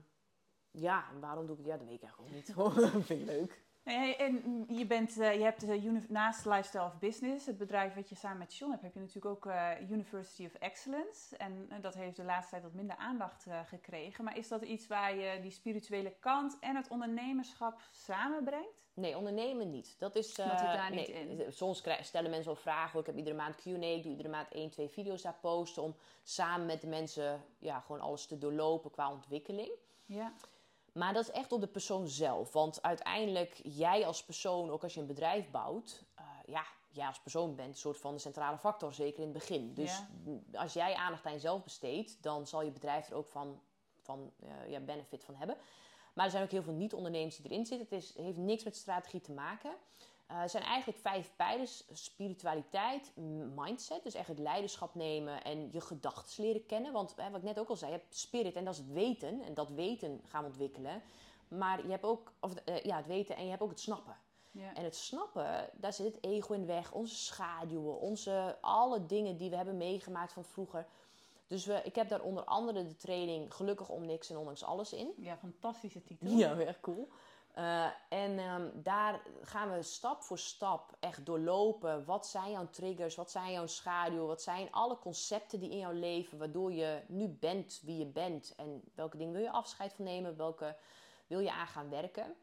[0.70, 1.72] ja, en waarom doe ik het?
[1.72, 3.04] Ja, dat weet ik eigenlijk ook niet.
[3.06, 3.63] vind ik leuk.
[3.84, 8.08] En je, bent, eh, je hebt de uni- naast Lifestyle of Business, het bedrijf wat
[8.08, 11.36] je samen met John hebt, heb je natuurlijk ook eh, University of Excellence.
[11.36, 14.24] En eh, dat heeft de laatste tijd wat minder aandacht eh, gekregen.
[14.24, 18.82] Maar is dat iets waar je die spirituele kant en het ondernemerschap samenbrengt?
[18.94, 19.96] Nee, ondernemen niet.
[19.98, 20.34] Dat is.
[20.34, 21.44] Dat eh, zit daar niet nee.
[21.44, 21.52] in.
[21.52, 22.90] Soms stellen mensen wel vragen.
[22.90, 23.00] hoor.
[23.00, 23.70] Ik heb iedere maand Q&A.
[23.70, 25.82] Ik doe iedere maand één, twee video's daar posten.
[25.82, 29.70] Om samen met de mensen ja, gewoon alles te doorlopen qua ontwikkeling.
[30.04, 30.32] Ja.
[30.94, 32.52] Maar dat is echt op de persoon zelf.
[32.52, 37.20] Want uiteindelijk, jij als persoon, ook als je een bedrijf bouwt, eh, ja, jij als
[37.20, 39.74] persoon bent een soort van de centrale factor, zeker in het begin.
[39.74, 40.02] Dus
[40.52, 43.60] als jij aandacht aan jezelf besteedt, dan zal je bedrijf er ook van,
[44.00, 45.56] van eh, ja, benefit van hebben.
[46.14, 47.86] Maar er zijn ook heel veel niet-ondernemers die erin zitten.
[47.90, 49.76] Het is, heeft niks met strategie te maken.
[50.26, 53.12] Er zijn eigenlijk vijf pijlers: spiritualiteit,
[53.54, 56.92] mindset, dus echt het leiderschap nemen en je gedachten leren kennen.
[56.92, 58.92] Want hè, wat ik net ook al zei, je hebt spirit en dat is het
[58.92, 59.42] weten.
[59.42, 61.02] En dat weten gaan we ontwikkelen.
[61.48, 64.16] Maar je hebt ook of, eh, ja, het weten en je hebt ook het snappen.
[64.50, 64.74] Ja.
[64.74, 66.92] En het snappen, daar zit het ego in weg.
[66.92, 70.86] Onze schaduwen, onze, alle dingen die we hebben meegemaakt van vroeger.
[71.46, 74.92] Dus we, ik heb daar onder andere de training Gelukkig om niks en ondanks alles
[74.92, 75.12] in.
[75.16, 76.28] ja, fantastische titel.
[76.28, 77.08] Ja, echt cool.
[77.54, 82.04] Eh, en ehm, daar gaan we stap voor stap echt doorlopen.
[82.04, 83.14] Wat zijn jouw triggers?
[83.14, 84.26] Wat zijn jouw schaduwen?
[84.26, 88.54] Wat zijn alle concepten die in jouw leven, waardoor je nu bent wie je bent?
[88.56, 90.36] En welke dingen wil je afscheid van nemen?
[90.36, 90.76] Welke
[91.26, 92.36] wil je aan gaan werken?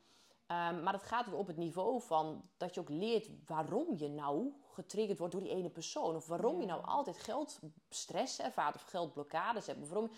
[0.48, 4.54] Ehm, maar dat gaat op het niveau van dat je ook leert waarom je nou
[4.74, 6.16] getriggerd wordt door die ene persoon.
[6.16, 9.88] Of waarom je nou altijd geldstress ervaart of geldblokkades hebt.
[9.88, 10.12] Waarom...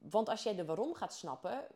[0.00, 1.66] Want als jij de waarom gaat snappen,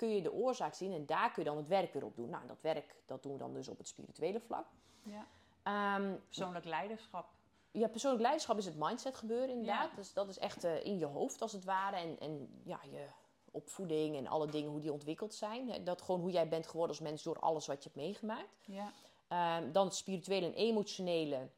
[0.00, 2.30] kun je de oorzaak zien en daar kun je dan het werk weer op doen.
[2.30, 4.66] Nou, dat werk dat doen we dan dus op het spirituele vlak.
[5.02, 5.26] Ja.
[5.62, 7.28] Ehm, Persoonlijk leiderschap.
[7.70, 9.90] ja, persoonlijk leiderschap is het mindset gebeuren inderdaad.
[9.90, 9.96] Ja.
[9.96, 11.96] Dus dat is echt eh, in je hoofd als het ware.
[11.96, 13.06] En, en ja, je
[13.50, 15.84] opvoeding en alle dingen, hoe die ontwikkeld zijn.
[15.84, 18.58] Dat gewoon hoe jij bent geworden als mens door alles wat je hebt meegemaakt.
[18.60, 18.92] Ja.
[19.28, 21.48] Ehm, dan het spirituele en emotionele,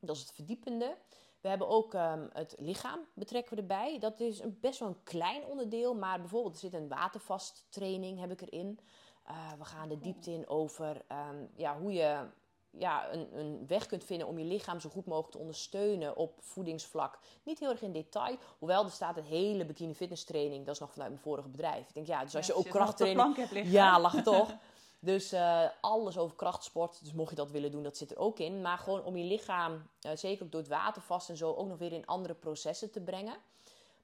[0.00, 0.96] dat is het verdiepende.
[1.44, 3.98] We hebben ook ehm, het lichaam betrekken we erbij.
[3.98, 8.30] Dat is een, best wel een klein onderdeel, maar bijvoorbeeld er zit een watervasttraining heb
[8.30, 8.78] ik erin.
[9.24, 12.26] Eh, we gaan de diepte in over ehm, ja, hoe je
[12.70, 16.38] ja, een, een weg kunt vinden om je lichaam zo goed mogelijk te ondersteunen op
[16.40, 17.18] voedingsvlak.
[17.42, 20.64] Niet heel erg in detail, hoewel er staat een hele bikini fitness training.
[20.64, 21.88] Dat is nog vanuit mijn vorige bedrijf.
[21.88, 24.54] Ik denk ja, dus als je ook krachttraining ja, lachen toch?
[25.04, 26.98] Dus eh, alles over krachtsport.
[27.02, 28.62] Dus mocht je dat willen doen, dat zit er ook in.
[28.62, 31.78] Maar gewoon om je lichaam, eh, zeker ook door het watervasten en zo, ook nog
[31.78, 33.36] weer in andere processen te brengen.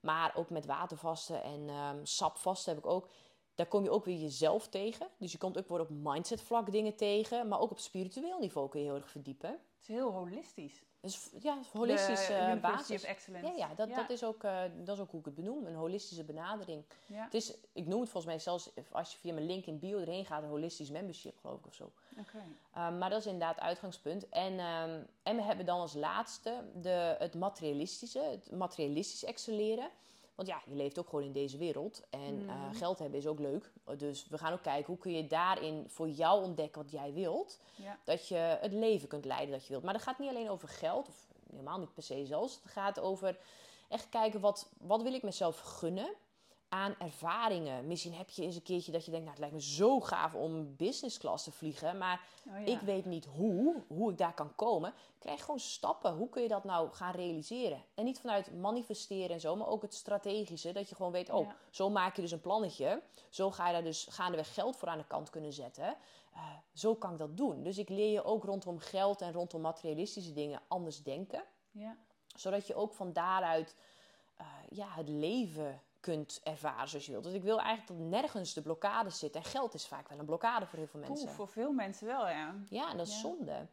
[0.01, 3.09] Maar ook met watervasten en ehm sapvasten heb ik ook.
[3.55, 5.09] Daar kom je ook weer jezelf tegen.
[5.19, 7.49] Dus je komt ook weer op mindset vlak dingen tegen.
[7.49, 9.51] Maar ook op spiritueel niveau kun je heel erg verdiepen.
[9.51, 10.83] Het is heel holistisch.
[11.01, 13.03] Dus ja, holistisch de eh, University basis.
[13.03, 13.47] of Excellence.
[13.47, 15.67] Ja, ja, dat, Dat, is ook, eh, dat is ook hoe ik het benoem.
[15.67, 16.85] Een holistische benadering.
[17.07, 19.79] Ja, Het is, ik noem het volgens mij zelfs, als je via mijn link in
[19.79, 21.91] bio erheen gaat, een holistisch membership geloof ik of zo.
[22.19, 22.39] oké.
[22.87, 24.29] Um, maar dat is inderdaad het uitgangspunt.
[24.29, 29.91] En, um, en we hebben dan als laatste de, het materialistische, het materialistisch excelleren.
[30.41, 32.03] Want ja, je leeft ook gewoon in deze wereld.
[32.11, 32.75] En uh, Mhm.
[32.75, 33.73] geld hebben is ook leuk.
[33.97, 37.59] Dus we gaan ook kijken hoe kun je daarin voor jou ontdekken wat jij wilt.
[37.77, 37.99] Ja.
[38.05, 39.83] Dat je het leven kunt leiden dat je wilt.
[39.83, 42.61] Maar dat gaat niet alleen over geld, of helemaal niet per se zelfs.
[42.63, 43.39] Het gaat over
[43.89, 46.09] echt kijken wat, wat wil ik mezelf gunnen
[46.73, 47.87] aan ervaringen.
[47.87, 50.35] Misschien heb je eens een keertje dat je denkt, nou het lijkt me zo gaaf
[50.35, 51.99] om business class te vliegen.
[51.99, 52.73] Maar Oh, ja.
[52.73, 54.95] ik weet niet hoe, hoe ik daar kan komen.
[55.19, 56.15] Krijg gewoon stappen.
[56.15, 57.83] Hoe kun je dat nou gaan realiseren?
[57.95, 60.73] En niet vanuit manifesteren en zo, maar ook het strategische.
[60.73, 61.57] Dat je gewoon weet, oh, Ja.
[61.71, 63.03] zo maak je dus een plannetje.
[63.29, 65.97] Zo ga je daar dus gaandeweg geld voor aan de kant kunnen zetten.
[66.35, 66.43] Eh,
[66.75, 67.63] zo kan ik dat doen.
[67.63, 71.43] Dus ik leer je ook rondom geld en rondom materialistische dingen anders denken.
[71.71, 71.97] Ja.
[72.37, 73.77] Zodat je ook van daaruit
[74.37, 77.25] eh, ja, het leven kunt ervaren zoals je wilt.
[77.25, 79.35] Dus ik wil eigenlijk dat nergens de blokkade zit.
[79.35, 81.27] En geld is vaak wel een blokkade voor heel veel mensen.
[81.27, 82.55] Oeh, voor veel mensen wel, ja.
[82.69, 83.21] Ja, en dat is Ja.
[83.21, 83.67] zonde.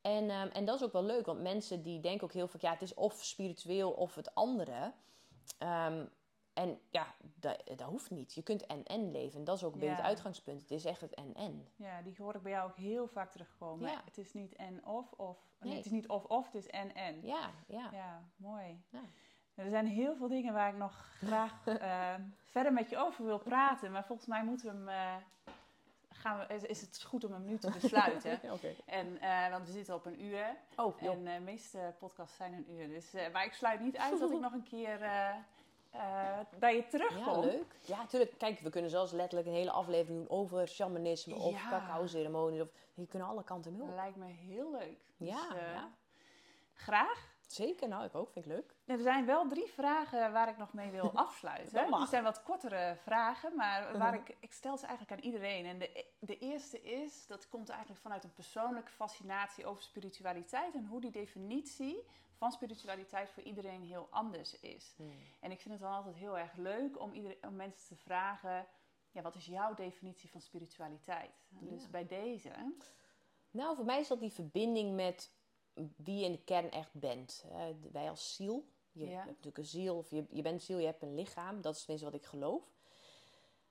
[0.00, 2.60] En, ehm, en dat is ook wel leuk, want mensen die denken ook heel vaak,
[2.60, 4.92] ja, het is of spiritueel of het andere.
[5.58, 6.04] Ehm,
[6.52, 8.34] en ja, dat, dat hoeft niet.
[8.34, 9.38] Je kunt en-en leven.
[9.38, 10.00] En dat is ook een beetje Ja.
[10.00, 10.60] het uitgangspunt.
[10.60, 11.68] Het is echt het en-en.
[11.76, 13.90] Ja, die hoor ik bij jou ook heel vaak terugkomen.
[13.90, 14.02] Ja.
[14.04, 15.38] Het is niet en of of.
[15.58, 15.76] Nee, Nee.
[15.76, 17.22] het is niet of of, het is en en.
[17.26, 17.88] Ja, ja.
[17.92, 18.82] Ja, mooi.
[18.88, 19.02] Ja.
[19.54, 22.14] Er zijn heel veel dingen waar ik nog graag eh,
[22.50, 23.92] verder met je over wil praten.
[23.92, 25.14] Maar volgens mij moeten we hem, eh,
[26.10, 28.40] gaan we, is, het goed om hem nu te besluiten.
[28.52, 28.74] Oké.
[28.86, 30.56] en, eh, want we zitten op een uur.
[30.76, 31.02] Oh.
[31.02, 32.88] En de meeste podcasts zijn een uur.
[32.88, 34.98] Dus, maar ik sluit niet uit dat ik nog een keer
[36.58, 37.40] bij je Ja, terugkom.
[37.40, 37.76] leuk.
[37.80, 38.38] Ja, natuurlijk.
[38.38, 41.68] Kijk, we kunnen zelfs letterlijk een hele aflevering doen over shamanisme of Ja.
[41.70, 42.60] cacao-ceremonies.
[42.60, 43.94] Of, je kunt alle kanten mee op.
[43.94, 44.98] Lijkt me heel leuk.
[45.16, 45.88] Ja, Dus, eh, ja,
[46.74, 47.28] Graag.
[47.52, 47.88] Zeker.
[47.88, 48.30] Nou, ik ook.
[48.32, 48.74] Vind ik leuk.
[48.84, 51.90] Er zijn wel drie vragen waar ik nog mee wil afsluiten.
[52.00, 54.20] Het zijn wat kortere vragen, maar waar Mhm.
[54.30, 55.64] ik, ik stel ze eigenlijk aan iedereen.
[55.66, 60.86] En de, de eerste is, dat komt eigenlijk vanuit een persoonlijke fascinatie over spiritualiteit en
[60.86, 62.02] hoe die definitie
[62.36, 64.94] van spiritualiteit voor iedereen heel anders is.
[64.96, 65.12] Hmm.
[65.40, 68.66] En ik vind het dan altijd heel erg leuk om, iedereen, om mensen te vragen,
[69.10, 71.30] ja, wat is jouw definitie van spiritualiteit?
[71.48, 71.88] Dus Ja.
[71.88, 72.50] bij deze,
[73.50, 75.32] Nou, voor mij is dat die verbinding met
[75.96, 77.44] wie je in de kern echt bent.
[77.92, 78.64] Wij als ziel.
[78.92, 79.10] Je Ja.
[79.14, 81.60] hebt natuurlijk een ziel, of je, je bent ziel, je hebt een lichaam.
[81.62, 82.62] Dat is tenminste wat ik geloof.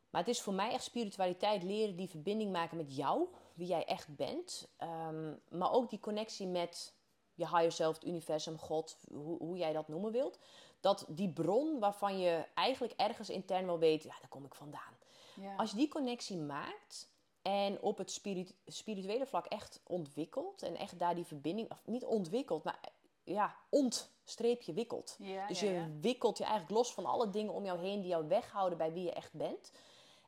[0.09, 3.85] Maar het is voor mij echt spiritualiteit leren die verbinding maken met jou, wie jij
[3.85, 4.67] echt bent.
[4.77, 6.93] Ehm, maar ook die connectie met
[7.33, 10.39] je higher self, het universum, God, hoe, hoe jij dat noemen wilt.
[10.79, 14.93] Dat die bron waarvan je eigenlijk ergens intern wel weet, ja, daar kom ik vandaan.
[15.35, 15.55] ja.
[15.55, 17.09] Als je die connectie maakt
[17.41, 22.05] en op het spirit- spirituele vlak echt ontwikkelt en echt daar die verbinding, of niet
[22.05, 22.79] ontwikkelt, maar
[23.23, 25.15] ja, ontstreepje wikkelt.
[25.19, 28.09] ja, Dus ja, je wikkelt je eigenlijk los van alle dingen om jou heen die
[28.09, 29.71] jou weghouden bij wie je echt bent.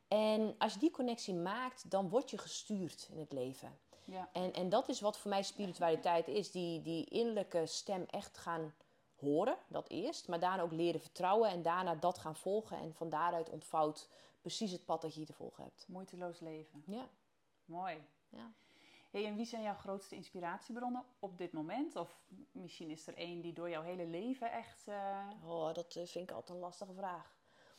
[0.07, 3.79] En als je die connectie maakt, dan word je gestuurd in het leven.
[4.05, 4.29] Ja.
[4.33, 6.51] En, en dat is wat voor mij spiritualiteit is.
[6.51, 8.73] Die, die innerlijke stem echt gaan
[9.15, 10.27] horen, dat eerst.
[10.27, 12.77] Maar daarna ook leren vertrouwen en daarna dat gaan volgen.
[12.77, 14.09] En van daaruit ontvouwt
[14.41, 15.85] precies het pad dat je hier te volgen hebt.
[15.87, 16.83] Moeiteloos leven.
[16.87, 17.07] Ja.
[17.65, 18.03] Mooi.
[18.29, 18.51] Ja.
[19.09, 21.95] Hey, en wie zijn jouw grootste inspiratiebronnen op dit moment?
[21.95, 22.19] Of
[22.51, 24.87] misschien is er één die door jouw hele leven echt...
[24.87, 27.33] eh, Oh, dat eh, vind ik altijd een lastige vraag.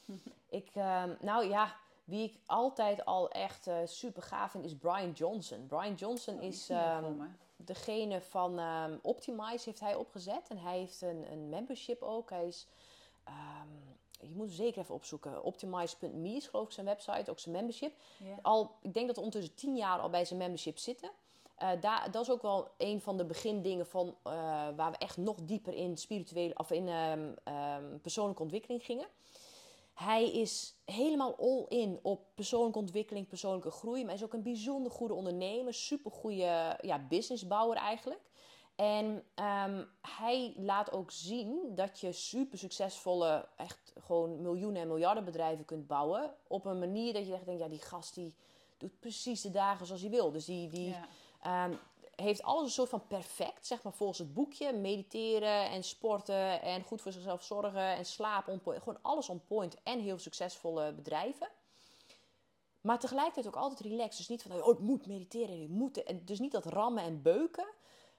[0.49, 5.11] ik, ehm, nou ja, wie ik altijd al echt eh, super gaaf vind is Brian
[5.13, 5.67] Johnson.
[5.67, 7.29] Brian Johnson die is me.
[7.57, 10.49] degene van ehm, Optimize heeft hij opgezet.
[10.49, 12.31] En hij heeft een, een membership ook.
[12.31, 12.69] Hij is,
[13.25, 15.43] ehm, je moet hem zeker even opzoeken.
[15.43, 17.93] Optimize.me is geloof ik zijn website, ook zijn membership.
[18.43, 21.11] Al, ik denk dat we ondertussen tien jaar al bij zijn membership zitten.
[21.57, 24.33] eh, daar, dat is ook wel een van de begindingen van eh,
[24.77, 29.07] waar we echt nog dieper in spirituele of in ehm, ehm, persoonlijke ontwikkeling gingen.
[29.95, 33.99] Hij is helemaal all in op persoonlijke ontwikkeling, persoonlijke groei.
[34.01, 38.21] Maar hij is ook een bijzonder goede ondernemer, super goede ja, businessbouwer eigenlijk.
[38.77, 45.25] En ehm, hij laat ook zien dat je super succesvolle, echt gewoon miljoenen en miljarden
[45.25, 46.35] bedrijven kunt bouwen.
[46.47, 48.35] Op een manier dat je echt denkt, ja, die gast die
[48.77, 50.31] doet precies de dagen zoals hij wil.
[50.33, 51.09] Dus die, die Ja.
[51.43, 51.75] ehm,
[52.17, 54.73] heeft alles een soort van perfect, zeg maar volgens het boekje.
[54.73, 58.61] Mediteren en sporten en goed voor zichzelf zorgen en slapen.
[58.65, 61.49] Gewoon alles on point en heel succesvolle bedrijven.
[62.81, 64.17] Maar tegelijkertijd ook altijd relaxed.
[64.17, 66.03] Dus niet van, oh, ik moet mediteren en ik moet...
[66.03, 67.67] En dus niet dat rammen en beuken.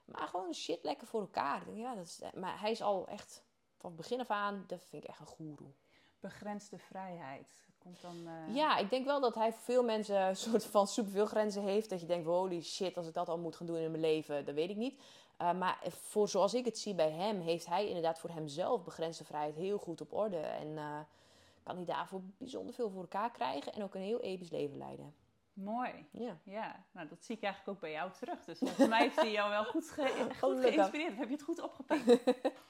[0.06, 1.74] Maar gewoon shit lekker voor elkaar.
[1.74, 3.44] Ja, dat is, maar hij is al echt
[3.78, 5.72] van begin af aan, dat vind ik echt een goeroe.
[6.20, 7.68] Begrensde vrijheid.
[7.78, 8.28] Komt dan...
[8.28, 11.64] eh, Ja, ik denk wel dat hij voor veel mensen een soort van superveel grenzen
[11.64, 11.90] heeft.
[11.90, 14.46] Dat je denkt, holy shit, als ik dat al moet gaan doen in mijn leven,
[14.46, 15.02] dat weet ik niet.
[15.42, 19.24] Uh, maar voor zoals ik het zie bij hem, heeft hij inderdaad voor hemzelf begrensde
[19.24, 20.38] vrijheid heel goed op orde.
[20.38, 21.00] En uh,
[21.64, 25.16] kan hij daarvoor bijzonder veel voor elkaar krijgen en ook een heel episch leven leiden.
[25.54, 26.08] Mooi.
[26.12, 26.38] Ja.
[26.44, 28.44] Ja, nou dat zie ik eigenlijk ook bij jou terug.
[28.46, 30.74] Dus volgens mij heeft hij jou wel goed, ge goed Gelukkig.
[30.74, 31.18] geïnspireerd.
[31.18, 32.06] Heb je het goed opgepakt?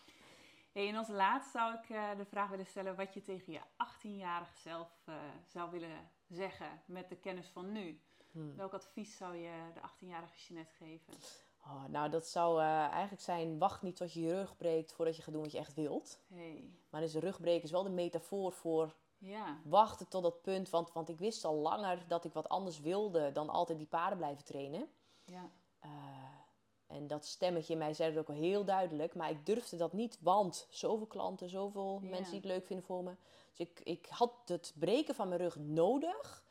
[0.74, 3.60] hey, en als laatst zou ik uh, de vraag willen stellen wat je tegen je
[3.60, 5.16] 18-jarige zelf uh,
[5.48, 8.02] zou willen zeggen met de kennis van nu.
[8.32, 8.56] Hmm.
[8.56, 11.14] Welk advies zou je de 18-jarige Jeanette geven?
[11.66, 15.16] Oh, nou, dat zou uh, eigenlijk zijn: wacht niet tot je je rug breekt voordat
[15.16, 16.24] je gaat doen wat je echt wilt.
[16.34, 16.70] Hey.
[16.90, 19.58] Maar dus de rugbreken is wel de metafoor voor ja.
[19.64, 20.70] wachten tot dat punt.
[20.70, 24.18] Want, want ik wist al langer dat ik wat anders wilde dan altijd die paarden
[24.18, 24.90] blijven trainen.
[25.24, 25.50] Ja.
[25.86, 25.92] Uh,
[26.88, 29.16] en dat stemmetje in mij zei het ook al heel duidelijk.
[29.16, 32.10] Maar ik durfde dat niet, want zoveel klanten, zoveel Ja.
[32.10, 33.16] mensen die het leuk vinden voor me.
[33.50, 36.44] Dus ik, ik had het breken van mijn rug nodig.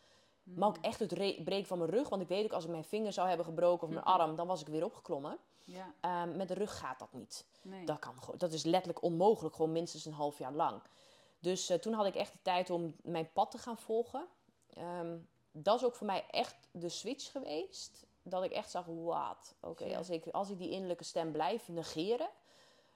[0.42, 2.08] Maar ook echt het re- breken van mijn rug.
[2.08, 4.46] Want ik weet ook, als ik mijn vinger zou hebben gebroken of mijn arm, dan
[4.46, 5.38] was ik weer opgeklommen.
[5.64, 5.94] Ja.
[6.00, 7.46] Ehm, met de rug gaat dat niet.
[7.62, 7.86] Nee.
[7.86, 10.82] Dat, kan, dat is letterlijk onmogelijk, gewoon minstens een half jaar lang.
[11.42, 14.26] Dus eh, toen had ik echt de tijd om mijn pad te gaan volgen.
[14.74, 15.16] Ehm,
[15.52, 18.06] dat is ook voor mij echt de switch geweest.
[18.22, 19.54] Dat ik echt zag, wat?
[19.60, 19.96] Oké, Ja.
[19.96, 22.28] als, ik, als ik die innerlijke stem blijf negeren...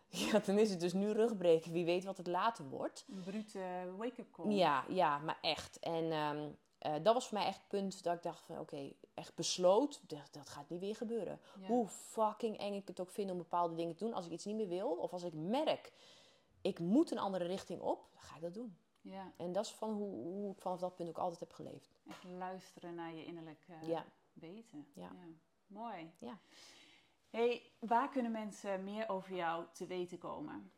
[0.09, 1.73] Ja, dan is het dus nu rugbreken.
[1.73, 3.05] Wie weet wat het later wordt.
[3.09, 3.61] Een brute
[3.97, 4.51] wake-up call.
[4.51, 5.79] Ja, ja, maar echt.
[5.79, 8.59] En ehm, eh, dat was voor mij echt het punt dat ik dacht van...
[8.59, 11.41] Oké, echt besloot, dat, dat gaat niet weer gebeuren.
[11.61, 11.67] Ja.
[11.67, 14.15] Hoe fucking eng ik het ook vind om bepaalde dingen te doen.
[14.15, 15.93] Als ik iets niet meer wil, of als ik merk...
[16.67, 18.77] Ik moet een andere richting op, dan ga ik dat doen.
[19.01, 19.33] Ja.
[19.37, 22.01] En dat is van hoe, hoe ik vanaf dat punt ook altijd heb geleefd.
[22.09, 24.05] Echt luisteren naar je innerlijke Ja.
[24.33, 24.87] weten.
[24.93, 25.11] Ja.
[25.67, 26.11] Mooi.
[26.19, 26.39] Ja.
[27.31, 30.73] Hey, waar kunnen mensen meer over jou te weten komen?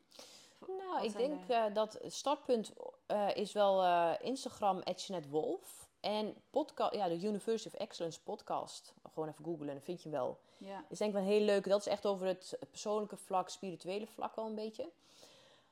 [0.66, 2.72] Nou, Wat ik denk de- eh, dat het startpunt
[3.06, 4.82] eh, is wel eh, Instagram,
[5.28, 5.86] Wolf.
[6.00, 8.94] En podcast, ja, de University of Excellence podcast.
[9.12, 10.40] Gewoon even googlen, dan vind je hem wel.
[10.58, 10.84] Ja.
[10.88, 11.68] is denk ik wel een heel leuke.
[11.68, 14.90] Dat is echt over het persoonlijke vlak, spirituele vlak wel een beetje.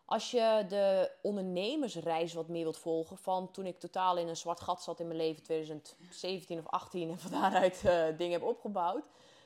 [0.07, 4.61] Als je de ondernemersreis wat meer wilt volgen, van toen ik totaal in een zwart
[4.61, 9.05] gat zat in mijn leven, 2017 of 18, en van daaruit eh, dingen heb opgebouwd.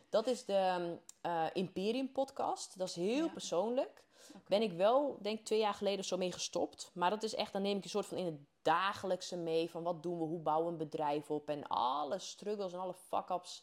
[0.08, 2.78] Dat is de eh, Imperium podcast.
[2.78, 3.32] Dat is heel Ja.
[3.32, 4.02] persoonlijk.
[4.46, 6.90] Ben ik wel, denk ik, twee jaar geleden zo mee gestopt.
[6.94, 9.70] Maar dat is echt, dan neem ik je soort van in het dagelijkse mee.
[9.70, 11.48] Van wat doen we, hoe bouwen we een bedrijf op.
[11.48, 13.62] En alle struggles en alle fuck-ups.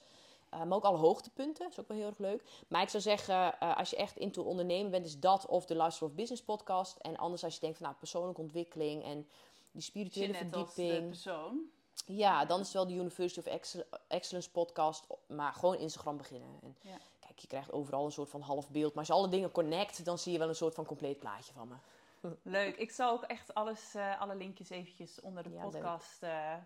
[0.50, 1.64] Eh, maar ook alle hoogtepunten.
[1.64, 2.44] Dat is ook wel heel erg leuk.
[2.68, 5.76] Maar ik zou zeggen, eh, als je echt into ondernemen bent, is dat of de
[5.76, 6.98] Lifestyle of Business podcast.
[6.98, 9.28] En anders als je denkt van nou, persoonlijke ontwikkeling en
[9.72, 11.08] die spirituele verdieping.
[11.08, 11.62] persoon.
[12.06, 15.08] Ja, dan is het wel de University of Excel- Excellence podcast.
[15.28, 16.60] Maar gewoon Instagram beginnen.
[16.62, 16.98] En Ja.
[17.20, 18.90] kijk, je krijgt overal een soort van half beeld.
[18.90, 21.54] Maar als je alle dingen connect, dan zie je wel een soort van compleet plaatje
[21.54, 21.76] van me.
[22.44, 22.76] Leuk.
[22.78, 26.20] Ik zal ook echt alles, eh, alle linkjes eventjes onder de Ja, podcast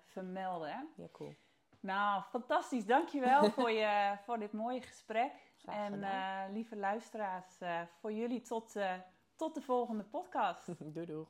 [0.06, 0.90] vermelden.
[0.98, 1.34] Ja, cool.
[1.82, 2.86] Nou, fantastisch.
[2.86, 5.32] Dankjewel voor, je, voor dit mooie gesprek.
[5.66, 8.94] En eh, lieve luisteraars, eh, voor jullie tot, eh,
[9.36, 10.66] tot de volgende podcast.
[10.94, 11.26] doei doei.